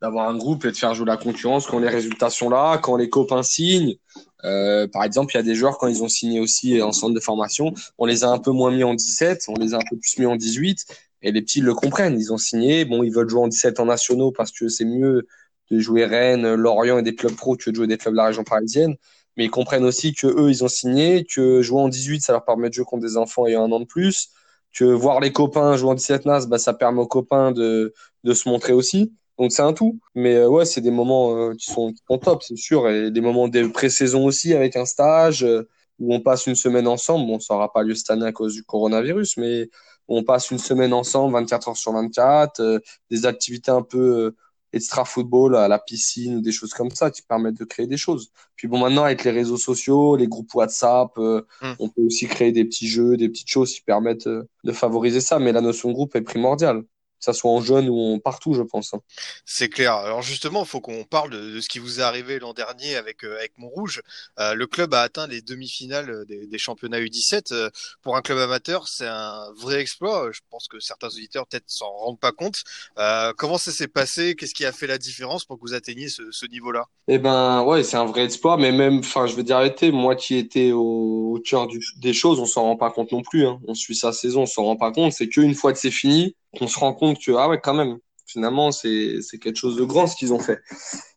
d'avoir 0.02 0.30
un 0.30 0.38
groupe 0.38 0.66
et 0.66 0.72
de 0.72 0.78
faire 0.78 0.94
jouer 0.94 1.08
la 1.08 1.18
concurrence 1.18 1.66
quand 1.66 1.80
les 1.80 1.90
résultats 1.90 2.30
sont 2.30 2.50
là, 2.50 2.78
quand 2.78 2.98
les 2.98 3.10
copains 3.10 3.42
signent. 3.42 3.96
Par 4.44 5.04
exemple, 5.04 5.34
il 5.34 5.38
y 5.38 5.40
a 5.40 5.44
des 5.44 5.56
joueurs 5.56 5.80
quand 5.80 5.88
ils 5.88 6.04
ont 6.04 6.10
signé 6.10 6.40
aussi 6.40 6.80
en 6.80 6.92
centre 6.92 7.16
de 7.16 7.20
formation, 7.20 7.74
on 7.98 8.06
les 8.06 8.24
a 8.24 8.30
un 8.30 8.38
peu 8.38 8.52
moins 8.52 8.70
mis 8.70 8.84
en 8.84 8.94
17, 8.94 9.46
on 9.48 9.56
les 9.56 9.74
a 9.74 9.78
un 9.78 9.86
peu 9.90 9.98
plus 9.98 10.20
mis 10.20 10.28
en 10.28 10.36
18 10.36 10.86
et 11.26 11.32
les 11.32 11.42
petits 11.42 11.60
le 11.60 11.74
comprennent. 11.74 12.20
Ils 12.20 12.32
ont 12.32 12.38
signé. 12.38 12.86
Bon, 12.86 13.04
ils 13.04 13.12
veulent 13.12 13.30
jouer 13.30 13.42
en 13.42 13.48
17 13.48 13.80
en 13.80 13.86
nationaux 13.86 14.32
parce 14.32 14.52
que 14.52 14.70
c'est 14.70 14.86
mieux 14.86 15.28
de 15.72 15.80
jouer 15.80 16.06
Rennes, 16.06 16.54
Lorient 16.54 17.00
et 17.00 17.04
des 17.04 17.16
clubs 17.16 17.36
pro 17.36 17.58
que 17.58 17.70
de 17.72 17.76
jouer 17.76 17.88
des 17.88 17.98
clubs 17.98 18.14
de 18.14 18.18
la 18.18 18.28
région 18.28 18.44
parisienne. 18.44 18.96
Mais 19.36 19.46
ils 19.46 19.52
comprennent 19.52 19.84
aussi 19.84 20.14
que 20.14 20.28
eux, 20.28 20.50
ils 20.50 20.64
ont 20.64 20.68
signé, 20.68 21.26
que 21.26 21.62
jouer 21.62 21.82
en 21.82 21.90
18, 21.90 22.22
ça 22.22 22.32
leur 22.32 22.46
permet 22.46 22.70
de 22.70 22.76
jouer 22.76 22.86
contre 22.86 23.04
des 23.04 23.18
enfants 23.18 23.48
ayant 23.48 23.64
un 23.66 23.72
an 23.72 23.80
de 23.80 23.86
plus, 23.86 24.30
que 24.74 24.86
voir 24.86 25.20
les 25.20 25.32
copains 25.32 25.76
jouer 25.76 25.90
en 25.90 25.96
17 25.96 26.26
NAS, 26.26 26.46
bah, 26.46 26.60
ça 26.60 26.74
permet 26.74 27.02
aux 27.02 27.08
copains 27.08 27.52
de, 27.52 27.94
de 28.24 28.34
se 28.34 28.48
montrer 28.48 28.74
aussi. 28.74 29.12
Donc 29.38 29.52
c'est 29.52 29.64
un 29.64 29.74
tout. 29.74 30.00
Mais 30.14 30.36
euh, 30.36 30.48
ouais, 30.48 30.66
c'est 30.66 30.82
des 30.82 30.92
moments 30.92 31.36
euh, 31.36 31.54
qui, 31.56 31.72
sont, 31.72 31.92
qui 31.92 32.20
top, 32.20 32.44
c'est 32.44 32.56
sûr. 32.56 32.88
Et 32.90 33.12
des 33.12 33.22
moments 33.22 33.48
de 33.48 33.68
pré-saison 33.68 34.26
aussi 34.26 34.54
avec 34.54 34.76
un 34.76 34.86
stage 34.86 35.44
euh, 35.44 35.68
où 36.00 36.14
on 36.14 36.22
passe 36.22 36.48
une 36.48 36.56
semaine 36.56 36.88
ensemble. 36.88 37.28
Bon, 37.28 37.40
ça 37.40 37.54
n'aura 37.56 37.72
pas 37.74 37.84
lieu 37.84 37.96
cette 37.96 38.10
année 38.12 38.26
à 38.26 38.32
cause 38.32 38.54
du 38.54 38.64
coronavirus, 38.64 39.38
mais 39.38 39.70
on 40.08 40.24
passe 40.24 40.52
une 40.52 40.60
semaine 40.60 40.94
ensemble, 40.94 41.34
24 41.34 41.70
heures 41.70 41.78
sur 41.78 41.94
24, 41.94 42.60
euh, 42.60 42.80
des 43.10 43.26
activités 43.26 43.72
un 43.72 43.82
peu 43.82 44.26
euh, 44.26 44.36
extra 44.74 45.06
football 45.06 45.56
à 45.56 45.68
la 45.68 45.80
piscine, 45.80 46.42
des 46.42 46.52
choses 46.52 46.74
comme 46.74 46.92
ça 46.92 47.10
qui 47.12 47.22
permettent 47.22 47.58
de 47.58 47.66
créer 47.66 47.88
des 47.88 47.98
choses. 47.98 48.32
Puis 48.56 48.68
bon, 48.68 48.80
maintenant 48.80 49.04
avec 49.04 49.24
les 49.24 49.32
réseaux 49.32 49.58
sociaux, 49.58 50.16
les 50.16 50.28
groupes 50.28 50.54
WhatsApp, 50.54 51.12
euh, 51.18 51.42
mm. 51.62 51.74
on 51.80 51.90
peut 51.90 52.02
aussi 52.02 52.28
créer 52.28 52.52
des 52.52 52.66
petits 52.66 52.88
jeux, 52.88 53.18
des 53.18 53.30
petites 53.30 53.50
choses 53.50 53.74
qui 53.74 53.82
permettent 53.82 54.28
de 54.28 54.72
favoriser 54.72 55.22
ça. 55.22 55.40
Mais 55.40 55.52
la 55.52 55.62
notion 55.62 55.90
de 55.90 55.94
groupe 55.94 56.16
est 56.16 56.22
primordiale 56.22 56.84
ça 57.20 57.34
soit 57.34 57.52
en 57.52 57.62
jeune 57.62 57.90
ou 57.90 57.98
en 57.98 58.20
partout, 58.20 58.54
je 58.54 58.62
pense. 58.62 58.94
Hein. 58.94 59.00
C'est 59.46 59.70
clair. 59.70 59.94
Alors 59.94 60.22
justement, 60.22 60.64
il 60.64 60.68
faut 60.68 60.82
qu'on 60.82 61.04
parle 61.04 61.32
de, 61.32 61.60
ce 61.60 61.70
qui 61.70 61.80
vous 61.80 62.00
est 62.00 62.04
arrivé 62.04 62.40
l'an 62.40 62.54
dernier 62.54 62.96
avec 62.96 63.24
euh, 63.24 63.38
avec 63.38 63.58
Montrouge. 63.58 64.02
Euh, 64.40 64.54
le 64.54 64.68
club 64.68 64.94
a 64.94 65.02
atteint 65.02 65.28
les 65.28 65.42
demi-finales 65.42 66.26
des, 66.28 66.48
des, 66.48 66.58
championnats 66.58 67.00
U17. 67.00 67.54
Euh, 67.54 67.70
pour 68.02 68.16
un 68.16 68.22
club 68.22 68.38
amateur, 68.40 68.88
c'est 68.88 69.08
un 69.08 69.52
vrai 69.58 69.80
exploit. 69.80 70.30
Je 70.32 70.42
pense 70.50 70.68
que 70.68 70.80
certains 70.80 71.08
auditeurs 71.08 71.48
peut-être 71.48 71.66
s'en 71.68 71.90
rendent 71.90 72.20
pas 72.20 72.32
compte. 72.32 72.64
Euh, 72.98 73.34
comment 73.38 73.58
ça 73.58 73.72
s'est 73.72 73.88
passé? 73.88 74.36
Qu'est-ce 74.36 74.54
qui 74.54 74.66
a 74.66 74.72
fait 74.72 74.88
la 74.88 74.98
différence 74.98 75.46
pour 75.46 75.58
que 75.58 75.62
vous 75.62 75.74
atteigniez 75.74 76.10
ce, 76.10 76.24
ce 76.32 76.46
niveau-là? 76.46 76.86
Eh 77.08 77.18
ben, 77.18 77.64
ouais, 77.64 77.84
c'est 77.84 77.98
un 77.98 78.06
vrai 78.06 78.26
exploit. 78.26 78.58
Mais 78.58 78.72
même, 78.72 79.00
enfin, 79.00 79.28
je 79.28 79.36
veux 79.36 79.44
dire, 79.44 79.58
arrêter. 79.58 79.92
Moi 79.92 80.16
qui 80.16 80.36
étais 80.36 80.72
au, 80.72 81.36
au 81.36 81.40
cœur 81.40 81.68
du, 81.68 81.80
des 81.98 82.14
choses, 82.14 82.40
on 82.40 82.46
s'en 82.46 82.64
rend 82.64 82.78
pas 82.78 82.92
compte 82.92 83.12
non 83.12 83.22
plus. 83.22 83.46
Hein. 83.46 83.60
On 83.68 83.74
suit 83.74 83.96
sa 83.96 84.12
saison, 84.12 84.44
on 84.44 84.46
s'en 84.46 84.64
rend 84.64 84.76
pas 84.76 84.92
compte. 84.92 85.14
C'est 85.14 85.28
qu'une 85.28 85.56
fois 85.56 85.74
que 85.74 85.80
c'est 85.80 85.92
fini, 85.92 86.36
on 86.62 86.68
se 86.68 86.80
rend 86.80 86.94
compte 86.94 87.20
que, 87.20 87.32
ah 87.32 87.56
quand 87.58 87.74
même, 87.74 87.98
finalement, 88.26 88.72
c'est, 88.72 89.20
quelque 89.42 89.56
chose 89.56 89.76
de 89.76 89.84
grand 89.84 90.08
ce 90.08 90.16
qu'ils 90.16 90.34
ont 90.34 90.40
fait. 90.40 90.62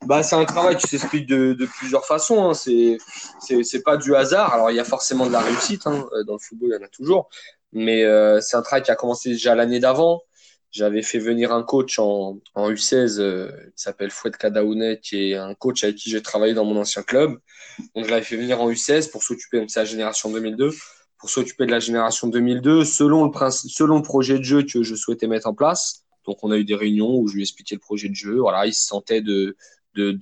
Bah, 0.06 0.22
c'est 0.22 0.36
un 0.36 0.44
travail 0.44 0.76
qui 0.76 0.86
s'explique 0.86 1.26
de, 1.26 1.68
plusieurs 1.78 2.06
façons. 2.06 2.50
Hein. 2.50 2.54
C'est, 2.54 3.82
pas 3.84 3.96
du 3.96 4.14
hasard. 4.14 4.52
Alors, 4.52 4.70
il 4.70 4.76
y 4.76 4.80
a 4.80 4.84
forcément 4.84 5.26
de 5.26 5.32
la 5.32 5.40
réussite. 5.40 5.86
Hein. 5.86 6.08
Dans 6.26 6.34
le 6.34 6.38
football, 6.38 6.70
il 6.70 6.80
y 6.80 6.82
en 6.82 6.86
a 6.86 6.88
toujours. 6.88 7.28
Mais 7.72 8.04
euh, 8.04 8.40
c'est 8.40 8.56
un 8.56 8.62
travail 8.62 8.82
qui 8.82 8.90
a 8.90 8.96
commencé 8.96 9.30
déjà 9.30 9.54
l'année 9.54 9.80
d'avant. 9.80 10.22
J'avais 10.70 11.02
fait 11.02 11.18
venir 11.18 11.50
un 11.52 11.62
coach 11.62 11.98
en, 11.98 12.38
en 12.54 12.70
U16 12.70 13.18
euh, 13.20 13.50
qui 13.74 13.82
s'appelle 13.82 14.10
Fouet 14.10 14.30
Kadaounet, 14.30 15.00
qui 15.00 15.32
est 15.32 15.36
un 15.36 15.54
coach 15.54 15.82
avec 15.82 15.96
qui 15.96 16.10
j'ai 16.10 16.22
travaillé 16.22 16.52
dans 16.52 16.64
mon 16.64 16.78
ancien 16.78 17.02
club. 17.02 17.38
Donc, 17.94 18.04
je 18.04 18.10
l'avais 18.10 18.22
fait 18.22 18.36
venir 18.36 18.60
en 18.60 18.70
U16 18.70 19.10
pour 19.10 19.22
s'occuper 19.22 19.60
de 19.64 19.70
sa 19.70 19.84
génération 19.84 20.30
2002 20.30 20.72
pour 21.18 21.30
s'occuper 21.30 21.66
de 21.66 21.70
la 21.70 21.80
génération 21.80 22.28
2002 22.28 22.84
selon 22.84 23.24
le 23.24 23.30
principe, 23.30 23.70
selon 23.70 23.96
le 23.96 24.02
projet 24.02 24.38
de 24.38 24.44
jeu 24.44 24.62
que 24.62 24.82
je 24.82 24.94
souhaitais 24.94 25.26
mettre 25.26 25.48
en 25.48 25.54
place. 25.54 26.04
Donc 26.26 26.38
on 26.42 26.50
a 26.50 26.56
eu 26.56 26.64
des 26.64 26.74
réunions 26.74 27.16
où 27.16 27.26
je 27.28 27.34
lui 27.34 27.42
expliquais 27.42 27.74
le 27.74 27.80
projet 27.80 28.08
de 28.08 28.14
jeu. 28.14 28.38
Voilà, 28.38 28.66
il 28.66 28.74
se 28.74 28.86
sentait 28.86 29.20
de 29.20 29.56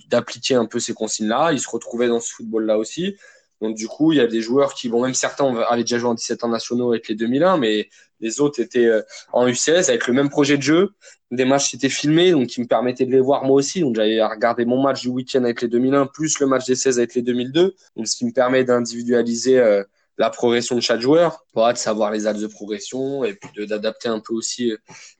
d'appliquer 0.09 0.54
un 0.54 0.64
peu 0.64 0.80
ces 0.80 0.94
consignes-là. 0.94 1.52
Il 1.52 1.61
se 1.61 1.68
retrouvait 1.68 2.09
dans 2.09 2.20
ce 2.20 2.32
football-là 2.32 2.78
aussi. 2.78 3.16
Donc 3.61 3.76
du 3.76 3.88
coup, 3.88 4.12
il 4.12 4.18
y 4.18 4.20
a 4.20 4.26
des 4.26 4.40
joueurs 4.40 4.74
qui, 4.74 4.88
bon, 4.88 5.02
même 5.02 5.14
certains 5.14 5.54
avaient 5.54 5.82
déjà 5.82 5.98
joué 5.98 6.11
en 6.11 6.14
17 6.14 6.44
ans 6.44 6.48
nationaux 6.48 6.90
avec 6.92 7.09
les 7.09 7.14
2001, 7.14 7.56
mais 7.59 7.88
les 8.20 8.40
autres 8.40 8.61
étaient 8.61 8.87
euh, 8.87 9.02
en 9.32 9.46
U16 9.46 9.88
avec 9.88 10.06
le 10.06 10.14
même 10.14 10.28
projet 10.28 10.56
de 10.56 10.62
jeu. 10.62 10.94
Des 11.30 11.44
matchs 11.44 11.74
étaient 11.74 11.88
filmés, 11.88 12.32
donc 12.32 12.48
qui 12.48 12.61
me 12.61 12.66
permettaient 12.66 13.06
de 13.06 13.12
les 13.12 13.20
voir 13.20 13.44
moi 13.44 13.56
aussi. 13.56 13.80
Donc 13.80 13.96
j'avais 13.96 14.22
regardé 14.22 14.64
mon 14.64 14.82
match 14.82 15.02
du 15.02 15.09
week-end 15.09 15.44
avec 15.44 15.62
les 15.62 15.68
2001, 15.68 16.06
plus 16.06 16.38
le 16.38 16.46
match 16.46 16.66
des 16.66 16.74
16 16.74 16.98
avec 16.98 17.14
les 17.14 17.22
2002. 17.22 17.74
Donc 17.96 18.09
ce 18.09 18.16
qui 18.16 18.26
me 18.26 18.32
permet 18.32 18.64
d'individualiser 18.64 19.59
euh, 19.59 19.82
la 20.18 20.31
progression 20.31 20.76
de 20.76 20.81
chaque 20.81 21.00
joueur, 21.00 21.44
voilà, 21.55 21.72
de 21.72 21.79
savoir 21.79 22.11
les 22.11 22.26
axes 22.26 22.40
de 22.40 22.46
progression 22.46 23.24
et 23.24 23.35
puis 23.35 23.66
d'adapter 23.66 24.09
un 24.09 24.20
peu 24.20 24.35
aussi 24.35 24.72
euh, 24.72 24.76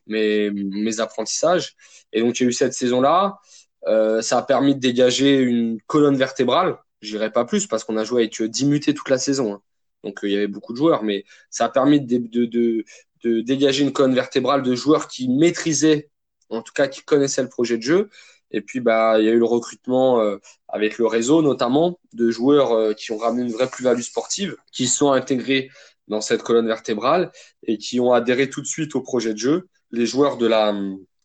mes, 0.07 0.51
mes 0.51 1.01
apprentissages. 1.01 1.77
Et 2.13 2.21
donc, 2.21 2.39
il 2.41 2.45
y 2.45 2.47
a 2.47 2.49
eu 2.49 2.53
cette 2.53 2.73
saison-là. 2.73 3.39
Euh, 3.87 4.23
ça 4.23 4.39
a 4.39 4.43
permis 4.43 4.75
de 4.75 4.81
dégager 4.81 5.39
une 5.39 5.81
colonne 5.87 6.17
vertébrale. 6.17 6.77
J'irai 7.03 7.31
pas 7.31 7.45
plus 7.45 7.67
parce 7.67 7.85
qu'on 7.85 7.97
a 7.97 8.05
joué 8.05 8.23
avec 8.23 8.43
10 8.43 8.65
mutés 8.67 8.95
toute 8.95 9.11
la 9.11 9.19
saison. 9.19 9.55
Hein. 9.55 9.63
Donc, 10.03 10.25
euh, 10.25 10.29
il 10.29 10.33
y 10.33 10.37
avait 10.37 10.47
beaucoup 10.47 10.73
de 10.73 10.79
joueurs, 10.79 11.03
mais 11.03 11.25
ça 11.51 11.67
a 11.67 11.69
permis 11.69 12.01
de, 12.01 12.19
de, 12.19 12.47
de, 12.47 12.85
de 13.23 13.41
dégager 13.43 13.83
une 13.85 13.93
colonne 13.93 14.15
vertébrale 14.15 14.63
de 14.63 14.75
joueurs 14.75 15.09
qui 15.09 15.29
maîtrisaient, 15.29 16.11
en 16.49 16.63
tout 16.63 16.73
cas 16.73 16.89
qui 16.89 17.03
connaissaient 17.03 17.43
le 17.43 17.49
projet 17.49 17.77
de 17.77 17.83
jeu 17.83 18.11
et 18.51 18.61
puis, 18.61 18.81
bah, 18.81 19.17
il 19.19 19.27
y 19.27 19.29
a 19.29 19.33
eu 19.33 19.39
le 19.39 19.45
recrutement 19.45 20.21
euh, 20.21 20.39
avec 20.69 20.99
le 20.99 21.07
réseau, 21.07 21.43
notamment, 21.43 21.99
de 22.13 22.31
joueurs 22.31 22.73
euh, 22.73 22.93
qui 22.93 23.13
ont 23.13 23.19
ramené 23.19 23.43
une 23.43 23.53
vraie 23.53 23.69
plus-value 23.69 24.01
sportive, 24.01 24.57
qui 24.73 24.87
sont 24.87 25.13
intégrés 25.13 25.71
dans 26.09 26.21
cette 26.21 26.43
colonne 26.43 26.67
vertébrale 26.67 27.33
et 27.65 27.79
qui 27.79 27.99
ont 27.99 28.13
adhéré 28.13 28.49
tout 28.49 28.61
de 28.61 28.67
suite 28.67 28.95
au 28.95 29.01
projet 29.01 29.33
de 29.33 29.39
jeu. 29.39 29.69
Les 29.91 30.07
joueurs 30.07 30.37
de 30.37 30.47
la 30.47 30.75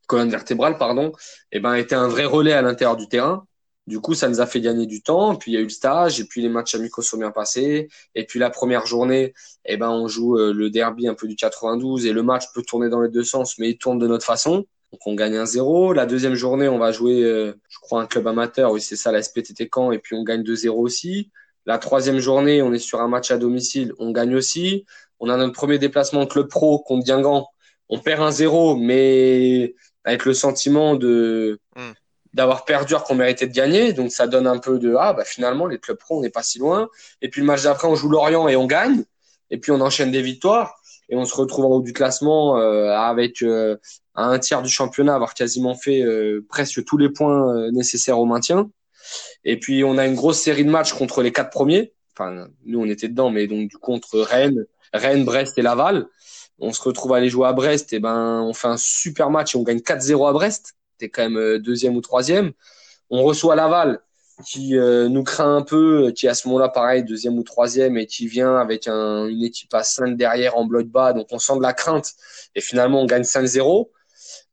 colonne 0.07 0.29
vertébrale, 0.29 0.77
pardon, 0.77 1.11
et 1.51 1.59
ben, 1.59 1.75
était 1.75 1.95
un 1.95 2.07
vrai 2.07 2.25
relais 2.25 2.53
à 2.53 2.61
l'intérieur 2.61 2.97
du 2.97 3.07
terrain. 3.07 3.45
Du 3.87 3.99
coup, 3.99 4.13
ça 4.13 4.29
nous 4.29 4.41
a 4.41 4.45
fait 4.45 4.61
gagner 4.61 4.85
du 4.85 5.01
temps. 5.01 5.35
Puis 5.35 5.51
il 5.51 5.53
y 5.55 5.57
a 5.57 5.61
eu 5.61 5.65
le 5.65 5.69
stage, 5.69 6.19
et 6.19 6.25
puis 6.25 6.41
les 6.41 6.49
matchs 6.49 6.75
amicaux 6.75 7.01
sont 7.01 7.17
bien 7.17 7.31
passés. 7.31 7.87
Et 8.15 8.25
puis 8.25 8.39
la 8.39 8.49
première 8.49 8.85
journée, 8.85 9.33
eh 9.65 9.77
ben, 9.77 9.89
on 9.89 10.07
joue 10.07 10.37
euh, 10.37 10.53
le 10.53 10.69
derby 10.69 11.07
un 11.07 11.13
peu 11.13 11.27
du 11.27 11.35
92 11.35 12.05
et 12.05 12.13
le 12.13 12.23
match 12.23 12.45
peut 12.53 12.63
tourner 12.63 12.89
dans 12.89 13.01
les 13.01 13.09
deux 13.09 13.23
sens, 13.23 13.57
mais 13.59 13.69
il 13.69 13.77
tourne 13.77 13.99
de 13.99 14.07
notre 14.07 14.25
façon. 14.25 14.65
Donc 14.91 15.01
on 15.05 15.15
gagne 15.15 15.37
un 15.37 15.45
0. 15.45 15.93
La 15.93 16.05
deuxième 16.05 16.35
journée, 16.35 16.67
on 16.67 16.77
va 16.77 16.91
jouer, 16.91 17.23
euh, 17.23 17.53
je 17.69 17.79
crois, 17.79 18.01
un 18.01 18.05
club 18.05 18.27
amateur. 18.27 18.71
Oui, 18.71 18.81
c'est 18.81 18.95
ça, 18.95 19.11
la 19.11 19.21
SPTT 19.21 19.69
Caen. 19.73 19.91
Et 19.91 19.99
puis 19.99 20.15
on 20.15 20.23
gagne 20.23 20.43
2-0 20.43 20.69
aussi. 20.69 21.29
La 21.65 21.77
troisième 21.77 22.19
journée, 22.19 22.61
on 22.61 22.73
est 22.73 22.79
sur 22.79 23.01
un 23.01 23.07
match 23.07 23.31
à 23.31 23.37
domicile. 23.37 23.93
On 23.99 24.11
gagne 24.11 24.35
aussi. 24.35 24.85
On 25.19 25.29
a 25.29 25.37
notre 25.37 25.53
premier 25.53 25.77
déplacement 25.77 26.25
club 26.25 26.47
pro 26.47 26.79
contre 26.79 27.05
Guingamp. 27.05 27.47
On 27.89 27.99
perd 27.99 28.21
un 28.21 28.31
0, 28.31 28.75
mais 28.75 29.75
avec 30.03 30.25
le 30.25 30.33
sentiment 30.33 30.95
de, 30.95 31.59
mm 31.75 31.91
d'avoir 32.33 32.65
perdu 32.65 32.93
alors 32.93 33.03
qu'on 33.03 33.15
méritait 33.15 33.47
de 33.47 33.53
gagner. 33.53 33.93
Donc 33.93 34.11
ça 34.11 34.27
donne 34.27 34.47
un 34.47 34.57
peu 34.57 34.79
de 34.79 34.95
ah 34.97 35.13
bah 35.13 35.25
finalement 35.25 35.67
les 35.67 35.79
clubs 35.79 35.97
pro 35.97 36.17
on 36.17 36.21
n'est 36.21 36.29
pas 36.29 36.43
si 36.43 36.59
loin. 36.59 36.89
Et 37.21 37.29
puis 37.29 37.41
le 37.41 37.47
match 37.47 37.63
d'après 37.63 37.87
on 37.87 37.95
joue 37.95 38.09
Lorient 38.09 38.47
et 38.47 38.55
on 38.55 38.67
gagne. 38.67 39.03
Et 39.49 39.57
puis 39.57 39.71
on 39.71 39.81
enchaîne 39.81 40.11
des 40.11 40.21
victoires 40.21 40.75
et 41.09 41.15
on 41.15 41.25
se 41.25 41.35
retrouve 41.35 41.65
en 41.65 41.69
haut 41.69 41.81
du 41.81 41.93
classement 41.93 42.57
euh, 42.57 42.91
avec 42.91 43.41
euh, 43.41 43.77
un 44.15 44.39
tiers 44.39 44.61
du 44.61 44.69
championnat 44.69 45.15
avoir 45.15 45.33
quasiment 45.33 45.75
fait 45.75 46.01
euh, 46.01 46.45
presque 46.49 46.83
tous 46.83 46.97
les 46.97 47.09
points 47.09 47.55
euh, 47.55 47.71
nécessaires 47.71 48.19
au 48.19 48.25
maintien. 48.25 48.69
Et 49.43 49.59
puis 49.59 49.83
on 49.83 49.97
a 49.97 50.05
une 50.05 50.15
grosse 50.15 50.39
série 50.39 50.65
de 50.65 50.69
matchs 50.69 50.93
contre 50.93 51.21
les 51.21 51.31
quatre 51.31 51.49
premiers. 51.49 51.93
Enfin 52.13 52.47
nous 52.65 52.79
on 52.79 52.85
était 52.85 53.07
dedans 53.07 53.29
mais 53.29 53.47
donc 53.47 53.69
du 53.69 53.77
contre 53.77 54.19
Rennes, 54.19 54.65
Rennes, 54.93 55.25
Brest 55.25 55.57
et 55.57 55.61
Laval. 55.61 56.07
On 56.59 56.73
se 56.73 56.81
retrouve 56.81 57.13
à 57.13 57.17
aller 57.17 57.29
jouer 57.29 57.47
à 57.47 57.53
Brest 57.53 57.93
et 57.93 57.99
ben 57.99 58.41
on 58.41 58.53
fait 58.53 58.67
un 58.67 58.77
super 58.77 59.29
match 59.29 59.55
et 59.55 59.57
on 59.57 59.63
gagne 59.63 59.79
4-0 59.79 60.29
à 60.29 60.33
Brest 60.33 60.75
quand 61.09 61.23
même 61.23 61.37
euh, 61.37 61.59
deuxième 61.59 61.95
ou 61.95 62.01
troisième. 62.01 62.51
On 63.09 63.23
reçoit 63.23 63.55
Laval 63.55 63.99
qui 64.45 64.75
euh, 64.75 65.07
nous 65.07 65.23
craint 65.23 65.57
un 65.57 65.61
peu, 65.61 66.11
qui 66.15 66.27
à 66.27 66.33
ce 66.33 66.47
moment-là, 66.47 66.69
pareil, 66.69 67.03
deuxième 67.03 67.37
ou 67.37 67.43
troisième, 67.43 67.97
et 67.97 68.07
qui 68.07 68.27
vient 68.27 68.57
avec 68.57 68.87
une 68.87 69.43
équipe 69.43 69.73
à 69.73 69.83
5 69.83 70.17
derrière 70.17 70.57
en 70.57 70.65
bloc 70.65 70.87
bas, 70.87 71.13
donc 71.13 71.27
on 71.31 71.37
sent 71.37 71.57
de 71.57 71.61
la 71.61 71.73
crainte. 71.73 72.13
Et 72.55 72.61
finalement, 72.61 73.01
on 73.01 73.05
gagne 73.05 73.21
5-0. 73.21 73.89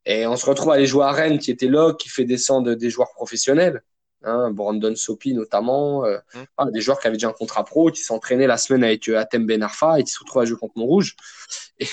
Et 0.07 0.27
on 0.27 0.37
se 0.37 0.47
retrouve 0.47 0.71
à 0.71 0.75
aller 0.75 0.87
jouer 0.87 1.05
à 1.05 1.13
Rennes, 1.13 1.39
qui 1.39 1.51
était 1.51 1.69
là, 1.69 1.93
qui 1.93 2.09
fait 2.09 2.25
descendre 2.25 2.75
des 2.75 2.91
joueurs 2.91 3.13
professionnels. 3.13 3.83
Hein, 4.25 4.51
Brandon 4.51 4.97
Sopi 4.97 5.33
notamment, 5.33 6.05
euh, 6.05 6.19
mmh. 6.35 6.39
ah, 6.57 6.67
des 6.73 6.81
joueurs 6.81 6.99
qui 6.99 7.07
avaient 7.07 7.17
déjà 7.17 7.29
un 7.29 7.33
contrat 7.33 7.65
pro, 7.65 7.91
qui 7.93 8.03
s'entraînaient 8.03 8.49
la 8.49 8.57
semaine 8.57 8.83
avec 8.83 9.09
euh, 9.09 9.17
Atem 9.17 9.47
Benarfa 9.47 10.01
et 10.01 10.03
qui 10.03 10.11
se 10.11 10.19
retrouvent 10.19 10.43
à 10.43 10.45
jouer 10.45 10.59
contre 10.59 10.77
Montrouge. 10.77 11.15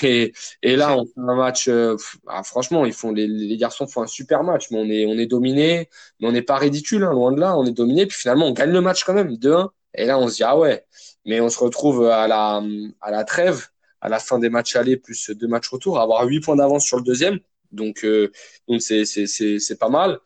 Et, 0.02 0.32
et 0.62 0.74
là, 0.74 0.96
on 0.96 1.04
fait 1.04 1.20
un 1.20 1.36
match. 1.36 1.68
Euh, 1.68 1.96
ah, 2.26 2.42
franchement, 2.42 2.84
ils 2.84 2.92
font 2.92 3.12
les, 3.12 3.28
les, 3.28 3.56
garçons 3.56 3.86
font 3.86 4.02
un 4.02 4.08
super 4.08 4.42
match, 4.42 4.72
mais 4.72 4.78
on 4.78 4.90
est 4.90 5.06
on 5.06 5.16
est 5.18 5.26
dominé, 5.26 5.88
mais 6.18 6.26
on 6.26 6.32
n'est 6.32 6.42
pas 6.42 6.56
ridicule, 6.56 7.04
hein, 7.04 7.12
loin 7.12 7.30
de 7.30 7.38
là. 7.38 7.56
On 7.56 7.64
est 7.64 7.70
dominé, 7.70 8.06
puis 8.06 8.18
finalement, 8.18 8.46
on 8.46 8.52
gagne 8.52 8.72
le 8.72 8.80
match 8.80 9.04
quand 9.04 9.14
même 9.14 9.36
2-1. 9.36 9.68
Et 9.94 10.06
là, 10.06 10.18
on 10.18 10.28
se 10.28 10.34
dit 10.36 10.42
ah 10.42 10.58
ouais. 10.58 10.84
Mais 11.24 11.40
on 11.40 11.48
se 11.48 11.58
retrouve 11.60 12.06
à 12.06 12.26
la 12.26 12.60
à 13.00 13.10
la 13.12 13.24
trêve, 13.24 13.68
à 14.00 14.08
la 14.08 14.18
fin 14.18 14.40
des 14.40 14.50
matchs 14.50 14.74
aller 14.74 14.96
plus 14.96 15.30
deux 15.30 15.46
matchs 15.46 15.68
retour, 15.68 16.00
à 16.00 16.02
avoir 16.02 16.24
huit 16.26 16.40
points 16.40 16.56
d'avance 16.56 16.84
sur 16.84 16.96
le 16.96 17.04
deuxième. 17.04 17.38
Donc 17.72 18.06
donc 18.68 18.82
c'est 18.82 19.04
c'est 19.04 19.26
c'est 19.26 19.78
pas 19.78 19.88
mal. 19.88 20.18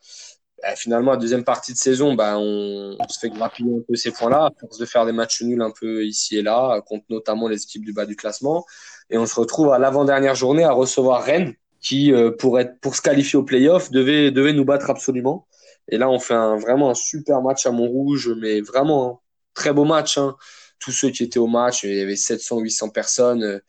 Bah, 0.61 0.75
finalement, 0.75 1.11
la 1.11 1.17
deuxième 1.17 1.43
partie 1.43 1.73
de 1.73 1.77
saison, 1.77 2.13
bah, 2.13 2.37
on, 2.37 2.95
se 3.09 3.19
fait 3.19 3.29
grappiller 3.29 3.73
un 3.77 3.81
peu 3.87 3.95
ces 3.95 4.11
points-là, 4.11 4.45
à 4.45 4.51
force 4.59 4.77
de 4.77 4.85
faire 4.85 5.05
des 5.05 5.11
matchs 5.11 5.41
nuls 5.41 5.61
un 5.61 5.71
peu 5.71 6.05
ici 6.05 6.37
et 6.37 6.43
là, 6.43 6.81
contre 6.85 7.05
notamment 7.09 7.47
les 7.47 7.63
équipes 7.63 7.83
du 7.83 7.93
bas 7.93 8.05
du 8.05 8.15
classement. 8.15 8.65
Et 9.09 9.17
on 9.17 9.25
se 9.25 9.39
retrouve 9.39 9.71
à 9.71 9.79
l'avant-dernière 9.79 10.35
journée 10.35 10.63
à 10.63 10.71
recevoir 10.71 11.23
Rennes, 11.23 11.55
qui, 11.79 12.13
euh, 12.13 12.31
pour, 12.31 12.59
être, 12.59 12.79
pour 12.79 12.95
se 12.95 13.01
qualifier 13.01 13.39
au 13.39 13.43
playoff, 13.43 13.89
devait, 13.89 14.29
devait 14.29 14.53
nous 14.53 14.65
battre 14.65 14.91
absolument. 14.91 15.47
Et 15.87 15.97
là, 15.97 16.09
on 16.09 16.19
fait 16.19 16.35
un, 16.35 16.57
vraiment 16.57 16.91
un 16.91 16.95
super 16.95 17.41
match 17.41 17.65
à 17.65 17.71
Montrouge, 17.71 18.31
mais 18.39 18.61
vraiment 18.61 19.09
un 19.09 19.19
très 19.55 19.73
beau 19.73 19.85
match. 19.85 20.19
Hein. 20.19 20.35
Tous 20.79 20.91
ceux 20.91 21.09
qui 21.09 21.23
étaient 21.23 21.39
au 21.39 21.47
match, 21.47 21.83
il 21.83 21.95
y 21.95 22.01
avait 22.01 22.15
700, 22.15 22.59
800 22.59 22.89
personnes 22.89 23.61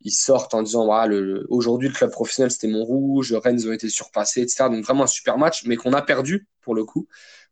ils 0.00 0.12
sortent 0.12 0.54
en 0.54 0.62
disant 0.62 0.86
voilà, 0.86 1.06
le, 1.06 1.46
aujourd'hui 1.48 1.88
le 1.88 1.94
club 1.94 2.10
professionnel 2.10 2.50
c'était 2.50 2.68
Montrouge, 2.68 3.32
Rennes 3.32 3.60
ont 3.66 3.72
été 3.72 3.88
surpassés, 3.88 4.42
etc. 4.42 4.64
Donc 4.70 4.84
vraiment 4.84 5.04
un 5.04 5.08
super 5.08 5.38
match, 5.38 5.64
mais 5.64 5.76
qu'on 5.76 5.92
a 5.92 6.02
perdu 6.02 6.46
pour 6.60 6.74
le 6.74 6.84
coup, 6.84 7.08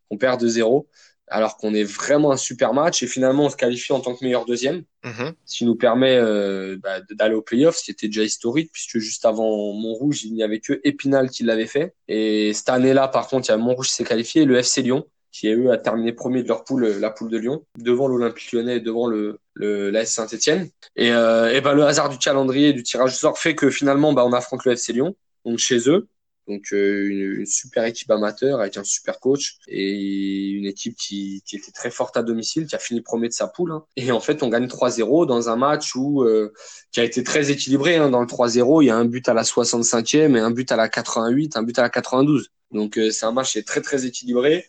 qu'on 0.08 0.18
perd 0.18 0.40
de 0.40 0.48
0 0.48 0.88
alors 1.26 1.56
qu'on 1.56 1.72
est 1.74 1.84
vraiment 1.84 2.32
un 2.32 2.36
super 2.36 2.74
match. 2.74 3.02
Et 3.02 3.06
finalement 3.06 3.44
on 3.44 3.50
se 3.50 3.56
qualifie 3.56 3.92
en 3.92 4.00
tant 4.00 4.14
que 4.14 4.24
meilleur 4.24 4.44
deuxième, 4.44 4.84
mm-hmm. 5.04 5.32
ce 5.44 5.56
qui 5.58 5.64
nous 5.64 5.76
permet 5.76 6.16
euh, 6.16 6.76
bah, 6.82 7.00
d'aller 7.10 7.34
au 7.34 7.42
playoff, 7.42 7.76
ce 7.76 7.84
qui 7.84 7.90
était 7.90 8.08
déjà 8.08 8.22
historique 8.22 8.70
puisque 8.72 8.98
juste 8.98 9.24
avant 9.24 9.72
Montrouge 9.72 10.24
il 10.24 10.34
n'y 10.34 10.42
avait 10.42 10.60
que 10.60 10.80
Épinal 10.84 11.30
qui 11.30 11.44
l'avait 11.44 11.66
fait. 11.66 11.94
Et 12.08 12.52
cette 12.52 12.68
année-là 12.68 13.08
par 13.08 13.28
contre 13.28 13.48
il 13.48 13.52
y 13.52 13.54
a 13.54 13.58
Montrouge 13.58 13.88
qui 13.88 13.94
s'est 13.94 14.04
qualifié 14.04 14.42
et 14.42 14.44
le 14.44 14.58
FC 14.58 14.82
Lyon 14.82 15.06
qui 15.34 15.48
eux 15.48 15.72
a 15.72 15.78
terminé 15.78 16.12
premier 16.12 16.44
de 16.44 16.48
leur 16.48 16.62
poule, 16.62 16.86
la 16.86 17.10
poule 17.10 17.28
de 17.28 17.38
Lyon, 17.38 17.64
devant 17.76 18.06
l'Olympique 18.06 18.52
Lyonnais 18.52 18.76
et 18.76 18.80
devant 18.80 19.08
le, 19.08 19.40
le 19.54 19.90
l'AS 19.90 20.06
Saint-Etienne. 20.06 20.70
Et, 20.94 21.10
euh, 21.10 21.52
et 21.52 21.60
ben 21.60 21.74
le 21.74 21.82
hasard 21.82 22.08
du 22.08 22.18
calendrier, 22.18 22.72
du 22.72 22.84
tirage 22.84 23.10
au 23.10 23.16
sort 23.16 23.36
fait 23.36 23.56
que 23.56 23.68
finalement 23.68 24.12
bah, 24.12 24.24
on 24.24 24.32
affronte 24.32 24.64
le 24.64 24.72
FC 24.72 24.92
Lyon, 24.92 25.16
donc 25.44 25.58
chez 25.58 25.90
eux. 25.90 26.06
Donc 26.46 26.72
euh, 26.72 27.08
une, 27.08 27.40
une, 27.40 27.46
super 27.46 27.84
équipe 27.84 28.10
amateur 28.10 28.60
avec 28.60 28.76
un 28.76 28.84
super 28.84 29.18
coach 29.18 29.56
et 29.66 30.50
une 30.50 30.66
équipe 30.66 30.94
qui, 30.96 31.42
qui 31.46 31.56
était 31.56 31.72
très 31.72 31.90
forte 31.90 32.16
à 32.16 32.22
domicile, 32.22 32.66
qui 32.66 32.76
a 32.76 32.78
fini 32.78 33.00
premier 33.00 33.28
de 33.28 33.32
sa 33.32 33.48
poule. 33.48 33.72
Hein. 33.72 33.84
Et 33.96 34.12
en 34.12 34.20
fait, 34.20 34.42
on 34.42 34.48
gagne 34.48 34.66
3-0 34.66 35.26
dans 35.26 35.48
un 35.48 35.56
match 35.56 35.96
où 35.96 36.22
euh, 36.22 36.52
qui 36.92 37.00
a 37.00 37.04
été 37.04 37.24
très 37.24 37.50
équilibré. 37.50 37.96
Hein. 37.96 38.10
Dans 38.10 38.20
le 38.20 38.26
3-0, 38.26 38.82
il 38.82 38.86
y 38.86 38.90
a 38.90 38.96
un 38.96 39.06
but 39.06 39.28
à 39.28 39.34
la 39.34 39.42
65e 39.42 40.36
et 40.36 40.40
un 40.40 40.50
but 40.50 40.70
à 40.70 40.76
la 40.76 40.88
88, 40.88 41.56
un 41.56 41.62
but 41.62 41.78
à 41.78 41.82
la 41.82 41.90
92. 41.90 42.50
Donc 42.70 42.98
euh, 42.98 43.10
c'est 43.10 43.24
un 43.24 43.32
match 43.32 43.52
qui 43.52 43.58
est 43.58 43.66
très 43.66 43.80
très 43.80 44.04
équilibré 44.04 44.66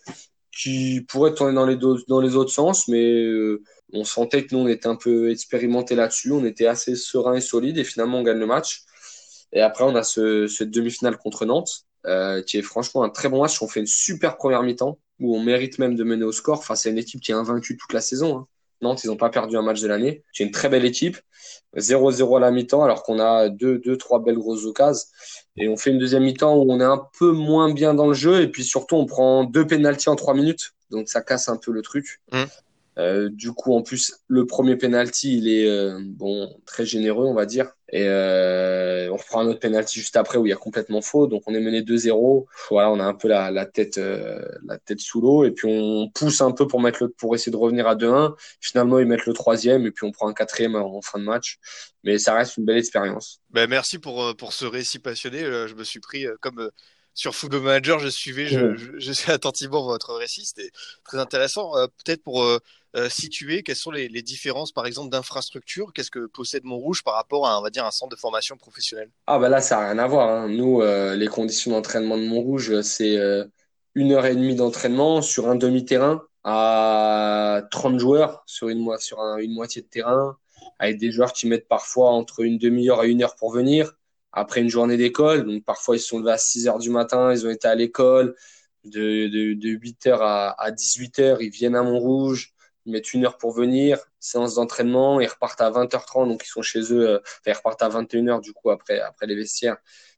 qui 0.55 1.01
pourrait 1.01 1.33
tourner 1.33 1.53
dans 1.53 1.65
les, 1.65 1.77
dans 2.07 2.21
les 2.21 2.35
autres 2.35 2.51
sens, 2.51 2.87
mais 2.87 3.13
euh, 3.13 3.61
on 3.93 4.05
sentait 4.05 4.45
que 4.45 4.55
nous, 4.55 4.61
on 4.61 4.67
était 4.67 4.87
un 4.87 4.95
peu 4.95 5.29
expérimenté 5.29 5.95
là-dessus, 5.95 6.31
on 6.31 6.45
était 6.45 6.67
assez 6.67 6.95
serein 6.95 7.35
et 7.35 7.41
solide, 7.41 7.77
et 7.77 7.83
finalement, 7.83 8.19
on 8.19 8.23
gagne 8.23 8.39
le 8.39 8.45
match. 8.45 8.83
Et 9.51 9.61
après, 9.61 9.83
on 9.83 9.95
a 9.95 10.03
ce, 10.03 10.47
cette 10.47 10.71
demi-finale 10.71 11.17
contre 11.17 11.45
Nantes, 11.45 11.85
euh, 12.05 12.41
qui 12.41 12.57
est 12.57 12.61
franchement 12.61 13.03
un 13.03 13.09
très 13.09 13.29
bon 13.29 13.41
match. 13.41 13.61
On 13.61 13.67
fait 13.67 13.81
une 13.81 13.87
super 13.87 14.37
première 14.37 14.63
mi-temps, 14.63 14.97
où 15.19 15.35
on 15.35 15.43
mérite 15.43 15.77
même 15.77 15.95
de 15.95 16.03
mener 16.03 16.23
au 16.23 16.31
score 16.31 16.63
face 16.63 16.85
à 16.85 16.89
une 16.89 16.97
équipe 16.97 17.21
qui 17.21 17.31
est 17.31 17.35
invaincue 17.35 17.77
toute 17.77 17.93
la 17.93 18.01
saison. 18.01 18.37
Hein. 18.37 18.47
Nantes, 18.81 19.03
ils 19.03 19.07
n'ont 19.07 19.17
pas 19.17 19.29
perdu 19.29 19.57
un 19.57 19.61
match 19.61 19.81
de 19.81 19.87
l'année. 19.87 20.23
C'est 20.33 20.43
une 20.43 20.51
très 20.51 20.69
belle 20.69 20.85
équipe. 20.85 21.17
0-0 21.77 22.37
à 22.37 22.39
la 22.39 22.51
mi-temps, 22.51 22.83
alors 22.83 23.03
qu'on 23.03 23.19
a 23.19 23.49
deux, 23.49 23.79
deux, 23.79 23.97
trois 23.97 24.23
belles 24.23 24.37
grosses 24.37 24.65
occasions. 24.65 25.07
Et 25.57 25.67
on 25.67 25.77
fait 25.77 25.91
une 25.91 25.99
deuxième 25.99 26.23
mi-temps 26.23 26.55
où 26.55 26.71
on 26.71 26.79
est 26.79 26.85
un 26.85 27.01
peu 27.17 27.31
moins 27.31 27.71
bien 27.73 27.93
dans 27.93 28.07
le 28.07 28.13
jeu. 28.13 28.41
Et 28.41 28.47
puis 28.47 28.63
surtout, 28.63 28.95
on 28.95 29.05
prend 29.05 29.43
deux 29.43 29.65
pénalties 29.65 30.09
en 30.09 30.15
trois 30.15 30.33
minutes. 30.33 30.73
Donc 30.91 31.09
ça 31.09 31.21
casse 31.21 31.49
un 31.49 31.57
peu 31.57 31.71
le 31.71 31.81
truc. 31.81 32.21
Mmh. 32.31 32.43
Euh, 32.97 33.29
du 33.29 33.51
coup, 33.51 33.73
en 33.73 33.81
plus, 33.81 34.19
le 34.27 34.45
premier 34.45 34.75
penalty, 34.75 35.37
il 35.37 35.49
est 35.49 35.67
euh, 35.67 35.99
bon 36.01 36.57
très 36.65 36.85
généreux, 36.85 37.25
on 37.25 37.33
va 37.33 37.45
dire. 37.45 37.74
Et 37.91 38.07
euh, 38.07 39.09
on 39.11 39.17
reprend 39.17 39.41
un 39.41 39.47
autre 39.47 39.59
penalty 39.59 39.99
juste 39.99 40.15
après 40.15 40.37
où 40.37 40.45
il 40.45 40.49
y 40.49 40.53
a 40.53 40.57
complètement 40.57 41.01
faux. 41.01 41.27
Donc 41.27 41.43
on 41.45 41.53
est 41.53 41.59
mené 41.59 41.81
2-0. 41.81 42.45
Voilà, 42.71 42.89
on 42.89 42.99
a 42.99 43.03
un 43.03 43.13
peu 43.13 43.27
la, 43.27 43.51
la 43.51 43.65
tête 43.65 43.97
euh, 43.97 44.43
la 44.65 44.77
tête 44.77 44.99
sous 44.99 45.21
l'eau 45.21 45.45
et 45.45 45.51
puis 45.51 45.67
on 45.69 46.09
pousse 46.09 46.41
un 46.41 46.51
peu 46.51 46.67
pour 46.67 46.81
mettre 46.81 47.03
le, 47.03 47.09
pour 47.09 47.35
essayer 47.35 47.51
de 47.51 47.57
revenir 47.57 47.87
à 47.87 47.95
2-1. 47.95 48.33
Finalement, 48.59 48.99
ils 48.99 49.05
mettent 49.05 49.27
le 49.27 49.33
troisième 49.33 49.85
et 49.85 49.91
puis 49.91 50.05
on 50.05 50.11
prend 50.11 50.27
un 50.27 50.33
quatrième 50.33 50.75
en 50.75 51.01
fin 51.01 51.19
de 51.19 51.23
match. 51.23 51.57
Mais 52.03 52.17
ça 52.17 52.33
reste 52.33 52.57
une 52.57 52.65
belle 52.65 52.77
expérience. 52.77 53.41
Ben 53.51 53.69
merci 53.69 53.99
pour 53.99 54.35
pour 54.35 54.53
ce 54.53 54.65
récit 54.65 54.99
passionné. 54.99 55.39
Je 55.41 55.73
me 55.75 55.83
suis 55.83 55.99
pris 55.99 56.25
comme 56.41 56.69
sur 57.15 57.33
Football 57.33 57.61
Manager, 57.61 57.97
je 57.99 58.09
suivais, 58.09 58.45
je, 58.47 58.75
je, 58.97 59.31
attentivement 59.31 59.83
votre 59.85 60.13
récit, 60.15 60.45
c'était 60.45 60.69
très 61.05 61.17
intéressant. 61.17 61.71
Peut-être 62.03 62.21
pour 62.21 62.43
euh, 62.43 62.59
situer 63.09 63.63
Quelles 63.63 63.75
sont 63.75 63.91
les, 63.91 64.09
différences, 64.21 64.71
par 64.71 64.85
exemple, 64.85 65.09
d'infrastructure 65.09 65.91
Qu'est-ce 65.93 66.11
que 66.11 66.27
possède 66.27 66.63
Montrouge 66.63 67.03
par 67.03 67.15
rapport 67.15 67.47
à, 67.47 67.59
on 67.59 67.61
va 67.61 67.69
dire, 67.69 67.85
un 67.85 67.91
centre 67.91 68.15
de 68.15 68.19
formation 68.19 68.57
professionnelle? 68.57 69.09
Ah 69.27 69.39
bah 69.39 69.49
là, 69.49 69.61
ça 69.61 69.77
n'a 69.77 69.89
rien 69.89 69.97
à 69.99 70.07
voir. 70.07 70.29
Hein. 70.29 70.49
Nous, 70.49 70.81
euh, 70.81 71.15
les 71.15 71.27
conditions 71.27 71.71
d'entraînement 71.71 72.17
de 72.17 72.23
Montrouge, 72.23 72.81
c'est 72.81 73.17
euh, 73.17 73.45
une 73.95 74.11
heure 74.11 74.25
et 74.25 74.35
demie 74.35 74.55
d'entraînement 74.55 75.21
sur 75.21 75.49
un 75.49 75.55
demi-terrain 75.55 76.23
à 76.43 77.63
30 77.71 77.99
joueurs 77.99 78.43
sur 78.45 78.69
une, 78.69 78.97
sur 78.99 79.19
une 79.39 79.53
moitié 79.53 79.81
de 79.81 79.87
terrain, 79.87 80.37
avec 80.79 80.97
des 80.97 81.11
joueurs 81.11 81.33
qui 81.33 81.47
mettent 81.47 81.67
parfois 81.67 82.11
entre 82.11 82.41
une 82.41 82.57
demi-heure 82.57 83.03
et 83.03 83.09
une 83.09 83.23
heure 83.23 83.35
pour 83.35 83.51
venir 83.51 83.93
après 84.31 84.61
une 84.61 84.69
journée 84.69 84.97
d'école. 84.97 85.45
Donc 85.45 85.63
parfois, 85.65 85.95
ils 85.95 86.01
sont 86.01 86.19
levés 86.19 86.31
à 86.31 86.37
6 86.37 86.67
heures 86.67 86.79
du 86.79 86.89
matin, 86.89 87.33
ils 87.33 87.45
ont 87.45 87.49
été 87.49 87.67
à 87.67 87.75
l'école. 87.75 88.35
De, 88.83 89.27
de, 89.27 89.55
de 89.55 89.69
8 89.69 90.07
heures 90.07 90.21
à, 90.21 90.61
à 90.61 90.69
18 90.69 91.19
heures, 91.19 91.41
ils 91.41 91.49
viennent 91.49 91.75
à 91.75 91.81
Montrouge 91.81 92.54
ils 92.85 92.91
mettent 92.91 93.13
une 93.13 93.25
heure 93.25 93.37
pour 93.37 93.51
venir, 93.51 93.99
séance 94.19 94.55
d'entraînement, 94.55 95.19
ils 95.19 95.27
repartent 95.27 95.61
à 95.61 95.71
20h30, 95.71 96.27
donc 96.27 96.43
ils 96.45 96.49
sont 96.49 96.61
chez 96.61 96.81
eux, 96.93 97.09
euh, 97.09 97.19
enfin, 97.19 97.51
ils 97.51 97.53
repartent 97.53 97.81
à 97.81 97.89
21h 97.89 98.41
du 98.41 98.53
coup 98.53 98.69
après, 98.69 98.99
après 98.99 99.25
les 99.27 99.35
vestiaires. 99.35 99.77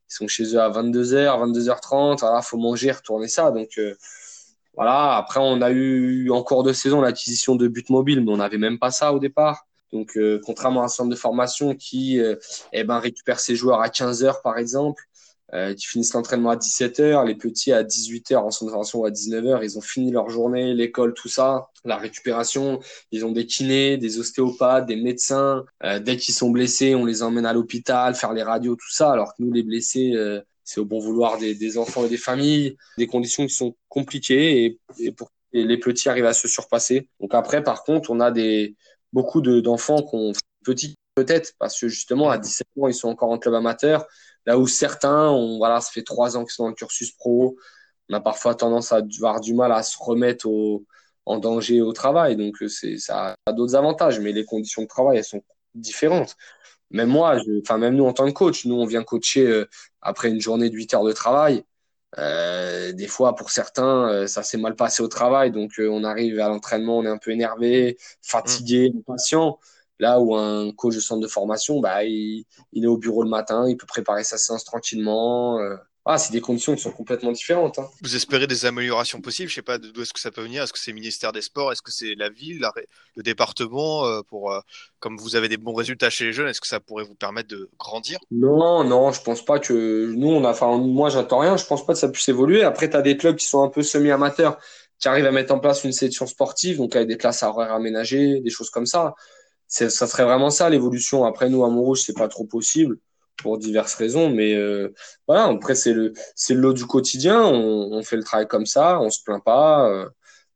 Ils 0.09 0.13
sont 0.13 0.27
chez 0.27 0.55
eux 0.55 0.59
à 0.59 0.69
22h, 0.69 1.51
22h30, 1.51 2.19
voilà, 2.19 2.41
faut 2.41 2.57
manger, 2.57 2.91
retourner 2.91 3.27
ça. 3.27 3.51
Donc 3.51 3.77
euh, 3.77 3.95
voilà, 4.75 5.17
après 5.17 5.39
on 5.41 5.61
a 5.61 5.71
eu 5.71 6.29
en 6.29 6.43
cours 6.43 6.63
de 6.63 6.73
saison 6.73 7.01
l'acquisition 7.01 7.55
de 7.55 7.67
buts 7.67 7.85
mobiles, 7.89 8.23
mais 8.23 8.31
on 8.31 8.37
n'avait 8.37 8.57
même 8.57 8.79
pas 8.79 8.91
ça 8.91 9.13
au 9.13 9.19
départ. 9.19 9.65
Donc 9.93 10.17
euh, 10.17 10.39
contrairement 10.45 10.81
à 10.81 10.85
un 10.85 10.89
centre 10.89 11.09
de 11.09 11.15
formation 11.15 11.73
qui 11.75 12.19
eh 12.73 12.83
ben, 12.83 12.99
récupère 12.99 13.39
ses 13.39 13.55
joueurs 13.55 13.81
à 13.81 13.87
15h 13.87 14.41
par 14.41 14.57
exemple, 14.57 15.03
euh, 15.53 15.73
qui 15.73 15.87
finissent 15.87 16.13
l'entraînement 16.13 16.49
à 16.49 16.55
17h, 16.55 17.25
les 17.25 17.35
petits 17.35 17.71
à 17.71 17.83
18h 17.83 18.35
en 18.35 18.49
de 18.49 18.97
ou 18.97 19.05
à 19.05 19.11
19h, 19.11 19.63
ils 19.63 19.77
ont 19.77 19.81
fini 19.81 20.11
leur 20.11 20.29
journée, 20.29 20.73
l'école, 20.73 21.13
tout 21.13 21.29
ça, 21.29 21.69
la 21.85 21.97
récupération, 21.97 22.79
ils 23.11 23.25
ont 23.25 23.31
des 23.31 23.45
kinés, 23.45 23.97
des 23.97 24.19
ostéopathes, 24.19 24.85
des 24.85 24.97
médecins, 24.97 25.63
euh, 25.83 25.99
dès 25.99 26.17
qu'ils 26.17 26.33
sont 26.33 26.49
blessés, 26.49 26.95
on 26.95 27.05
les 27.05 27.23
emmène 27.23 27.45
à 27.45 27.53
l'hôpital, 27.53 28.15
faire 28.15 28.33
les 28.33 28.43
radios, 28.43 28.75
tout 28.75 28.91
ça, 28.91 29.11
alors 29.11 29.35
que 29.35 29.43
nous, 29.43 29.53
les 29.53 29.63
blessés, 29.63 30.13
euh, 30.15 30.41
c'est 30.63 30.81
au 30.81 30.85
bon 30.85 30.99
vouloir 30.99 31.37
des, 31.37 31.55
des, 31.55 31.77
enfants 31.77 32.05
et 32.05 32.09
des 32.09 32.17
familles, 32.17 32.75
des 32.97 33.07
conditions 33.07 33.45
qui 33.47 33.53
sont 33.53 33.75
compliquées 33.87 34.65
et, 34.65 34.79
et 34.99 35.11
pour 35.11 35.31
et 35.53 35.63
les 35.63 35.77
petits 35.77 36.09
arrivent 36.09 36.25
à 36.25 36.33
se 36.33 36.47
surpasser. 36.47 37.09
Donc 37.19 37.33
après, 37.33 37.63
par 37.63 37.83
contre, 37.83 38.11
on 38.11 38.19
a 38.19 38.31
des 38.31 38.75
beaucoup 39.13 39.41
d'enfants 39.41 40.01
qui 40.01 40.15
ont 40.15 40.33
petits 40.63 40.95
peut-être 41.15 41.53
parce 41.57 41.79
que 41.79 41.87
justement 41.87 42.29
à 42.29 42.37
17 42.37 42.67
ans 42.79 42.87
ils 42.87 42.93
sont 42.93 43.07
encore 43.07 43.31
en 43.31 43.39
club 43.39 43.55
amateur 43.55 44.05
là 44.47 44.57
où 44.57 44.65
certains 44.65 45.29
ont 45.29 45.57
voilà 45.57 45.81
ça 45.81 45.91
fait 45.91 46.03
trois 46.03 46.37
ans 46.37 46.43
qu'ils 46.43 46.53
sont 46.53 46.63
dans 46.63 46.69
le 46.69 46.75
cursus 46.75 47.11
pro 47.11 47.55
on 48.09 48.15
a 48.15 48.21
parfois 48.21 48.55
tendance 48.55 48.91
à 48.91 49.01
avoir 49.17 49.41
du 49.41 49.53
mal 49.53 49.71
à 49.71 49.83
se 49.83 49.97
remettre 49.99 50.47
au, 50.47 50.85
en 51.25 51.37
danger 51.39 51.81
au 51.81 51.93
travail. 51.93 52.37
Donc 52.37 52.55
c'est 52.69 52.97
ça 52.97 53.35
a 53.45 53.53
d'autres 53.53 53.75
avantages 53.75 54.19
mais 54.19 54.31
les 54.31 54.45
conditions 54.45 54.81
de 54.83 54.87
travail 54.87 55.17
elles 55.17 55.23
sont 55.25 55.43
différentes. 55.75 56.35
Même 56.91 57.09
moi 57.09 57.37
enfin 57.61 57.77
même 57.77 57.95
nous 57.95 58.05
en 58.05 58.13
tant 58.13 58.25
que 58.25 58.31
coach 58.31 58.65
nous 58.65 58.75
on 58.75 58.85
vient 58.85 59.03
coacher 59.03 59.45
euh, 59.45 59.65
après 60.01 60.29
une 60.29 60.41
journée 60.41 60.69
de 60.69 60.75
8 60.75 60.93
heures 60.95 61.03
de 61.03 61.13
travail. 61.13 61.63
Euh, 62.17 62.93
des 62.93 63.07
fois, 63.07 63.35
pour 63.35 63.51
certains, 63.51 64.09
euh, 64.09 64.27
ça 64.27 64.41
s'est 64.41 64.57
mal 64.57 64.75
passé 64.75 65.03
au 65.03 65.07
travail, 65.09 65.51
donc 65.51 65.77
euh, 65.79 65.89
on 65.89 66.03
arrive 66.03 66.39
à 66.39 66.47
l'entraînement, 66.47 66.97
on 66.97 67.03
est 67.05 67.09
un 67.09 67.17
peu 67.17 67.31
énervé, 67.31 67.97
fatigué, 68.21 68.91
mmh. 68.91 69.01
Là 69.99 70.19
où 70.19 70.35
un 70.35 70.71
coach 70.71 70.95
de 70.95 70.99
centre 70.99 71.21
de 71.21 71.27
formation, 71.27 71.79
bah, 71.79 72.03
il, 72.03 72.45
il, 72.73 72.83
est 72.83 72.87
au 72.87 72.97
bureau 72.97 73.23
le 73.23 73.29
matin, 73.29 73.67
il 73.67 73.77
peut 73.77 73.87
préparer 73.87 74.23
sa 74.23 74.37
séance 74.37 74.63
tranquillement. 74.63 75.59
Euh, 75.59 75.75
ah, 76.09 76.17
c'est 76.17 76.31
des 76.31 76.39
conditions 76.39 76.73
qui 76.73 76.81
sont 76.81 76.91
complètement 76.91 77.33
différentes. 77.33 77.79
Hein. 77.79 77.89
Vous 78.01 78.15
espérez 78.15 78.47
des 78.47 78.65
améliorations 78.65 79.19
possibles 79.19 79.49
Je 79.49 79.55
sais 79.55 79.61
pas 79.61 79.77
d'où 79.77 80.01
est-ce 80.01 80.13
que 80.13 80.21
ça 80.21 80.31
peut 80.31 80.41
venir? 80.41 80.63
Est-ce 80.63 80.71
que 80.71 80.79
c'est 80.79 80.91
le 80.91 80.95
ministère 80.95 81.33
des 81.33 81.41
Sports? 81.41 81.73
Est-ce 81.73 81.81
que 81.81 81.91
c'est 81.91 82.15
la 82.15 82.29
ville, 82.29 82.61
la, 82.61 82.71
le 83.17 83.23
département 83.23 84.05
euh, 84.05 84.21
pour, 84.21 84.53
euh, 84.53 84.61
Comme 85.01 85.17
vous 85.17 85.35
avez 85.35 85.49
des 85.49 85.57
bons 85.57 85.73
résultats 85.73 86.09
chez 86.09 86.23
les 86.23 86.31
jeunes, 86.31 86.47
est-ce 86.47 86.61
que 86.61 86.67
ça 86.67 86.79
pourrait 86.79 87.03
vous 87.03 87.13
permettre 87.13 87.49
de 87.49 87.69
grandir? 87.77 88.19
Non, 88.31 88.85
non, 88.85 89.11
je 89.11 89.21
pense 89.21 89.43
pas 89.43 89.59
que 89.59 90.13
nous, 90.15 90.29
on 90.29 90.45
a. 90.45 90.51
Enfin, 90.51 90.77
moi, 90.77 91.09
j'attends 91.09 91.39
rien. 91.39 91.57
Je 91.57 91.65
pense 91.65 91.85
pas 91.85 91.91
que 91.91 91.99
ça 91.99 92.07
puisse 92.07 92.29
évoluer. 92.29 92.63
Après, 92.63 92.89
tu 92.89 92.95
as 92.95 93.01
des 93.01 93.17
clubs 93.17 93.35
qui 93.35 93.45
sont 93.45 93.61
un 93.61 93.69
peu 93.69 93.83
semi-amateurs, 93.83 94.57
qui 94.99 95.09
arrivent 95.09 95.25
à 95.25 95.31
mettre 95.31 95.53
en 95.53 95.59
place 95.59 95.83
une 95.83 95.91
sélection 95.91 96.25
sportive, 96.25 96.77
donc 96.77 96.95
avec 96.95 97.09
des 97.09 97.17
classes 97.17 97.43
à 97.43 97.49
horaires 97.49 97.73
aménagées, 97.73 98.39
des 98.39 98.49
choses 98.49 98.69
comme 98.69 98.85
ça. 98.85 99.13
Ça 99.67 99.89
serait 99.89 100.23
vraiment 100.23 100.49
ça 100.49 100.69
l'évolution. 100.69 101.25
Après, 101.25 101.49
nous, 101.49 101.63
à 101.65 101.69
Montrouge, 101.69 102.01
c'est 102.01 102.17
pas 102.17 102.27
trop 102.27 102.45
possible 102.45 102.97
pour 103.37 103.57
diverses 103.57 103.95
raisons, 103.95 104.29
mais 104.29 104.55
euh, 104.55 104.93
voilà. 105.27 105.45
Après, 105.45 105.75
c'est 105.75 105.93
le 105.93 106.13
c'est 106.35 106.53
le 106.53 106.61
lot 106.61 106.73
du 106.73 106.85
quotidien. 106.85 107.43
On, 107.43 107.91
on, 107.93 108.03
fait 108.03 108.17
le 108.17 108.23
travail 108.23 108.47
comme 108.47 108.65
ça, 108.65 108.99
on 108.99 109.09
se 109.09 109.23
plaint 109.23 109.43
pas. 109.43 109.89
Euh, 109.89 110.09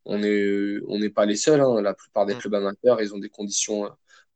on 0.05 0.23
est 0.23 0.79
on 0.87 0.99
n'est 0.99 1.09
pas 1.09 1.25
les 1.25 1.35
seuls. 1.35 1.61
Hein. 1.61 1.81
La 1.81 1.93
plupart 1.93 2.25
des 2.25 2.35
mm. 2.35 2.37
clubs 2.39 2.55
amateurs, 2.55 3.01
ils 3.01 3.13
ont 3.13 3.19
des 3.19 3.29
conditions 3.29 3.89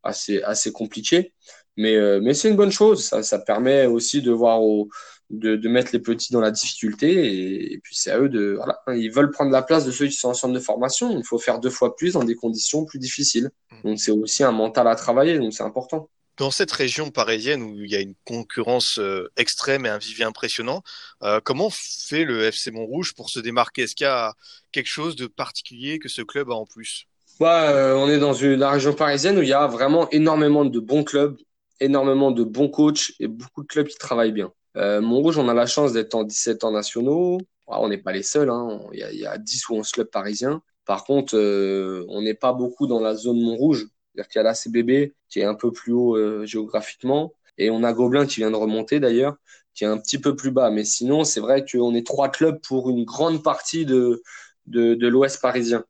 assez 0.03 0.41
assez 0.43 0.71
compliquées, 0.71 1.33
mais 1.77 1.95
euh, 1.95 2.19
mais 2.21 2.33
c'est 2.33 2.49
une 2.49 2.55
bonne 2.55 2.71
chose. 2.71 3.03
Ça 3.03 3.23
ça 3.23 3.39
permet 3.39 3.85
aussi 3.87 4.21
de 4.21 4.31
voir 4.31 4.61
au 4.61 4.89
de, 5.29 5.55
de 5.55 5.69
mettre 5.69 5.91
les 5.93 5.99
petits 5.99 6.31
dans 6.31 6.41
la 6.41 6.51
difficulté 6.51 7.11
et, 7.11 7.73
et 7.73 7.79
puis 7.79 7.95
c'est 7.95 8.11
à 8.11 8.19
eux 8.19 8.29
de 8.29 8.55
voilà. 8.57 8.79
Ils 8.95 9.11
veulent 9.11 9.31
prendre 9.31 9.51
la 9.51 9.63
place 9.63 9.85
de 9.85 9.91
ceux 9.91 10.05
qui 10.07 10.13
sont 10.13 10.29
en 10.29 10.33
centre 10.33 10.53
de 10.53 10.59
formation. 10.59 11.17
Il 11.17 11.25
faut 11.25 11.39
faire 11.39 11.59
deux 11.59 11.69
fois 11.69 11.95
plus 11.95 12.13
dans 12.13 12.23
des 12.23 12.35
conditions 12.35 12.85
plus 12.85 12.99
difficiles. 12.99 13.49
Mm. 13.71 13.89
donc 13.89 13.99
c'est 13.99 14.11
aussi 14.11 14.43
un 14.43 14.51
mental 14.51 14.87
à 14.87 14.95
travailler 14.95 15.39
donc 15.39 15.53
c'est 15.53 15.63
important. 15.63 16.09
Dans 16.37 16.51
cette 16.51 16.71
région 16.71 17.11
parisienne 17.11 17.63
où 17.63 17.81
il 17.81 17.89
y 17.89 17.95
a 17.95 18.01
une 18.01 18.15
concurrence 18.25 18.99
euh, 18.99 19.31
extrême 19.37 19.85
et 19.85 19.89
un 19.89 19.97
vivier 19.97 20.25
impressionnant, 20.25 20.83
euh, 21.23 21.39
comment 21.41 21.69
fait 21.71 22.25
le 22.25 22.43
FC 22.43 22.71
Montrouge 22.71 23.13
pour 23.13 23.29
se 23.29 23.39
démarquer? 23.39 23.83
Est-ce 23.83 23.95
qu'il 23.95 24.03
y 24.03 24.09
a 24.09 24.33
quelque 24.73 24.89
chose 24.89 25.15
de 25.15 25.27
particulier 25.27 25.97
que 25.97 26.09
ce 26.09 26.21
club 26.21 26.49
a 26.49 26.53
en 26.53 26.65
plus? 26.65 27.07
Bah, 27.39 27.69
euh, 27.71 27.95
On 27.95 28.09
est 28.09 28.19
dans 28.19 28.33
une, 28.33 28.55
la 28.55 28.71
région 28.71 28.93
parisienne 28.93 29.37
où 29.37 29.41
il 29.41 29.47
y 29.47 29.53
a 29.53 29.65
vraiment 29.67 30.09
énormément 30.09 30.65
de 30.65 30.79
bons 30.79 31.05
clubs, 31.05 31.37
énormément 31.79 32.31
de 32.31 32.43
bons 32.43 32.67
coachs 32.67 33.13
et 33.21 33.27
beaucoup 33.27 33.63
de 33.63 33.67
clubs 33.67 33.87
qui 33.87 33.97
travaillent 33.97 34.33
bien. 34.33 34.51
Euh, 34.77 35.01
Montrouge, 35.01 35.37
on 35.37 35.47
a 35.49 35.53
la 35.53 35.65
chance 35.65 35.93
d'être 35.93 36.15
en 36.15 36.23
17 36.23 36.63
ans 36.63 36.71
nationaux. 36.71 37.39
Ah, 37.67 37.81
on 37.81 37.89
n'est 37.89 37.97
pas 37.97 38.11
les 38.11 38.23
seuls, 38.23 38.49
hein. 38.49 38.79
il, 38.93 38.99
y 38.99 39.03
a, 39.03 39.11
y 39.11 39.25
a 39.25 39.37
10 39.37 39.69
ou 39.69 39.75
11 39.75 39.91
clubs 39.91 40.09
parisiens. 40.09 40.61
Par 40.85 41.03
contre, 41.03 41.35
euh, 41.35 42.05
on 42.09 42.21
n'est 42.21 42.35
pas 42.35 42.53
beaucoup 42.53 42.87
dans 42.87 42.99
la 42.99 43.15
zone 43.15 43.41
Montrouge. 43.41 43.87
C'est-à-dire 44.13 44.29
qu'il 44.29 44.39
y 44.39 44.41
a 44.41 44.43
la 44.43 44.53
CBB 44.53 45.13
qui 45.29 45.39
est 45.39 45.45
un 45.45 45.55
peu 45.55 45.71
plus 45.71 45.91
haut 45.93 46.15
euh, 46.15 46.45
géographiquement. 46.45 47.33
Et 47.57 47.69
on 47.69 47.83
a 47.83 47.93
Gobelin 47.93 48.25
qui 48.25 48.37
vient 48.37 48.51
de 48.51 48.55
remonter 48.55 48.99
d'ailleurs, 48.99 49.35
qui 49.73 49.83
est 49.83 49.87
un 49.87 49.97
petit 49.97 50.19
peu 50.19 50.35
plus 50.35 50.51
bas. 50.51 50.69
Mais 50.69 50.83
sinon, 50.83 51.23
c'est 51.23 51.39
vrai 51.39 51.65
qu'on 51.65 51.95
est 51.95 52.05
trois 52.05 52.29
clubs 52.29 52.59
pour 52.61 52.89
une 52.89 53.03
grande 53.05 53.43
partie 53.43 53.85
de, 53.85 54.21
de, 54.67 54.93
de 54.93 55.07
l'Ouest 55.07 55.41
parisien. 55.41 55.85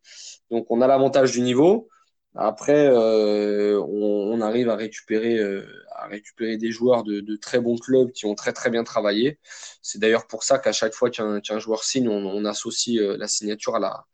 Donc 0.52 0.68
on 0.70 0.82
a 0.82 0.88
l'avantage 0.88 1.32
du 1.32 1.42
niveau. 1.42 1.90
Après, 2.36 2.88
euh, 2.88 3.80
on, 3.82 4.34
on, 4.34 4.42
arrive 4.42 4.70
à 4.70 4.76
récupérer, 4.76 5.38
euh, 5.40 5.66
à 5.96 6.08
récupérer 6.08 6.58
des 6.58 6.72
joueurs 6.72 7.04
de, 7.04 7.36
très 7.38 7.60
bons 7.60 7.78
clubs 7.78 8.12
qui 8.12 8.26
ont 8.26 8.36
très 8.36 8.54
très 8.54 8.70
bien 8.70 8.84
travaillé. 8.84 9.39
C'est 9.82 10.00
d'ailleurs 10.00 10.28
pour 10.28 10.43
ça 10.43 10.60
qu'à 10.60 10.72
chaque 10.74 10.93
fois 10.93 11.10
qu'un 11.10 11.41
qu 11.41 11.60
joueur 11.60 11.84
signe, 11.84 12.10
on, 12.10 12.26
on 12.26 12.46
associe 12.46 13.00
euh, 13.02 13.18
la 13.18 13.28
signature 13.28 13.76
à 13.76 13.80
la, 13.80 14.06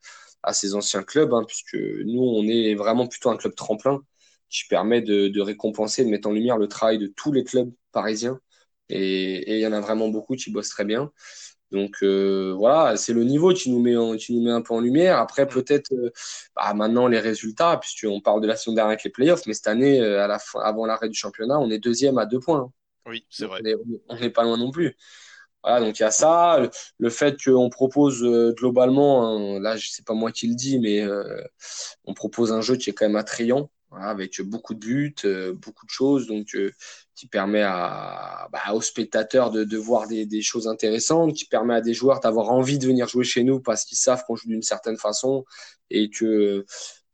à 0.42 0.52
ses 0.52 0.74
anciens 0.74 1.02
clubs, 1.02 1.32
hein, 1.34 1.44
puisque 1.46 1.74
nous, 1.74 2.22
on 2.22 2.46
est 2.48 2.74
vraiment 2.74 3.06
plutôt 3.08 3.30
un 3.30 3.36
club 3.36 3.54
tremplin 3.54 4.02
qui 4.50 4.64
permet 4.68 5.00
de, 5.02 5.28
de, 5.28 5.40
récompenser, 5.40 6.04
de 6.04 6.10
mettre 6.10 6.28
en 6.28 6.32
lumière 6.32 6.58
le 6.58 6.68
travail 6.68 6.98
de 6.98 7.06
tous 7.06 7.32
les 7.32 7.44
clubs 7.44 7.72
parisiens. 7.92 8.38
Et 8.88 9.54
il 9.56 9.60
y 9.60 9.66
en 9.66 9.72
a 9.72 9.80
vraiment 9.80 10.08
beaucoup 10.08 10.36
qui 10.36 10.50
bossent 10.50 10.68
très 10.68 10.84
bien. 10.84 11.10
Donc 11.72 11.96
euh, 12.02 12.54
voilà, 12.56 12.96
c'est 12.96 13.12
le 13.12 13.24
niveau 13.24 13.52
qui 13.52 13.70
nous 13.70 13.80
met 13.80 13.96
en, 13.96 14.16
qui 14.16 14.34
nous 14.36 14.44
met 14.44 14.50
un 14.50 14.60
peu 14.60 14.74
en 14.74 14.80
lumière. 14.80 15.18
Après 15.18 15.48
peut-être 15.48 15.92
euh, 15.92 16.10
bah, 16.54 16.72
maintenant 16.74 17.08
les 17.08 17.18
résultats, 17.18 17.78
puisqu'on 17.78 18.20
parle 18.20 18.40
de 18.42 18.46
la 18.46 18.56
saison 18.56 18.74
dernière 18.74 18.90
avec 18.90 19.04
les 19.04 19.10
playoffs, 19.10 19.46
mais 19.46 19.54
cette 19.54 19.68
année, 19.68 20.00
euh, 20.00 20.22
à 20.22 20.26
la 20.26 20.38
fin, 20.38 20.60
avant 20.60 20.86
l'arrêt 20.86 21.08
du 21.08 21.18
championnat, 21.18 21.58
on 21.58 21.70
est 21.70 21.78
deuxième 21.78 22.18
à 22.18 22.26
deux 22.26 22.40
points. 22.40 22.70
Oui, 23.06 23.26
c'est 23.30 23.46
vrai. 23.46 23.62
On 24.08 24.16
n'est 24.16 24.30
pas 24.30 24.44
loin 24.44 24.56
non 24.56 24.70
plus. 24.70 24.96
Voilà, 25.62 25.80
donc 25.80 25.98
il 25.98 26.02
y 26.02 26.04
a 26.04 26.10
ça, 26.10 26.60
le, 26.98 27.10
fait 27.10 27.36
qu'on 27.42 27.70
propose 27.70 28.24
euh, 28.24 28.52
globalement, 28.52 29.56
hein, 29.56 29.60
là 29.60 29.76
c'est 29.78 30.04
pas 30.04 30.14
moi 30.14 30.32
qui 30.32 30.48
le 30.48 30.54
dis, 30.56 30.80
mais 30.80 31.02
euh, 31.02 31.40
on 32.04 32.14
propose 32.14 32.52
un 32.52 32.60
jeu 32.60 32.74
qui 32.76 32.90
est 32.90 32.92
quand 32.92 33.06
même 33.06 33.16
attrayant, 33.16 33.70
voilà, 33.92 34.06
avec 34.06 34.40
beaucoup 34.40 34.72
de 34.74 34.80
buts, 34.80 35.14
euh, 35.26 35.52
beaucoup 35.52 35.84
de 35.84 35.90
choses, 35.90 36.26
donc 36.26 36.56
qui 37.14 37.26
permet 37.28 37.62
à, 37.62 38.48
bah, 38.52 38.72
aux 38.72 38.80
spectateurs 38.80 39.50
de, 39.50 39.64
de 39.64 39.76
voir 39.76 40.08
des, 40.08 40.42
choses 40.42 40.66
intéressantes, 40.66 41.34
qui 41.34 41.44
permet 41.44 41.74
à 41.74 41.80
des 41.82 41.92
joueurs 41.94 42.20
d'avoir 42.20 42.50
envie 42.50 42.78
de 42.78 42.86
venir 42.86 43.06
jouer 43.06 43.24
chez 43.24 43.44
nous 43.44 43.60
parce 43.60 43.84
qu'ils 43.84 43.98
savent 43.98 44.24
qu'on 44.26 44.34
joue 44.34 44.48
d'une 44.48 44.62
certaine 44.62 44.96
façon 44.96 45.44
et 45.90 46.08
que 46.10 46.64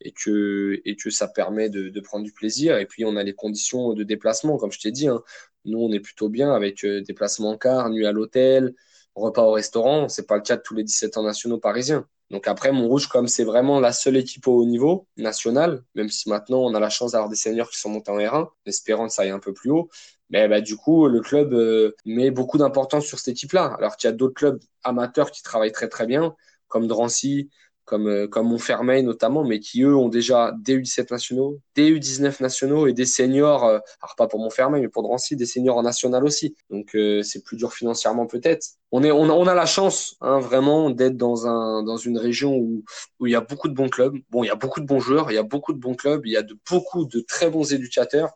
et 0.01 0.13
que 0.13 0.81
et 0.85 0.95
que 0.95 1.11
ça 1.11 1.27
permet 1.27 1.69
de, 1.69 1.89
de, 1.89 2.01
prendre 2.01 2.25
du 2.25 2.33
plaisir. 2.33 2.79
Et 2.79 2.87
puis 2.87 3.05
on 3.05 3.17
a 3.17 3.25
les 3.25 3.35
conditions 3.35 3.93
de 3.95 4.05
déplacement, 4.05 4.57
comme 4.57 4.73
je 4.73 4.79
t'ai 4.81 4.93
dit. 4.93 5.09
Hein. 5.09 5.23
Nous, 5.65 5.79
on 5.79 5.93
est 5.93 6.01
plutôt 6.01 6.29
bien 6.29 6.53
avec 6.53 6.85
euh, 6.85 7.03
déplacement 7.03 7.51
en 7.51 7.59
car, 7.59 7.91
nuit 7.91 8.07
à 8.07 8.13
l'hôtel, 8.13 8.75
repas 9.15 9.43
au 9.43 9.53
restaurant. 9.53 10.09
C'est 10.09 10.27
pas 10.27 10.37
le 10.37 10.43
cas 10.43 10.57
de 10.57 10.63
tous 10.63 10.75
les 10.75 10.85
17 10.85 11.19
ans 11.19 11.25
nationaux 11.25 11.59
parisiens. 11.59 12.07
Donc 12.31 12.47
après, 12.47 12.73
Montrouge, 12.73 13.09
comme 13.09 13.27
c'est 13.27 13.45
vraiment 13.45 13.81
la 13.81 13.93
seule 13.93 14.17
équipe 14.17 14.47
au 14.49 14.61
haut 14.61 14.67
niveau 14.67 15.07
national, 15.17 15.83
même 15.95 16.11
si 16.11 16.29
maintenant 16.29 16.61
on 16.61 16.75
a 16.75 16.81
la 16.81 16.91
chance 16.91 17.13
d'avoir 17.13 17.31
des 17.31 17.37
seniors 17.37 17.71
qui 17.71 17.79
sont 17.79 17.89
montés 17.89 18.11
en 18.11 18.19
R1, 18.19 18.49
espérant 18.67 19.07
que 19.07 19.13
ça 19.13 19.23
aille 19.23 19.31
un 19.31 19.39
peu 19.39 19.55
plus 19.55 19.71
haut, 19.71 19.89
mais 20.31 20.47
bah, 20.49 20.61
du 20.61 20.77
coup, 20.77 21.09
le 21.09 21.21
club 21.21 21.55
euh, 21.55 21.97
met 22.05 22.31
beaucoup 22.31 22.59
d'importance 22.59 23.07
sur 23.07 23.19
cette 23.19 23.29
équipe-là. 23.29 23.75
Alors 23.79 23.97
qu'il 23.97 24.09
y 24.09 24.13
a 24.13 24.17
d'autres 24.17 24.35
clubs 24.35 24.61
amateurs 24.85 25.31
qui 25.31 25.43
travaillent 25.43 25.73
très 25.73 25.89
très 25.89 26.07
bien, 26.07 26.35
comme 26.69 26.87
Drancy, 26.87 27.51
comme, 27.89 28.07
euh, 28.07 28.29
comme 28.29 28.49
Montfermeil 28.49 29.03
notamment, 29.03 29.45
mais 29.45 29.59
qui 29.61 29.83
eux 29.83 29.97
ont 29.97 30.09
déjà 30.09 30.55
des 30.61 30.79
U17 30.79 31.11
nationaux, 31.11 31.59
des 31.75 31.91
U19 31.91 32.43
nationaux 32.43 32.87
et 32.87 32.93
des 32.93 33.07
seniors, 33.07 33.65
euh, 33.65 33.79
alors 34.03 34.15
pas 34.17 34.29
pour 34.29 34.41
Montfermeil, 34.41 34.83
mais 34.83 34.89
pour 34.89 35.03
Drancy, 35.03 35.37
des 35.37 35.47
seniors 35.47 35.79
en 35.79 35.83
national 35.83 36.25
aussi. 36.25 36.55
Donc 36.71 36.95
euh, 36.95 37.23
c'est 37.23 37.43
plus 37.43 37.57
dur 37.57 37.73
financièrement 37.73 38.27
peut-être. 38.27 38.67
On, 38.93 39.03
est, 39.03 39.11
on, 39.11 39.25
a, 39.25 39.33
on 39.33 39.47
a 39.47 39.55
la 39.55 39.67
chance 39.67 40.17
hein, 40.21 40.39
vraiment 40.39 40.91
d'être 40.91 41.17
dans, 41.17 41.47
un, 41.47 41.83
dans 41.83 41.97
une 41.97 42.19
région 42.19 42.55
où, 42.57 42.85
où 43.21 43.27
il 43.27 43.33
y 43.33 43.37
a 43.37 43.41
beaucoup 43.41 43.69
de 43.69 43.75
bons 43.75 43.89
clubs. 43.89 44.17
Bon, 44.31 44.45
il 44.45 44.49
y 44.49 44.51
a 44.51 44.55
beaucoup 44.55 44.81
de 44.81 44.87
bons 44.87 45.01
joueurs, 45.01 45.31
il 45.31 45.35
y 45.35 45.39
a 45.39 45.43
beaucoup 45.43 45.73
de 45.73 45.79
bons 45.79 45.95
clubs, 45.95 46.21
il 46.27 46.33
y 46.33 46.37
a 46.37 46.43
de, 46.43 46.57
beaucoup 46.71 47.07
de 47.07 47.21
très 47.21 47.49
bons 47.51 47.73
éducateurs. 47.73 48.33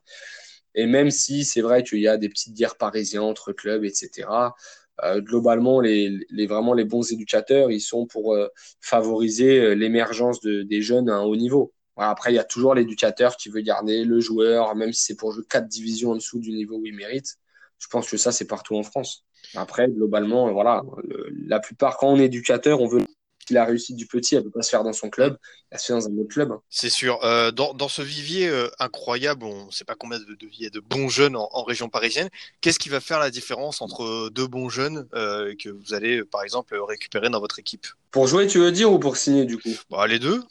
Et 0.75 0.87
même 0.87 1.11
si 1.11 1.45
c'est 1.45 1.61
vrai 1.61 1.83
qu'il 1.83 2.01
y 2.01 2.09
a 2.09 2.17
des 2.17 2.31
petites 2.31 2.55
guerres 2.55 2.77
parisiennes 2.77 3.23
entre 3.23 3.53
clubs, 3.53 3.85
etc., 3.85 4.27
globalement, 5.19 5.81
les, 5.81 6.11
les, 6.31 6.47
vraiment 6.47 6.75
les 6.75 6.85
bons 6.85 7.11
éducateurs, 7.13 7.71
ils 7.71 7.81
sont 7.81 8.07
pour 8.07 8.35
euh, 8.35 8.49
favoriser 8.81 9.61
euh, 9.61 9.75
l'émergence 9.75 10.41
de, 10.41 10.63
des 10.63 10.81
jeunes 10.81 11.09
à 11.09 11.17
un 11.17 11.23
haut 11.23 11.37
niveau. 11.37 11.73
après, 11.97 12.33
il 12.33 12.37
y 12.37 12.39
a 12.39 12.45
toujours 12.45 12.75
l'éducateur 12.75 13.37
qui 13.37 13.49
veut 13.49 13.61
garder 13.61 14.05
le 14.05 14.21
joueur, 14.21 14.75
même 14.77 14.93
si 14.93 15.03
c'est 15.03 15.17
pour 15.17 15.33
jouer 15.33 15.45
quatre 15.49 15.69
divisions 15.69 16.13
en 16.13 16.17
dessous 16.17 16.39
du 16.39 16.53
niveau 16.53 16.77
où 16.77 16.87
il 16.87 16.95
mérite. 16.95 17.37
Je 17.79 17.89
pense 17.89 18.09
que 18.09 18.17
ça, 18.17 18.31
c'est 18.33 18.47
partout 18.47 18.77
en 18.77 18.83
France. 18.83 19.25
Après, 19.57 19.89
globalement, 19.89 20.53
voilà, 20.53 20.83
la 21.47 21.59
plupart, 21.59 21.97
quand 21.97 22.09
on 22.09 22.17
est 22.17 22.27
éducateur, 22.27 22.81
on 22.81 22.87
veut 22.87 23.03
si 23.53 23.55
la 23.55 23.65
réussite 23.65 23.97
du 23.97 24.07
petit, 24.07 24.35
elle 24.35 24.45
peut 24.45 24.51
pas 24.51 24.63
se 24.63 24.71
faire 24.71 24.83
dans 24.83 24.93
son 24.93 25.11
club, 25.11 25.37
elle 25.71 25.79
se 25.79 25.87
fait 25.87 25.93
dans 25.93 26.07
un 26.07 26.17
autre 26.19 26.29
club. 26.29 26.53
C'est 26.71 26.91
sûr. 26.91 27.23
Euh, 27.25 27.51
dans, 27.51 27.75
dans, 27.75 27.89
ce 27.89 28.03
vivier 28.03 28.49
euh, 28.49 28.69
incroyable, 28.79 29.45
on 29.45 29.67
ne 29.67 29.71
sait 29.71 29.85
pas 29.85 29.95
combien 29.95 30.19
de, 30.19 30.25
de, 30.25 30.69
de 30.69 30.81
bons 30.81 31.09
jeunes 31.09 31.37
en, 31.37 31.49
en 31.53 31.63
région 31.63 31.89
parisienne. 31.89 32.29
Qu'est-ce 32.61 32.79
qui 32.79 32.89
va 32.89 33.01
faire 33.01 33.21
la 33.21 33.31
différence 33.31 33.83
entre 33.83 34.31
deux 34.31 34.47
bons 34.47 34.69
jeunes 34.69 35.07
euh, 35.15 35.55
que 35.63 35.69
vous 35.69 35.95
allez, 35.95 36.25
par 36.25 36.43
exemple, 36.43 36.77
récupérer 36.89 37.29
dans 37.29 37.41
votre 37.41 37.59
équipe? 37.59 37.87
Pour 38.11 38.27
jouer, 38.27 38.47
tu 38.47 38.59
veux 38.59 38.73
dire, 38.73 38.91
ou 38.91 38.99
pour 38.99 39.17
signer 39.17 39.45
du 39.45 39.59
coup? 39.59 39.71
Bah, 39.91 40.07
Les 40.07 40.19
deux. 40.19 40.43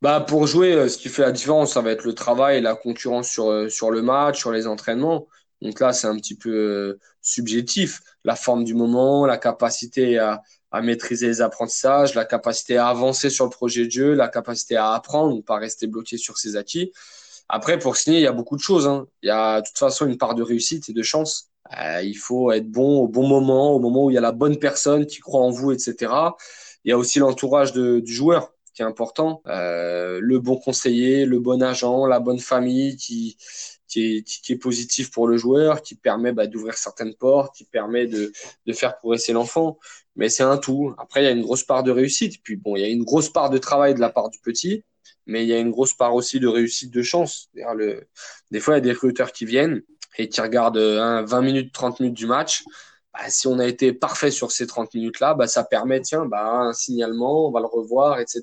Bah, 0.00 0.20
pour 0.20 0.46
jouer, 0.46 0.88
ce 0.88 0.96
qui 0.96 1.08
fait 1.08 1.22
la 1.22 1.32
différence, 1.32 1.74
ça 1.74 1.80
va 1.80 1.90
être 1.90 2.04
le 2.04 2.14
travail 2.14 2.60
la 2.62 2.74
concurrence 2.74 3.28
sur, 3.28 3.70
sur 3.70 3.90
le 3.90 4.02
match, 4.02 4.38
sur 4.38 4.52
les 4.52 4.66
entraînements. 4.66 5.26
Donc 5.62 5.80
là, 5.80 5.92
c'est 5.92 6.06
un 6.06 6.16
petit 6.16 6.36
peu 6.36 6.98
subjectif. 7.20 8.00
La 8.24 8.36
forme 8.36 8.64
du 8.64 8.74
moment, 8.74 9.26
la 9.26 9.38
capacité 9.38 10.18
à, 10.18 10.42
à 10.72 10.82
maîtriser 10.82 11.26
les 11.28 11.40
apprentissages, 11.40 12.14
la 12.14 12.24
capacité 12.24 12.76
à 12.76 12.88
avancer 12.88 13.30
sur 13.30 13.44
le 13.44 13.50
projet 13.50 13.86
de 13.86 13.90
jeu, 13.90 14.14
la 14.14 14.28
capacité 14.28 14.76
à 14.76 14.92
apprendre, 14.92 15.42
pas 15.42 15.56
rester 15.56 15.86
bloqué 15.86 16.18
sur 16.18 16.38
ses 16.38 16.56
acquis. 16.56 16.92
Après, 17.48 17.78
pour 17.78 17.96
signer, 17.96 18.18
il 18.18 18.22
y 18.22 18.26
a 18.26 18.32
beaucoup 18.32 18.56
de 18.56 18.62
choses. 18.62 18.86
Hein. 18.86 19.06
Il 19.22 19.28
y 19.28 19.30
a 19.30 19.60
de 19.60 19.66
toute 19.66 19.78
façon 19.78 20.06
une 20.06 20.18
part 20.18 20.34
de 20.34 20.42
réussite 20.42 20.88
et 20.88 20.92
de 20.92 21.02
chance. 21.02 21.50
Euh, 21.78 22.02
il 22.02 22.16
faut 22.16 22.52
être 22.52 22.70
bon 22.70 23.00
au 23.00 23.08
bon 23.08 23.26
moment, 23.26 23.72
au 23.72 23.78
moment 23.78 24.04
où 24.04 24.10
il 24.10 24.14
y 24.14 24.18
a 24.18 24.22
la 24.22 24.32
bonne 24.32 24.58
personne 24.58 25.06
qui 25.06 25.20
croit 25.20 25.40
en 25.40 25.50
vous, 25.50 25.72
etc. 25.72 26.12
Il 26.84 26.90
y 26.90 26.92
a 26.92 26.98
aussi 26.98 27.18
l'entourage 27.18 27.72
du 27.72 28.02
joueur 28.06 28.52
qui 28.74 28.82
est 28.82 28.84
important, 28.84 29.42
euh, 29.46 30.20
le 30.20 30.38
bon 30.38 30.56
conseiller, 30.58 31.24
le 31.24 31.40
bon 31.40 31.62
agent, 31.62 32.06
la 32.06 32.20
bonne 32.20 32.38
famille 32.38 32.96
qui 32.96 33.38
qui 33.88 34.16
est, 34.16 34.22
qui 34.22 34.52
est 34.52 34.58
positif 34.58 35.10
pour 35.10 35.28
le 35.28 35.36
joueur, 35.36 35.82
qui 35.82 35.94
permet 35.94 36.32
bah, 36.32 36.46
d'ouvrir 36.46 36.74
certaines 36.74 37.14
portes, 37.14 37.54
qui 37.54 37.64
permet 37.64 38.06
de, 38.06 38.32
de 38.66 38.72
faire 38.72 38.96
progresser 38.96 39.32
l'enfant. 39.32 39.78
Mais 40.16 40.28
c'est 40.28 40.42
un 40.42 40.58
tout. 40.58 40.94
Après, 40.98 41.22
il 41.22 41.24
y 41.24 41.28
a 41.28 41.32
une 41.32 41.42
grosse 41.42 41.64
part 41.64 41.82
de 41.82 41.90
réussite. 41.90 42.42
Puis 42.42 42.56
bon, 42.56 42.76
il 42.76 42.80
y 42.80 42.84
a 42.84 42.88
une 42.88 43.04
grosse 43.04 43.30
part 43.30 43.50
de 43.50 43.58
travail 43.58 43.94
de 43.94 44.00
la 44.00 44.10
part 44.10 44.30
du 44.30 44.38
petit, 44.40 44.84
mais 45.26 45.44
il 45.44 45.48
y 45.48 45.52
a 45.52 45.58
une 45.58 45.70
grosse 45.70 45.94
part 45.94 46.14
aussi 46.14 46.40
de 46.40 46.48
réussite 46.48 46.92
de 46.92 47.02
chance. 47.02 47.50
Le... 47.54 48.06
Des 48.50 48.60
fois, 48.60 48.74
il 48.74 48.76
y 48.78 48.78
a 48.78 48.82
des 48.82 48.92
recruteurs 48.92 49.32
qui 49.32 49.44
viennent 49.44 49.82
et 50.18 50.28
qui 50.28 50.40
regardent 50.40 50.78
hein, 50.78 51.22
20 51.22 51.42
minutes, 51.42 51.72
30 51.72 52.00
minutes 52.00 52.16
du 52.16 52.26
match. 52.26 52.64
Bah, 53.12 53.28
si 53.28 53.46
on 53.46 53.58
a 53.58 53.66
été 53.66 53.92
parfait 53.92 54.30
sur 54.30 54.52
ces 54.52 54.66
30 54.66 54.94
minutes-là, 54.94 55.34
bah, 55.34 55.46
ça 55.46 55.64
permet, 55.64 56.00
tiens, 56.00 56.26
bah, 56.26 56.46
un 56.46 56.72
signalement, 56.72 57.48
on 57.48 57.50
va 57.50 57.60
le 57.60 57.66
revoir, 57.66 58.20
etc. 58.20 58.42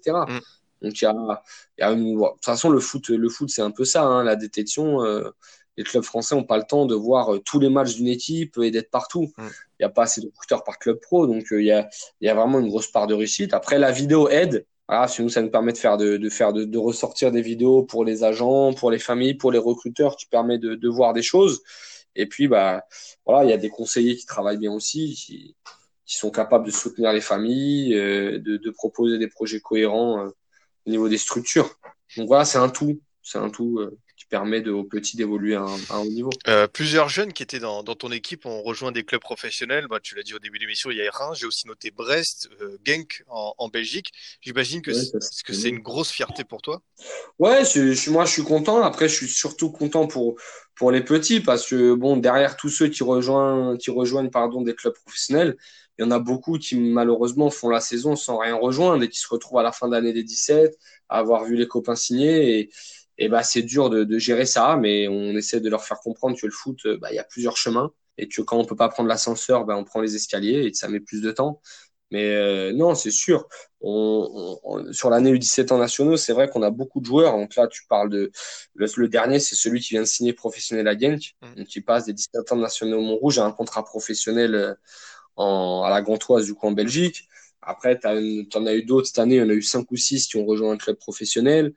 Donc 0.83 1.01
il 1.01 1.05
y 1.05 1.07
a, 1.07 1.43
il 1.77 1.81
y 1.81 1.83
a 1.83 1.91
une... 1.91 2.19
de 2.19 2.27
toute 2.27 2.45
façon 2.45 2.69
le 2.69 2.79
foot, 2.79 3.09
le 3.09 3.29
foot 3.29 3.49
c'est 3.49 3.61
un 3.61 3.71
peu 3.71 3.85
ça, 3.85 4.03
hein, 4.03 4.23
la 4.23 4.35
détection. 4.35 5.03
Euh, 5.03 5.29
les 5.77 5.83
clubs 5.83 6.03
français 6.03 6.35
n'ont 6.35 6.43
pas 6.43 6.57
le 6.57 6.63
temps 6.63 6.85
de 6.85 6.95
voir 6.95 7.33
euh, 7.33 7.39
tous 7.39 7.59
les 7.59 7.69
matchs 7.69 7.95
d'une 7.95 8.07
équipe 8.07 8.57
et 8.61 8.71
d'être 8.71 8.91
partout. 8.91 9.31
Mm. 9.37 9.47
Il 9.47 9.81
n'y 9.81 9.85
a 9.85 9.89
pas 9.89 10.03
assez 10.03 10.21
de 10.21 10.27
recruteurs 10.27 10.63
par 10.63 10.77
club 10.77 10.99
pro, 10.99 11.25
donc 11.27 11.51
euh, 11.51 11.61
il 11.61 11.65
y, 11.65 11.71
a, 11.71 11.89
y 12.21 12.29
a 12.29 12.35
vraiment 12.35 12.59
une 12.59 12.67
grosse 12.67 12.87
part 12.87 13.07
de 13.07 13.13
réussite. 13.13 13.53
Après 13.53 13.79
la 13.79 13.91
vidéo 13.91 14.29
aide. 14.29 14.65
Voilà, 14.89 15.07
nous, 15.19 15.29
ça 15.29 15.41
nous 15.41 15.49
permet 15.49 15.71
de 15.71 15.77
faire 15.77 15.95
de, 15.95 16.17
de 16.17 16.29
faire 16.29 16.51
de, 16.51 16.65
de, 16.65 16.77
ressortir 16.77 17.31
des 17.31 17.41
vidéos 17.41 17.83
pour 17.83 18.03
les 18.03 18.25
agents, 18.25 18.73
pour 18.73 18.91
les 18.91 18.99
familles, 18.99 19.33
pour 19.33 19.49
les 19.49 19.57
recruteurs, 19.57 20.17
qui 20.17 20.25
permet 20.25 20.57
de, 20.57 20.75
de 20.75 20.89
voir 20.89 21.13
des 21.13 21.21
choses. 21.21 21.63
Et 22.17 22.27
puis 22.27 22.49
bah 22.49 22.83
voilà, 23.25 23.45
il 23.45 23.49
y 23.49 23.53
a 23.53 23.57
des 23.57 23.69
conseillers 23.69 24.17
qui 24.17 24.25
travaillent 24.25 24.57
bien 24.57 24.73
aussi, 24.73 25.15
qui, 25.15 25.55
qui 26.05 26.17
sont 26.17 26.31
capables 26.31 26.65
de 26.65 26.71
soutenir 26.71 27.13
les 27.13 27.21
familles, 27.21 27.95
euh, 27.95 28.39
de, 28.39 28.57
de 28.57 28.69
proposer 28.71 29.17
des 29.19 29.29
projets 29.29 29.61
cohérents 29.61 30.29
au 30.85 30.89
niveau 30.89 31.09
des 31.09 31.17
structures. 31.17 31.69
Donc 32.17 32.27
voilà, 32.27 32.45
c'est 32.45 32.57
un 32.57 32.69
tout. 32.69 32.99
C'est 33.21 33.37
un 33.37 33.49
tout 33.49 33.79
euh, 33.79 33.97
permet 34.33 34.61
de, 34.61 34.71
aux 34.71 34.83
petits 34.83 35.15
d'évoluer 35.15 35.53
à, 35.53 35.67
un 35.91 35.99
haut 35.99 36.05
niveau. 36.05 36.31
Euh, 36.47 36.65
plusieurs 36.65 37.07
jeunes 37.07 37.33
qui 37.33 37.43
étaient 37.43 37.59
dans, 37.59 37.83
dans, 37.83 37.93
ton 37.93 38.11
équipe 38.11 38.47
ont 38.47 38.63
rejoint 38.63 38.91
des 38.91 39.03
clubs 39.03 39.21
professionnels. 39.21 39.85
Bah, 39.87 39.99
tu 40.01 40.15
l'as 40.15 40.23
dit 40.23 40.33
au 40.33 40.39
début 40.39 40.57
de 40.57 40.63
l'émission, 40.63 40.89
il 40.89 40.97
y 40.97 41.07
a 41.07 41.11
Reims, 41.11 41.37
j'ai 41.39 41.45
aussi 41.45 41.67
noté 41.67 41.91
Brest, 41.91 42.49
euh, 42.59 42.79
Genk 42.83 43.23
en, 43.27 43.53
en 43.59 43.67
Belgique. 43.67 44.11
J'imagine 44.41 44.81
que 44.81 44.89
ouais, 44.89 44.97
c'est 44.97 45.17
-ce 45.17 45.53
c'est 45.53 45.69
une 45.69 45.83
grosse 45.89 46.09
fierté 46.09 46.43
pour 46.43 46.63
toi? 46.63 46.81
Ouais, 47.37 47.63
je, 47.63 48.09
moi 48.09 48.25
je 48.25 48.31
suis 48.31 48.43
content. 48.43 48.81
Après, 48.81 49.07
je 49.07 49.15
suis 49.19 49.27
surtout 49.27 49.69
content 49.71 50.07
pour 50.07 50.25
pour 50.79 50.89
les 50.89 51.03
petits 51.03 51.39
parce 51.39 51.67
que 51.69 51.93
bon, 51.93 52.17
derrière 52.17 52.57
tous 52.57 52.71
ceux 52.77 52.89
qui 52.95 53.03
rejoignent 53.03 53.77
qui 53.77 53.91
rejoignent 53.91 54.31
pardon 54.31 54.59
des 54.63 54.73
clubs 54.73 54.97
professionnels, 55.03 55.51
il 55.95 56.01
y 56.01 56.05
en 56.07 56.11
a 56.11 56.17
beaucoup 56.29 56.57
qui 56.57 56.75
malheureusement 56.99 57.51
font 57.51 57.69
la 57.69 57.81
saison 57.89 58.15
sans 58.15 58.37
rien 58.45 58.55
rejoindre 58.55 59.03
et 59.03 59.09
qui 59.09 59.19
se 59.19 59.29
retrouvent 59.33 59.59
à 59.59 59.67
la 59.69 59.71
fin 59.71 59.87
d'année 59.91 60.13
des 60.19 60.23
17 60.23 60.75
à 61.09 61.19
avoir 61.19 61.43
vu 61.47 61.55
les 61.55 61.67
copains 61.67 61.95
signer 61.95 62.59
et, 62.59 62.69
et 63.17 63.29
bah 63.29 63.43
c'est 63.43 63.61
dur 63.61 63.89
de, 63.89 64.03
de, 64.03 64.17
gérer 64.17 64.45
ça 64.45 64.77
mais 64.77 65.07
on 65.07 65.31
essaie 65.31 65.59
de 65.59 65.69
leur 65.69 65.83
faire 65.83 65.99
comprendre 65.99 66.37
que 66.39 66.45
le 66.45 66.51
foot 66.51 66.87
bah 66.99 67.09
il 67.11 67.15
y 67.15 67.19
a 67.19 67.23
plusieurs 67.23 67.57
chemins 67.57 67.91
et 68.17 68.27
que 68.27 68.41
quand 68.41 68.57
on 68.57 68.65
peut 68.65 68.75
pas 68.75 68.89
prendre 68.89 69.09
l'ascenseur 69.09 69.65
bah 69.65 69.75
on 69.77 69.83
prend 69.83 70.01
les 70.01 70.15
escaliers 70.15 70.65
et 70.65 70.73
ça 70.73 70.87
met 70.87 70.99
plus 70.99 71.21
de 71.21 71.31
temps 71.31 71.61
mais 72.11 72.35
euh, 72.35 72.73
non 72.73 72.95
c'est 72.95 73.11
sûr 73.11 73.47
on, 73.81 74.59
on, 74.63 74.93
sur 74.93 75.09
l'année 75.09 75.31
U17 75.33 75.71
en 75.73 75.77
nationaux 75.77 76.17
c'est 76.17 76.33
vrai 76.33 76.49
qu'on 76.49 76.63
a 76.63 76.71
beaucoup 76.71 77.01
de 77.01 77.05
joueurs 77.05 77.37
donc 77.37 77.55
là 77.55 77.67
tu 77.67 77.85
parles 77.87 78.09
de 78.09 78.31
le, 78.75 78.87
le 78.95 79.07
dernier 79.07 79.39
c'est 79.39 79.55
celui 79.55 79.79
qui 79.79 79.89
vient 79.89 80.01
de 80.01 80.07
signer 80.07 80.33
professionnel 80.33 80.87
à 80.87 80.97
Genk 80.97 81.35
mmh. 81.41 81.63
qui 81.65 81.81
passe 81.81 82.05
des 82.05 82.13
17 82.13 82.51
ans 82.51 82.55
nationaux 82.57 82.99
au 82.99 83.03
Montrouge 83.03 83.39
à 83.39 83.45
un 83.45 83.51
contrat 83.51 83.83
professionnel 83.83 84.55
euh, 84.55 84.73
en, 85.35 85.83
à 85.83 85.89
la 85.89 86.01
Gantoise, 86.01 86.45
du 86.45 86.53
coup, 86.53 86.67
en 86.67 86.71
Belgique. 86.71 87.27
Après, 87.61 87.99
tu 87.99 88.07
en 88.07 88.65
as 88.65 88.73
eu 88.73 88.83
d'autres 88.83 89.07
cette 89.07 89.19
année. 89.19 89.35
Il 89.35 89.39
y 89.39 89.43
en 89.43 89.49
a 89.49 89.53
eu 89.53 89.61
cinq 89.61 89.89
ou 89.91 89.95
six 89.95 90.27
qui 90.27 90.37
ont 90.37 90.45
rejoint 90.45 90.73
un 90.73 90.77
club 90.77 90.97
professionnel. 90.97 91.73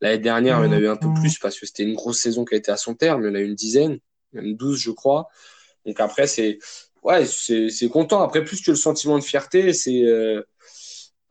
L'année 0.00 0.18
dernière, 0.18 0.58
il 0.60 0.66
y 0.66 0.68
en 0.68 0.72
a 0.72 0.78
eu 0.78 0.88
un 0.88 0.96
peu 0.96 1.12
plus 1.14 1.38
parce 1.38 1.58
que 1.58 1.66
c'était 1.66 1.82
une 1.82 1.94
grosse 1.94 2.20
saison 2.20 2.44
qui 2.44 2.54
a 2.54 2.58
été 2.58 2.70
à 2.70 2.76
son 2.76 2.94
terme. 2.94 3.22
Il 3.22 3.26
y 3.26 3.30
en 3.30 3.34
a 3.34 3.40
eu 3.40 3.46
une 3.46 3.54
dizaine, 3.54 3.98
même 4.32 4.54
douze, 4.54 4.80
je 4.80 4.90
crois. 4.90 5.28
Donc 5.86 5.98
après, 6.00 6.26
c'est 6.26 6.58
ouais, 7.02 7.24
c'est 7.26 7.88
content. 7.88 8.22
Après, 8.22 8.44
plus 8.44 8.62
que 8.62 8.70
le 8.70 8.76
sentiment 8.76 9.18
de 9.18 9.24
fierté, 9.24 9.72
c'est 9.72 10.04
euh, 10.04 10.42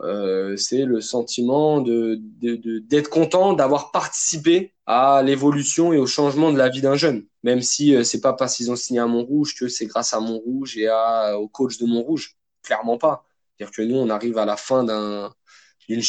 euh, 0.02 0.56
c'est 0.58 0.86
le 0.86 1.02
sentiment 1.02 1.82
de 1.82 2.20
d'être 2.20 3.10
content 3.10 3.54
d'avoir 3.54 3.92
participé 3.92 4.74
à 4.86 5.24
l'évolution 5.24 5.92
et 5.92 5.98
au 5.98 6.06
changement 6.06 6.52
de 6.52 6.58
la 6.58 6.70
vie 6.70 6.82
d'un 6.82 6.96
jeune. 6.96 7.26
Même 7.44 7.62
si 7.62 7.96
euh, 7.96 8.04
c'est 8.04 8.22
pas 8.22 8.34
parce 8.34 8.56
qu'ils 8.58 8.72
ont 8.72 8.76
signé 8.76 9.00
à 9.00 9.08
Montrouge 9.08 9.56
que 9.56 9.68
c'est 9.68 9.86
grâce 9.88 10.14
à 10.14 10.20
Montrouge 10.20 10.78
et 10.78 10.88
à, 10.88 11.40
au 11.40 11.48
coach 11.48 11.78
de 11.78 11.86
Montrouge. 11.86 12.36
Clairement 12.64 12.98
pas. 12.98 13.26
C'est-à-dire 13.58 13.76
que 13.76 13.82
nous, 13.82 13.98
on 13.98 14.10
arrive 14.10 14.38
à 14.38 14.46
la 14.46 14.58
fin 14.58 14.84
d'un 14.84 15.34
d'une 15.88 16.02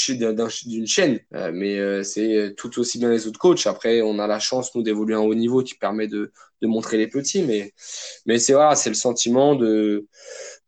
chaîne, 0.87 1.20
euh, 1.35 1.51
mais 1.55 1.79
euh, 1.79 2.03
c'est 2.03 2.55
tout 2.57 2.79
aussi 2.79 2.99
bien 2.99 3.11
les 3.11 3.26
autres 3.26 3.39
coachs. 3.39 3.66
Après, 3.66 4.03
on 4.03 4.18
a 4.18 4.26
la 4.26 4.39
chance 4.39 4.74
nous 4.74 4.83
d'évoluer 4.83 5.14
à 5.14 5.18
un 5.18 5.22
haut 5.22 5.35
niveau 5.35 5.62
qui 5.62 5.74
permet 5.74 6.09
de, 6.09 6.33
de 6.62 6.66
montrer 6.66 6.97
les 6.97 7.07
petits, 7.07 7.43
mais 7.43 7.72
mais 8.26 8.39
c'est 8.39 8.55
voilà, 8.55 8.74
c'est 8.74 8.91
le 8.91 8.97
sentiment 8.97 9.55
de 9.55 10.07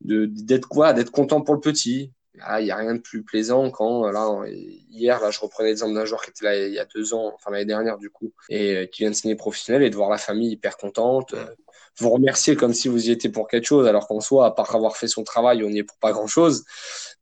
d'être 0.01 0.69
quoi, 0.69 0.93
d'être 0.93 1.11
content 1.11 1.43
pour 1.43 1.55
le 1.55 1.61
petit, 1.61 2.13
ah, 2.43 2.61
il 2.61 2.65
n'y 2.65 2.71
a 2.71 2.77
rien 2.77 2.95
de 2.95 3.01
plus 3.01 3.23
plaisant 3.23 3.71
quand 3.71 4.09
là 4.11 4.45
hier 4.49 5.21
là 5.21 5.31
je 5.31 5.41
reprenais 5.41 5.71
l'exemple 5.71 5.95
d'un 5.95 6.05
joueur 6.05 6.23
qui 6.23 6.31
était 6.31 6.45
là 6.45 6.57
il 6.57 6.73
y 6.73 6.79
a 6.79 6.85
deux 6.85 7.13
ans 7.13 7.33
enfin 7.35 7.51
l'année 7.51 7.65
dernière 7.65 7.99
du 7.99 8.09
coup 8.09 8.33
et 8.49 8.77
euh, 8.77 8.87
qui 8.87 9.03
vient 9.03 9.11
de 9.11 9.17
signer 9.17 9.35
professionnel 9.35 9.83
et 9.83 9.91
de 9.91 9.97
voir 9.97 10.11
la 10.11 10.19
famille 10.19 10.53
hyper 10.53 10.77
contente. 10.77 11.35
Euh, 11.35 11.45
vous 11.99 12.11
remercier 12.11 12.57
comme 12.57 12.73
si 12.73 12.89
vous 12.89 13.09
y 13.09 13.11
étiez 13.11 13.31
pour 13.31 13.49
quelque 13.49 13.67
chose 13.67 13.87
alors 13.87 14.07
qu'en 14.07 14.21
soi 14.21 14.47
à 14.47 14.51
part 14.53 14.75
avoir 14.75 14.97
fait 14.97 15.09
son 15.09 15.25
travail 15.25 15.63
on 15.65 15.71
n'y 15.71 15.81
est 15.81 15.85
pour 15.85 15.99
pas 15.99 16.13
grand 16.13 16.29
chose 16.29 16.65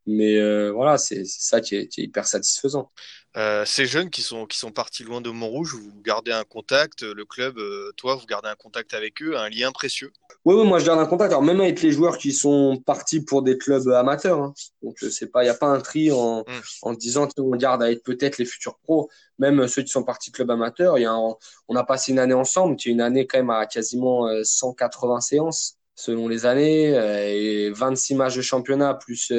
mais 0.08 0.36
euh, 0.36 0.70
voilà 0.72 0.98
c'est 0.98 1.24
ça 1.24 1.60
qui 1.60 1.76
est, 1.76 1.88
qui 1.88 2.00
est 2.00 2.04
hyper 2.04 2.26
satisfaisant 2.26 2.90
euh, 3.36 3.64
ces 3.66 3.86
jeunes 3.86 4.08
qui 4.10 4.22
sont, 4.22 4.46
qui 4.46 4.58
sont 4.58 4.72
partis 4.72 5.04
loin 5.04 5.20
de 5.20 5.30
Montrouge, 5.30 5.74
vous 5.74 5.92
gardez 6.02 6.32
un 6.32 6.44
contact, 6.44 7.02
le 7.02 7.24
club, 7.24 7.58
euh, 7.58 7.92
toi, 7.96 8.16
vous 8.16 8.26
gardez 8.26 8.48
un 8.48 8.56
contact 8.56 8.94
avec 8.94 9.22
eux, 9.22 9.36
un 9.36 9.50
lien 9.50 9.70
précieux? 9.70 10.12
Oui, 10.44 10.56
oui 10.56 10.66
moi 10.66 10.78
je 10.78 10.86
garde 10.86 10.98
un 10.98 11.06
contact, 11.06 11.30
alors 11.30 11.42
même 11.42 11.60
avec 11.60 11.82
les 11.82 11.92
joueurs 11.92 12.18
qui 12.18 12.32
sont 12.32 12.82
partis 12.84 13.20
pour 13.20 13.42
des 13.42 13.58
clubs 13.58 13.86
amateurs. 13.88 14.40
Hein. 14.40 14.54
Donc 14.82 14.96
il 15.02 15.10
n'y 15.42 15.48
a 15.48 15.54
pas 15.54 15.68
un 15.68 15.80
tri 15.80 16.10
en, 16.10 16.40
mm. 16.40 16.44
en 16.82 16.92
disant 16.94 17.28
on 17.36 17.50
garde 17.50 17.82
à 17.82 17.92
être 17.92 18.02
peut-être 18.02 18.38
les 18.38 18.44
futurs 18.44 18.78
pros. 18.78 19.08
Même 19.38 19.68
ceux 19.68 19.82
qui 19.82 19.90
sont 19.90 20.02
partis 20.02 20.32
club 20.32 20.50
amateur, 20.50 20.98
y 20.98 21.04
a 21.04 21.14
on 21.14 21.76
a 21.76 21.84
passé 21.84 22.10
une 22.10 22.18
année 22.18 22.34
ensemble, 22.34 22.74
qui 22.76 22.88
est 22.88 22.92
une 22.92 23.00
année 23.00 23.26
quand 23.26 23.38
même 23.38 23.50
à 23.50 23.66
quasiment 23.66 24.26
180 24.42 25.16
euh, 25.16 25.20
séances 25.20 25.77
selon 26.00 26.28
les 26.28 26.46
années, 26.46 26.90
et 26.90 27.70
26 27.70 28.14
matchs 28.14 28.36
de 28.36 28.42
championnat, 28.42 28.94
plus 28.94 29.32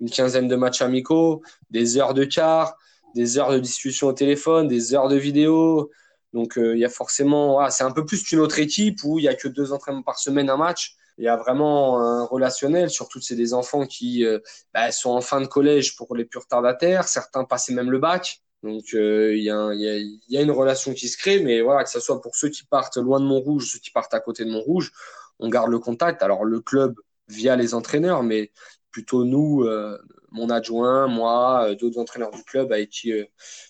une 0.00 0.10
quinzaine 0.10 0.46
de 0.46 0.56
matchs 0.56 0.82
amicaux, 0.82 1.42
des 1.70 1.96
heures 1.96 2.12
de 2.12 2.24
quart 2.24 2.76
des 3.14 3.38
heures 3.38 3.52
de 3.52 3.58
discussion 3.58 4.08
au 4.08 4.12
téléphone, 4.12 4.68
des 4.68 4.94
heures 4.94 5.08
de 5.08 5.16
vidéo. 5.16 5.90
Donc 6.32 6.56
euh, 6.56 6.74
il 6.74 6.80
y 6.80 6.84
a 6.84 6.88
forcément, 6.88 7.60
ah, 7.60 7.70
c'est 7.70 7.84
un 7.84 7.90
peu 7.90 8.04
plus 8.04 8.22
qu'une 8.22 8.40
autre 8.40 8.58
équipe 8.58 9.00
où 9.04 9.18
il 9.18 9.24
y 9.24 9.28
a 9.28 9.34
que 9.34 9.48
deux 9.48 9.72
entraînements 9.72 10.02
par 10.02 10.18
semaine, 10.18 10.48
un 10.48 10.56
match. 10.56 10.96
Il 11.18 11.24
y 11.24 11.28
a 11.28 11.36
vraiment 11.36 12.00
un 12.00 12.24
relationnel, 12.24 12.88
surtout 12.88 13.20
c'est 13.20 13.36
des 13.36 13.52
enfants 13.52 13.86
qui 13.86 14.24
euh, 14.24 14.38
bah, 14.72 14.90
sont 14.92 15.10
en 15.10 15.20
fin 15.20 15.42
de 15.42 15.46
collège 15.46 15.94
pour 15.96 16.16
les 16.16 16.24
plus 16.24 16.38
retardataires, 16.38 17.06
certains 17.06 17.44
passaient 17.44 17.74
même 17.74 17.90
le 17.90 17.98
bac. 17.98 18.40
Donc 18.62 18.94
euh, 18.94 19.34
il, 19.34 19.42
y 19.42 19.46
y, 19.46 20.36
a, 20.38 20.40
une 20.40 20.50
relation 20.52 20.94
qui 20.94 21.08
se 21.08 21.18
crée, 21.18 21.40
mais 21.40 21.60
voilà, 21.60 21.84
que 21.84 21.90
ce 21.90 22.00
soit 22.00 22.20
pour 22.22 22.34
ceux 22.36 22.48
qui 22.48 22.64
partent 22.64 22.96
loin 22.96 23.20
de 23.20 23.24
Montrouge, 23.24 23.70
ceux 23.70 23.80
qui 23.80 23.90
partent 23.90 24.14
à 24.14 24.20
côté 24.20 24.44
de 24.44 24.50
Montrouge, 24.50 24.92
on 25.42 25.48
garde 25.48 25.70
le 25.70 25.78
contact. 25.78 26.22
Alors 26.22 26.44
le 26.44 26.60
club 26.60 26.94
via 27.28 27.56
les 27.56 27.74
entraîneurs, 27.74 28.22
mais 28.22 28.52
plutôt 28.90 29.24
nous, 29.24 29.64
euh, 29.64 29.98
mon 30.30 30.48
adjoint, 30.50 31.08
moi, 31.08 31.68
euh, 31.68 31.74
d'autres 31.74 31.98
entraîneurs 31.98 32.30
du 32.30 32.42
club 32.44 32.72
avec 32.72 32.90
qui, 32.90 33.12
euh, 33.12 33.24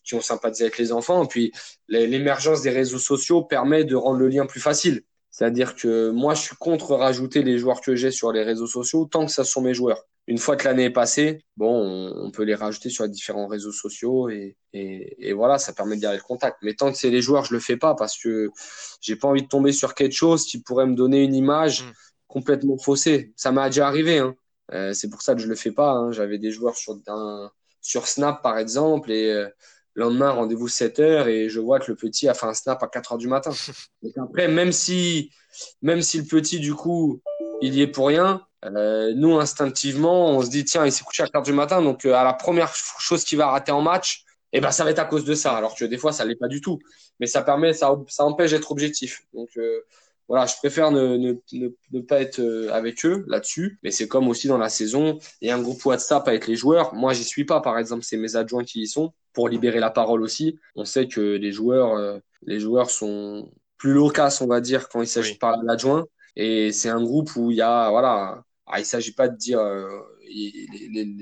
qui 0.05 0.15
ont 0.15 0.21
sympathisé 0.21 0.65
avec 0.65 0.79
les 0.79 0.93
enfants. 0.93 1.25
Et 1.25 1.29
puis 1.29 1.53
l'émergence 1.89 2.63
des 2.63 2.71
réseaux 2.71 2.99
sociaux 2.99 3.43
permet 3.43 3.85
de 3.85 3.97
rendre 3.97 4.19
le 4.19 4.29
lien 4.29 4.47
plus 4.47 4.61
facile. 4.61 5.03
C'est-à-dire 5.33 5.75
que 5.75 6.11
moi, 6.11 6.35
je 6.35 6.43
suis 6.43 6.57
contre 6.57 6.95
rajouter 6.95 7.43
les 7.43 7.59
joueurs 7.59 7.81
que 7.81 7.97
j'ai 7.97 8.11
sur 8.11 8.33
les 8.33 8.43
réseaux 8.43 8.67
sociaux 8.67 9.07
tant 9.07 9.25
que 9.25 9.33
ça 9.33 9.45
sont 9.45 9.63
mes 9.63 9.73
joueurs. 9.73 10.05
une 10.29 10.39
fois 10.39 10.57
que 10.57 10.65
l'année 10.67 10.85
est 10.85 10.91
passée, 10.91 11.43
bon, 11.57 12.13
on, 12.15 12.31
peut 12.31 12.45
les 12.45 12.55
rajouter 12.55 12.91
sur 12.91 13.05
les 13.05 13.11
différents 13.11 13.47
réseaux 13.47 13.73
sociaux 13.73 14.29
et, 14.29 14.57
et, 14.75 15.33
voilà, 15.33 15.59
ça 15.59 15.73
permet 15.73 15.97
de 15.97 16.03
garder 16.03 16.19
le 16.19 16.23
contact. 16.23 16.59
Mais 16.63 16.75
tant 16.75 16.93
que 16.93 16.99
c'est 16.99 17.11
les 17.11 17.23
joueurs, 17.23 17.47
je 17.47 17.55
le 17.55 17.61
fais 17.61 17.79
pas 17.79 17.95
parce 17.95 18.17
que 18.19 18.51
j'ai 19.01 19.17
pas 19.17 19.27
envie 19.27 19.43
de 19.43 19.49
tomber 19.49 19.73
sur 19.73 19.95
quelque 19.95 20.13
chose 20.13 20.45
qui 20.45 20.61
pourrait 20.61 20.87
me 20.87 20.95
donner 20.95 21.25
une 21.25 21.35
image 21.35 21.83
mm. 21.83 21.93
complètement 22.29 22.77
faussée. 22.77 23.33
Ça 23.35 23.53
m'a 23.53 23.69
déjà 23.69 23.89
arrivé. 23.89 24.19
Hein. 24.19 24.35
Euh, 24.73 24.93
c'est 24.93 25.09
pour 25.09 25.23
ça 25.23 25.35
que 25.35 25.41
je 25.41 25.49
le 25.49 25.57
fais 25.57 25.73
pas. 25.73 25.93
Hein. 25.93 26.13
J'avais 26.13 26.39
des 26.39 26.51
joueurs 26.51 26.77
sur, 26.77 26.95
sur 27.81 28.07
Snap, 28.07 28.43
par 28.43 28.59
exemple, 28.59 29.11
et 29.11 29.47
euh, 29.97 30.01
lendemain, 30.01 30.31
rendez-vous 30.31 30.69
7 30.69 31.01
heures, 31.01 31.29
et 31.29 31.49
je 31.49 31.61
vois 31.61 31.79
que 31.81 31.91
le 31.91 31.97
petit 31.97 32.29
a 32.29 32.35
fait 32.35 32.47
un 32.47 32.55
Snap 32.55 32.83
à 32.83 32.89
4 32.89 33.13
heures 33.13 33.19
du 33.19 33.29
matin. 33.29 33.51
Donc 34.03 34.13
après, 34.19 34.49
même 34.49 34.73
si, 34.73 35.31
même 35.83 36.03
si 36.03 36.19
le 36.19 36.25
petit, 36.25 36.61
du 36.61 36.75
coup, 36.75 37.21
il 37.61 37.75
y 37.75 37.83
est 37.83 37.87
pour 37.87 38.09
rien, 38.09 38.43
euh, 38.65 39.13
nous, 39.15 39.39
instinctivement, 39.39 40.31
on 40.31 40.43
se 40.43 40.51
dit, 40.51 40.65
tiens, 40.65 40.87
il 40.87 40.93
s'est 40.93 41.05
couché 41.05 41.23
à 41.23 41.27
4 41.27 41.37
heures 41.37 41.43
du 41.43 41.53
matin, 41.53 41.83
donc 41.83 42.05
à 42.05 42.25
la 42.25 42.35
première 42.35 42.73
chose 42.75 43.25
qu'il 43.25 43.39
va 43.39 43.49
rater 43.49 43.73
en 43.73 43.83
match, 43.83 44.25
eh 44.53 44.61
ben, 44.61 44.71
ça 44.71 44.85
va 44.85 44.91
être 44.91 44.99
à 44.99 45.07
cause 45.07 45.25
de 45.25 45.35
ça. 45.35 45.57
Alors 45.57 45.75
que 45.75 45.85
des 45.85 45.97
fois, 45.97 46.13
ça 46.13 46.25
l'est 46.25 46.37
pas 46.37 46.49
du 46.49 46.61
tout. 46.61 46.79
Mais 47.21 47.27
ça 47.27 47.43
permet, 47.43 47.73
ça, 47.73 47.97
ça 48.09 48.25
empêche 48.25 48.51
d'être 48.51 48.71
objectif. 48.71 49.23
Donc, 49.33 49.49
voilà, 50.33 50.47
je 50.47 50.57
préfère 50.57 50.91
ne, 50.91 51.19
ne, 51.19 51.35
ne, 51.53 52.01
pas 52.01 52.23
être 52.23 52.39
euh, 52.39 52.73
avec 52.73 53.05
eux 53.05 53.23
là-dessus. 53.29 53.79
Mais 53.83 53.91
c'est 53.91 54.09
comme 54.09 54.29
aussi 54.29 54.49
dans 54.49 54.57
la 54.57 54.71
saison, 54.71 55.19
il 55.43 55.49
y 55.49 55.51
a 55.51 55.57
un 55.57 55.61
groupe 55.61 55.85
WhatsApp 55.85 56.27
avec 56.27 56.47
les 56.47 56.57
joueurs. 56.57 56.95
Moi, 56.95 57.13
j'y 57.13 57.23
suis 57.23 57.45
pas, 57.45 57.61
par 57.61 57.79
exemple, 57.79 58.03
c'est 58.03 58.17
mes 58.17 58.35
adjoints 58.35 58.65
qui 58.65 58.81
y 58.81 58.87
sont 58.87 59.13
pour 59.35 59.51
libérer 59.51 59.79
la 59.79 59.91
parole 59.91 60.23
aussi. 60.23 60.59
On 60.75 60.87
sait 60.87 61.07
que 61.07 61.21
les 61.21 61.53
joueurs, 61.53 61.99
euh, 61.99 62.19
les 62.47 62.61
joueurs 62.61 62.89
sont 62.89 63.53
plus 63.77 63.93
loquaces, 63.93 64.41
on 64.41 64.47
va 64.47 64.63
dire, 64.63 64.89
quand 64.89 65.03
il 65.03 65.07
s'agit 65.07 65.35
de 65.35 65.39
parler 65.39 65.59
à 65.61 65.65
l'adjoint. 65.65 66.07
Et 66.35 66.73
c'est 66.73 66.89
un 66.89 67.03
groupe 67.03 67.37
où 67.37 67.51
il 67.51 67.59
y 67.59 67.61
a, 67.61 67.91
voilà, 67.91 68.43
ah, 68.67 68.81
il 68.81 68.87
s'agit 68.87 69.13
pas 69.13 69.29
de 69.29 69.37
dire 69.37 69.59
euh, 69.61 69.87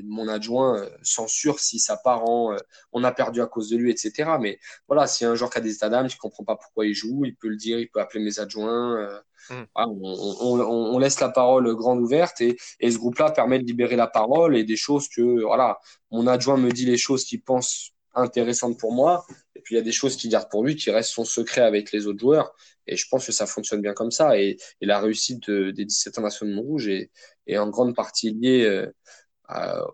mon 0.04 0.28
adjoint 0.28 0.78
euh, 0.78 0.90
censure 1.02 1.60
si 1.60 1.78
sa 1.78 1.96
parent, 1.96 2.52
euh, 2.52 2.56
on 2.92 3.04
a 3.04 3.12
perdu 3.12 3.40
à 3.40 3.46
cause 3.46 3.70
de 3.70 3.76
lui, 3.76 3.90
etc. 3.90 4.30
Mais 4.40 4.58
voilà, 4.88 5.06
si 5.06 5.24
un 5.24 5.34
joueur 5.34 5.50
qui 5.50 5.58
a 5.58 5.60
des 5.60 5.74
états 5.74 5.88
d'âme, 5.88 6.08
qui 6.08 6.16
comprend 6.16 6.44
pas 6.44 6.56
pourquoi 6.56 6.86
il 6.86 6.94
joue, 6.94 7.24
il 7.24 7.36
peut 7.36 7.48
le 7.48 7.56
dire, 7.56 7.78
il 7.78 7.88
peut 7.88 8.00
appeler 8.00 8.22
mes 8.24 8.38
adjoints. 8.38 8.96
Euh, 8.98 9.20
mm. 9.50 9.64
on, 9.76 10.98
laisse 10.98 11.20
la 11.20 11.30
parole 11.30 11.74
grande 11.74 12.00
ouverte 12.00 12.40
et, 12.40 12.56
ce 12.80 12.98
groupe-là 12.98 13.30
permet 13.30 13.58
de 13.58 13.64
libérer 13.64 13.96
la 13.96 14.06
parole 14.06 14.56
et 14.56 14.64
des 14.64 14.76
choses 14.76 15.08
que, 15.08 15.42
voilà, 15.42 15.78
mon 16.10 16.26
adjoint 16.26 16.56
me 16.56 16.70
dit 16.70 16.86
les 16.86 16.98
choses 16.98 17.24
qu'il 17.24 17.42
pense 17.42 17.92
intéressantes 18.14 18.78
pour 18.78 18.92
moi. 18.92 19.24
Et 19.60 19.62
puis 19.62 19.74
il 19.74 19.78
y 19.78 19.80
a 19.80 19.84
des 19.84 19.92
choses 19.92 20.16
qu'il 20.16 20.30
garde 20.30 20.48
pour 20.48 20.64
lui 20.64 20.74
qui 20.74 20.90
restent 20.90 21.12
son 21.12 21.26
secret 21.26 21.60
avec 21.60 21.92
les 21.92 22.06
autres 22.06 22.18
joueurs. 22.18 22.54
Et 22.86 22.96
je 22.96 23.06
pense 23.10 23.26
que 23.26 23.32
ça 23.32 23.46
fonctionne 23.46 23.82
bien 23.82 23.92
comme 23.92 24.10
ça. 24.10 24.38
Et, 24.38 24.56
la 24.80 24.98
réussite 24.98 25.50
des 25.50 25.84
17 25.84 26.18
nations 26.18 26.46
de 26.46 26.52
Montrouge 26.52 26.88
est, 26.88 27.10
est 27.46 27.58
en 27.58 27.68
grande 27.68 27.94
partie 27.94 28.30
liée 28.32 28.88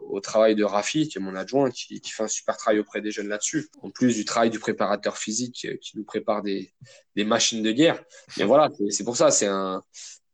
au 0.00 0.20
travail 0.20 0.54
de 0.54 0.64
Rafi, 0.64 1.08
qui 1.08 1.18
est 1.18 1.20
mon 1.20 1.34
adjoint, 1.34 1.70
qui, 1.70 2.00
fait 2.04 2.22
un 2.22 2.28
super 2.28 2.56
travail 2.56 2.80
auprès 2.80 3.00
des 3.00 3.10
jeunes 3.10 3.28
là-dessus. 3.28 3.68
En 3.82 3.90
plus 3.90 4.14
du 4.14 4.24
travail 4.24 4.50
du 4.50 4.58
préparateur 4.58 5.16
physique 5.16 5.66
euh, 5.68 5.76
qui 5.80 5.96
nous 5.96 6.04
prépare 6.04 6.42
des, 6.42 6.72
machines 7.16 7.62
de 7.62 7.72
guerre. 7.72 8.02
Mais 8.36 8.44
voilà, 8.44 8.70
c'est 8.90 9.04
pour 9.04 9.16
ça, 9.16 9.30
c'est 9.30 9.46
un, 9.46 9.82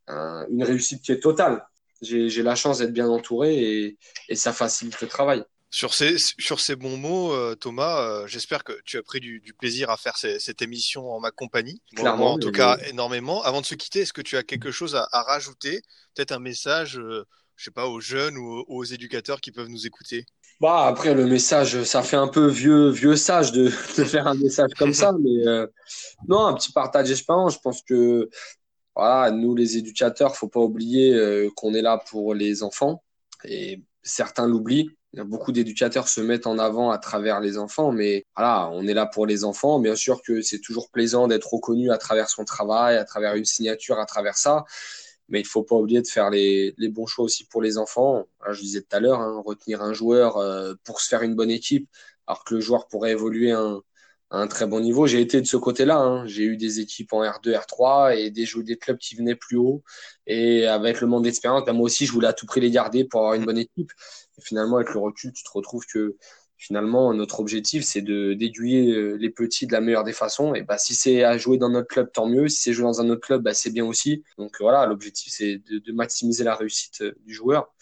une 0.07 0.63
réussite 0.63 1.01
qui 1.01 1.11
est 1.11 1.19
totale. 1.19 1.65
J'ai 2.01 2.43
la 2.43 2.55
chance 2.55 2.79
d'être 2.79 2.91
bien 2.91 3.07
entouré 3.07 3.97
et, 4.29 4.35
ça 4.35 4.51
facilite 4.51 4.99
le 5.01 5.07
travail. 5.07 5.43
Sur 5.75 5.93
ces, 5.93 6.17
sur 6.17 6.59
ces 6.59 6.75
bons 6.75 6.97
mots, 6.97 7.33
euh, 7.33 7.55
Thomas, 7.55 7.99
euh, 7.99 8.27
j'espère 8.27 8.63
que 8.63 8.73
tu 8.85 8.97
as 8.97 9.03
pris 9.03 9.19
du, 9.19 9.39
du 9.39 9.53
plaisir 9.53 9.89
à 9.89 9.97
faire 9.97 10.17
cette 10.17 10.61
émission 10.61 11.09
en 11.09 11.19
ma 11.19 11.31
compagnie. 11.31 11.81
Clairement, 11.95 12.33
en 12.33 12.37
tout 12.37 12.51
cas, 12.51 12.77
énormément. 12.87 13.41
Avant 13.43 13.61
de 13.61 13.65
se 13.65 13.73
quitter, 13.73 14.01
est-ce 14.01 14.13
que 14.13 14.21
tu 14.21 14.37
as 14.37 14.43
quelque 14.43 14.69
chose 14.71 14.95
à, 14.95 15.07
à 15.11 15.23
rajouter? 15.23 15.81
Peut-être 16.13 16.31
un 16.31 16.39
message 16.39 16.99
je 17.55 17.65
sais 17.65 17.71
pas, 17.71 17.87
aux 17.87 17.99
jeunes 17.99 18.37
ou 18.37 18.63
aux 18.67 18.83
éducateurs 18.83 19.41
qui 19.41 19.51
peuvent 19.51 19.69
nous 19.69 19.85
écouter? 19.85 20.25
Bah 20.59 20.85
après 20.85 21.13
le 21.13 21.25
message, 21.25 21.83
ça 21.83 22.03
fait 22.03 22.15
un 22.15 22.27
peu 22.27 22.47
vieux 22.47 22.89
vieux 22.89 23.15
sage 23.15 23.51
de, 23.51 23.65
de 23.97 24.03
faire 24.03 24.27
un 24.27 24.35
message 24.35 24.71
comme 24.77 24.93
ça, 24.93 25.11
mais 25.19 25.47
euh, 25.47 25.67
non 26.27 26.45
un 26.45 26.53
petit 26.53 26.71
partage 26.71 27.07
d'expérience. 27.07 27.55
Je 27.55 27.59
pense 27.59 27.81
que 27.81 28.29
voilà 28.95 29.31
nous 29.31 29.55
les 29.55 29.77
éducateurs, 29.77 30.35
faut 30.35 30.47
pas 30.47 30.59
oublier 30.59 31.13
euh, 31.13 31.49
qu'on 31.55 31.73
est 31.73 31.81
là 31.81 32.01
pour 32.09 32.33
les 32.33 32.63
enfants 32.63 33.03
et 33.43 33.81
certains 34.03 34.47
l'oublient. 34.47 34.89
Beaucoup 35.15 35.51
d'éducateurs 35.51 36.07
se 36.07 36.21
mettent 36.21 36.47
en 36.47 36.57
avant 36.57 36.89
à 36.89 36.97
travers 36.97 37.39
les 37.39 37.59
enfants, 37.59 37.91
mais 37.91 38.25
voilà, 38.35 38.69
on 38.71 38.87
est 38.87 38.95
là 38.95 39.05
pour 39.05 39.27
les 39.27 39.43
enfants. 39.43 39.79
Bien 39.79 39.95
sûr 39.95 40.21
que 40.23 40.41
c'est 40.41 40.59
toujours 40.59 40.89
plaisant 40.89 41.27
d'être 41.27 41.53
reconnu 41.53 41.91
à 41.91 41.97
travers 41.97 42.29
son 42.29 42.45
travail, 42.45 42.97
à 42.97 43.05
travers 43.05 43.35
une 43.35 43.45
signature, 43.45 43.99
à 43.99 44.05
travers 44.05 44.37
ça 44.37 44.65
mais 45.29 45.39
il 45.39 45.45
faut 45.45 45.63
pas 45.63 45.75
oublier 45.75 46.01
de 46.01 46.07
faire 46.07 46.29
les, 46.29 46.75
bons 46.89 47.07
choix 47.07 47.25
aussi 47.25 47.45
pour 47.45 47.61
les 47.61 47.77
enfants. 47.77 48.25
je 48.51 48.61
disais 48.61 48.81
tout 48.81 48.95
à 48.95 48.99
l'heure, 48.99 49.19
hein, 49.21 49.41
retenir 49.45 49.81
un 49.81 49.93
joueur 49.93 50.37
euh, 50.37 50.75
pour 50.83 51.01
se 51.01 51.07
faire 51.07 51.23
une 51.23 51.35
bonne 51.35 51.51
équipe, 51.51 51.89
alors 52.27 52.43
que 52.43 52.55
le 52.55 52.61
joueur 52.61 52.87
pourrait 52.87 53.11
évoluer 53.11 53.51
à 53.51 53.81
un 54.31 54.47
très 54.47 54.67
bon 54.67 54.79
niveau. 54.79 55.07
J'ai 55.07 55.21
été 55.21 55.41
de 55.41 55.47
ce 55.47 55.57
côté-là. 55.57 55.97
Hein. 55.97 56.27
J'ai 56.27 56.43
eu 56.43 56.57
des 56.57 56.79
équipes 56.79 57.13
en 57.13 57.23
R2, 57.23 57.55
R3 57.55 58.17
et 58.17 58.31
des, 58.31 58.45
des 58.63 58.77
clubs 58.77 58.97
qui 58.97 59.15
venaient 59.15 59.35
plus 59.35 59.57
haut. 59.57 59.83
Et 60.27 60.65
avec 60.67 61.01
le 61.01 61.07
manque 61.07 61.23
d'expérience, 61.23 61.65
ben 61.65 61.73
moi 61.73 61.85
aussi, 61.85 62.05
je 62.05 62.11
voulais 62.11 62.27
à 62.27 62.33
tout 62.33 62.45
prix 62.45 62.61
les 62.61 62.71
garder 62.71 63.05
pour 63.05 63.21
avoir 63.21 63.35
une 63.35 63.45
bonne 63.45 63.59
équipe. 63.59 63.91
Finalement, 64.41 64.77
avec 64.77 64.93
le 64.93 64.99
recul, 64.99 65.31
tu 65.31 65.43
te 65.43 65.51
retrouves 65.51 65.85
que 65.85 66.17
finalement, 66.57 67.13
notre 67.13 67.39
objectif, 67.39 67.83
c'est 67.83 68.01
de 68.01 68.33
d'aiguiller 68.33 68.91
euh, 68.93 69.15
les 69.15 69.29
petits 69.29 69.67
de 69.67 69.73
la 69.73 69.81
meilleure 69.81 70.03
des 70.03 70.13
façons. 70.13 70.55
Et 70.55 70.63
bah, 70.63 70.77
si 70.77 70.95
c'est 70.95 71.23
à 71.23 71.37
jouer 71.37 71.57
dans 71.57 71.69
notre 71.69 71.87
club, 71.87 72.11
tant 72.13 72.27
mieux. 72.27 72.47
Si 72.47 72.61
c'est 72.61 72.73
jouer 72.73 72.85
dans 72.85 73.01
un 73.01 73.09
autre 73.09 73.21
club, 73.21 73.43
bah, 73.43 73.53
c'est 73.53 73.71
bien 73.71 73.85
aussi. 73.85 74.23
Donc 74.37 74.55
voilà, 74.59 74.85
l'objectif, 74.85 75.33
c'est 75.35 75.57
de, 75.57 75.79
de, 75.79 75.91
maximiser 75.91 76.43
la 76.43 76.55
réussite 76.55 77.01
euh, 77.01 77.13
du 77.25 77.33
joueur. 77.33 77.73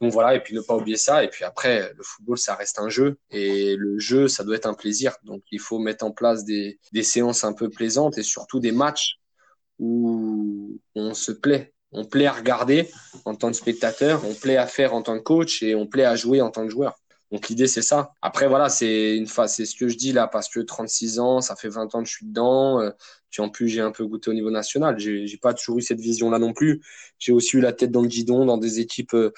Donc 0.00 0.12
voilà, 0.12 0.34
et 0.34 0.42
puis 0.42 0.54
ne 0.54 0.60
pas 0.60 0.76
oublier 0.76 0.96
ça. 0.96 1.24
Et 1.24 1.28
puis 1.28 1.44
après, 1.44 1.92
le 1.94 2.02
football, 2.02 2.38
ça 2.38 2.54
reste 2.54 2.78
un 2.78 2.88
jeu. 2.88 3.18
Et 3.30 3.76
le 3.76 3.98
jeu, 3.98 4.28
ça 4.28 4.44
doit 4.44 4.56
être 4.56 4.66
un 4.66 4.74
plaisir. 4.74 5.16
Donc 5.24 5.42
il 5.50 5.60
faut 5.60 5.78
mettre 5.78 6.04
en 6.04 6.10
place 6.10 6.44
des, 6.44 6.78
des 6.92 7.02
séances 7.02 7.44
un 7.44 7.52
peu 7.52 7.70
plaisantes 7.70 8.18
et 8.18 8.22
surtout 8.22 8.60
des 8.60 8.72
matchs 8.72 9.18
où 9.78 10.80
on 10.94 11.14
se 11.14 11.32
plaît. 11.32 11.74
On 11.92 12.04
plaît 12.04 12.26
à 12.26 12.32
regarder 12.32 12.88
en 13.24 13.34
tant 13.34 13.48
que 13.48 13.56
spectateur, 13.56 14.22
on 14.24 14.34
plaît 14.34 14.56
à 14.56 14.66
faire 14.66 14.94
en 14.94 15.02
tant 15.02 15.16
que 15.18 15.22
coach 15.22 15.62
et 15.62 15.74
on 15.74 15.86
plaît 15.86 16.04
à 16.04 16.16
jouer 16.16 16.40
en 16.40 16.50
tant 16.50 16.64
que 16.64 16.70
joueur. 16.70 16.96
Donc 17.32 17.48
l'idée 17.48 17.66
c'est 17.66 17.82
ça. 17.82 18.12
Après 18.22 18.46
voilà, 18.46 18.68
c'est 18.68 19.16
une 19.16 19.26
c'est 19.26 19.64
ce 19.64 19.74
que 19.74 19.88
je 19.88 19.96
dis 19.96 20.12
là 20.12 20.28
parce 20.28 20.48
que 20.48 20.60
36 20.60 21.18
ans, 21.18 21.40
ça 21.40 21.56
fait 21.56 21.68
20 21.68 21.94
ans 21.94 22.02
que 22.02 22.08
je 22.08 22.14
suis 22.14 22.26
dedans. 22.26 22.80
Euh, 22.80 22.90
puis 23.30 23.42
en 23.42 23.48
plus 23.48 23.68
j'ai 23.68 23.80
un 23.80 23.90
peu 23.90 24.06
goûté 24.06 24.30
au 24.30 24.34
niveau 24.34 24.50
national. 24.50 24.98
J'ai 24.98 25.26
j'ai 25.26 25.36
pas 25.36 25.52
toujours 25.52 25.78
eu 25.78 25.82
cette 25.82 26.00
vision 26.00 26.30
là 26.30 26.38
non 26.38 26.52
plus. 26.52 26.82
J'ai 27.18 27.32
aussi 27.32 27.56
eu 27.56 27.60
la 27.60 27.72
tête 27.72 27.90
dans 27.90 28.02
le 28.02 28.08
guidon 28.08 28.46
dans 28.46 28.58
des 28.58 28.78
équipes 28.78 29.14
euh, 29.14 29.32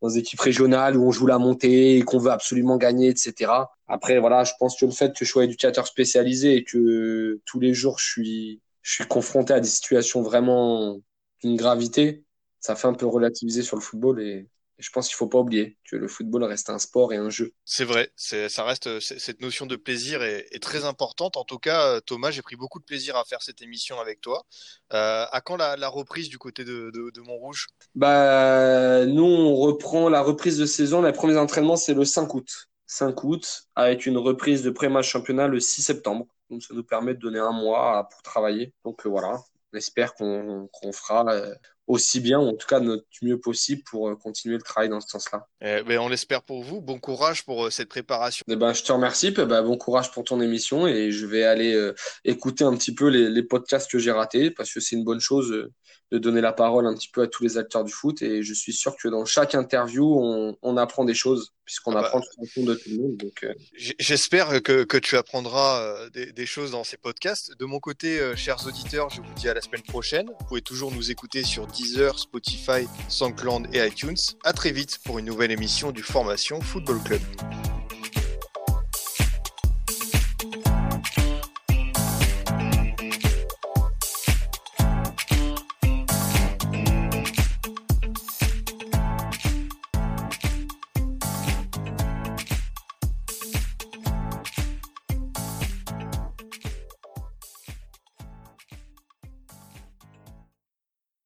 dans 0.00 0.08
des 0.08 0.18
équipes 0.18 0.40
régionales 0.40 0.96
où 0.96 1.06
on 1.06 1.10
joue 1.10 1.26
la 1.26 1.38
montée 1.38 1.98
et 1.98 2.02
qu'on 2.02 2.18
veut 2.18 2.30
absolument 2.30 2.78
gagner, 2.78 3.08
etc. 3.08 3.52
Après 3.88 4.18
voilà, 4.18 4.44
je 4.44 4.52
pense 4.58 4.78
que 4.78 4.86
le 4.86 4.92
fait 4.92 5.12
que 5.14 5.24
je 5.24 5.30
sois 5.30 5.44
éducateur 5.44 5.86
spécialisé 5.86 6.56
et 6.56 6.64
que 6.64 7.40
tous 7.44 7.60
les 7.60 7.74
jours 7.74 7.98
je 7.98 8.06
suis 8.06 8.62
je 8.80 8.94
suis 8.94 9.06
confronté 9.06 9.52
à 9.52 9.60
des 9.60 9.68
situations 9.68 10.22
vraiment 10.22 10.98
d'une 11.44 11.56
gravité, 11.56 12.24
ça 12.60 12.76
fait 12.76 12.88
un 12.88 12.94
peu 12.94 13.06
relativiser 13.06 13.62
sur 13.62 13.76
le 13.76 13.82
football 13.82 14.20
et 14.22 14.48
je 14.78 14.90
pense 14.90 15.06
qu'il 15.06 15.16
faut 15.16 15.28
pas 15.28 15.38
oublier 15.38 15.78
que 15.88 15.96
le 15.96 16.08
football 16.08 16.44
reste 16.44 16.68
un 16.68 16.78
sport 16.78 17.12
et 17.12 17.16
un 17.16 17.30
jeu. 17.30 17.52
C'est 17.64 17.84
vrai, 17.84 18.10
ça 18.16 18.64
reste 18.64 18.98
cette 19.00 19.40
notion 19.40 19.66
de 19.66 19.76
plaisir 19.76 20.22
est, 20.22 20.62
très 20.62 20.84
importante. 20.84 21.36
En 21.36 21.44
tout 21.44 21.58
cas, 21.58 22.00
Thomas, 22.00 22.30
j'ai 22.30 22.42
pris 22.42 22.56
beaucoup 22.56 22.80
de 22.80 22.84
plaisir 22.84 23.16
à 23.16 23.24
faire 23.24 23.42
cette 23.42 23.62
émission 23.62 24.00
avec 24.00 24.20
toi. 24.20 24.44
Euh, 24.92 25.26
à 25.30 25.40
quand 25.40 25.56
la, 25.56 25.88
reprise 25.88 26.28
du 26.28 26.38
côté 26.38 26.64
de, 26.64 26.90
Montrouge? 27.24 27.68
Bah, 27.94 29.06
nous, 29.06 29.24
on 29.24 29.54
reprend 29.54 30.08
la 30.08 30.22
reprise 30.22 30.58
de 30.58 30.66
saison. 30.66 31.02
Les 31.02 31.12
premiers 31.12 31.36
entraînements, 31.36 31.76
c'est 31.76 31.94
le 31.94 32.04
5 32.04 32.34
août. 32.34 32.68
5 32.86 33.22
août, 33.24 33.68
avec 33.76 34.06
une 34.06 34.18
reprise 34.18 34.62
de 34.62 34.70
pré-match 34.70 35.08
championnat 35.08 35.46
le 35.46 35.60
6 35.60 35.82
septembre. 35.82 36.26
Donc, 36.50 36.62
ça 36.62 36.74
nous 36.74 36.84
permet 36.84 37.14
de 37.14 37.20
donner 37.20 37.38
un 37.38 37.52
mois 37.52 38.08
pour 38.10 38.22
travailler. 38.22 38.72
Donc, 38.84 39.06
euh, 39.06 39.08
voilà, 39.08 39.38
on 39.74 39.76
espère 39.76 40.14
qu'on 40.14 40.92
fera 40.92 41.26
euh, 41.28 41.54
aussi 41.86 42.20
bien, 42.20 42.38
ou 42.38 42.48
en 42.48 42.54
tout 42.54 42.66
cas 42.66 42.80
notre 42.80 43.04
mieux 43.22 43.38
possible 43.38 43.82
pour 43.84 44.08
euh, 44.08 44.16
continuer 44.16 44.56
le 44.56 44.62
travail 44.62 44.88
dans 44.88 45.00
ce 45.00 45.08
sens-là. 45.08 45.46
Eh 45.60 45.82
ben, 45.82 45.98
on 45.98 46.08
l'espère 46.08 46.42
pour 46.42 46.62
vous. 46.62 46.80
Bon 46.80 46.98
courage 46.98 47.44
pour 47.44 47.66
euh, 47.66 47.70
cette 47.70 47.88
préparation. 47.88 48.44
Eh 48.48 48.56
ben, 48.56 48.72
je 48.72 48.82
te 48.82 48.92
remercie. 48.92 49.30
Ben, 49.30 49.62
bon 49.62 49.76
courage 49.76 50.10
pour 50.10 50.24
ton 50.24 50.40
émission 50.40 50.86
et 50.86 51.10
je 51.10 51.26
vais 51.26 51.44
aller 51.44 51.74
euh, 51.74 51.94
écouter 52.24 52.64
un 52.64 52.74
petit 52.76 52.94
peu 52.94 53.08
les, 53.08 53.28
les 53.28 53.42
podcasts 53.42 53.90
que 53.90 53.98
j'ai 53.98 54.12
ratés 54.12 54.50
parce 54.50 54.72
que 54.72 54.80
c'est 54.80 54.96
une 54.96 55.04
bonne 55.04 55.20
chose 55.20 55.68
de 56.14 56.18
donner 56.20 56.40
la 56.40 56.52
parole 56.52 56.86
un 56.86 56.94
petit 56.94 57.08
peu 57.08 57.22
à 57.22 57.26
tous 57.26 57.42
les 57.42 57.58
acteurs 57.58 57.82
du 57.82 57.92
foot. 57.92 58.22
Et 58.22 58.44
je 58.44 58.54
suis 58.54 58.72
sûr 58.72 58.96
que 58.96 59.08
dans 59.08 59.24
chaque 59.24 59.56
interview, 59.56 60.16
on, 60.16 60.56
on 60.62 60.76
apprend 60.76 61.04
des 61.04 61.14
choses, 61.14 61.52
puisqu'on 61.64 61.90
ah 61.90 62.02
bah, 62.02 62.06
apprend 62.06 62.20
de 62.20 62.74
tout 62.74 62.90
le 62.90 62.96
monde. 62.96 63.16
Donc, 63.16 63.42
euh. 63.42 63.52
J'espère 63.98 64.62
que, 64.62 64.84
que, 64.84 64.96
tu 64.96 65.16
apprendras 65.16 65.82
euh, 65.82 66.10
des, 66.10 66.32
des, 66.32 66.46
choses 66.46 66.70
dans 66.70 66.84
ces 66.84 66.96
podcasts. 66.96 67.58
De 67.58 67.64
mon 67.64 67.80
côté, 67.80 68.20
euh, 68.20 68.36
chers 68.36 68.64
auditeurs, 68.64 69.10
je 69.10 69.22
vous 69.22 69.34
dis 69.34 69.48
à 69.48 69.54
la 69.54 69.60
semaine 69.60 69.82
prochaine. 69.82 70.30
Vous 70.38 70.46
pouvez 70.46 70.62
toujours 70.62 70.92
nous 70.92 71.10
écouter 71.10 71.42
sur 71.42 71.66
Deezer, 71.66 72.16
Spotify, 72.16 72.86
SoundCloud 73.08 73.74
et 73.74 73.84
iTunes. 73.84 74.14
À 74.44 74.52
très 74.52 74.70
vite 74.70 75.00
pour 75.04 75.18
une 75.18 75.26
nouvelle 75.26 75.50
émission 75.50 75.90
du 75.90 76.04
Formation 76.04 76.60
Football 76.60 77.00
Club. 77.04 77.20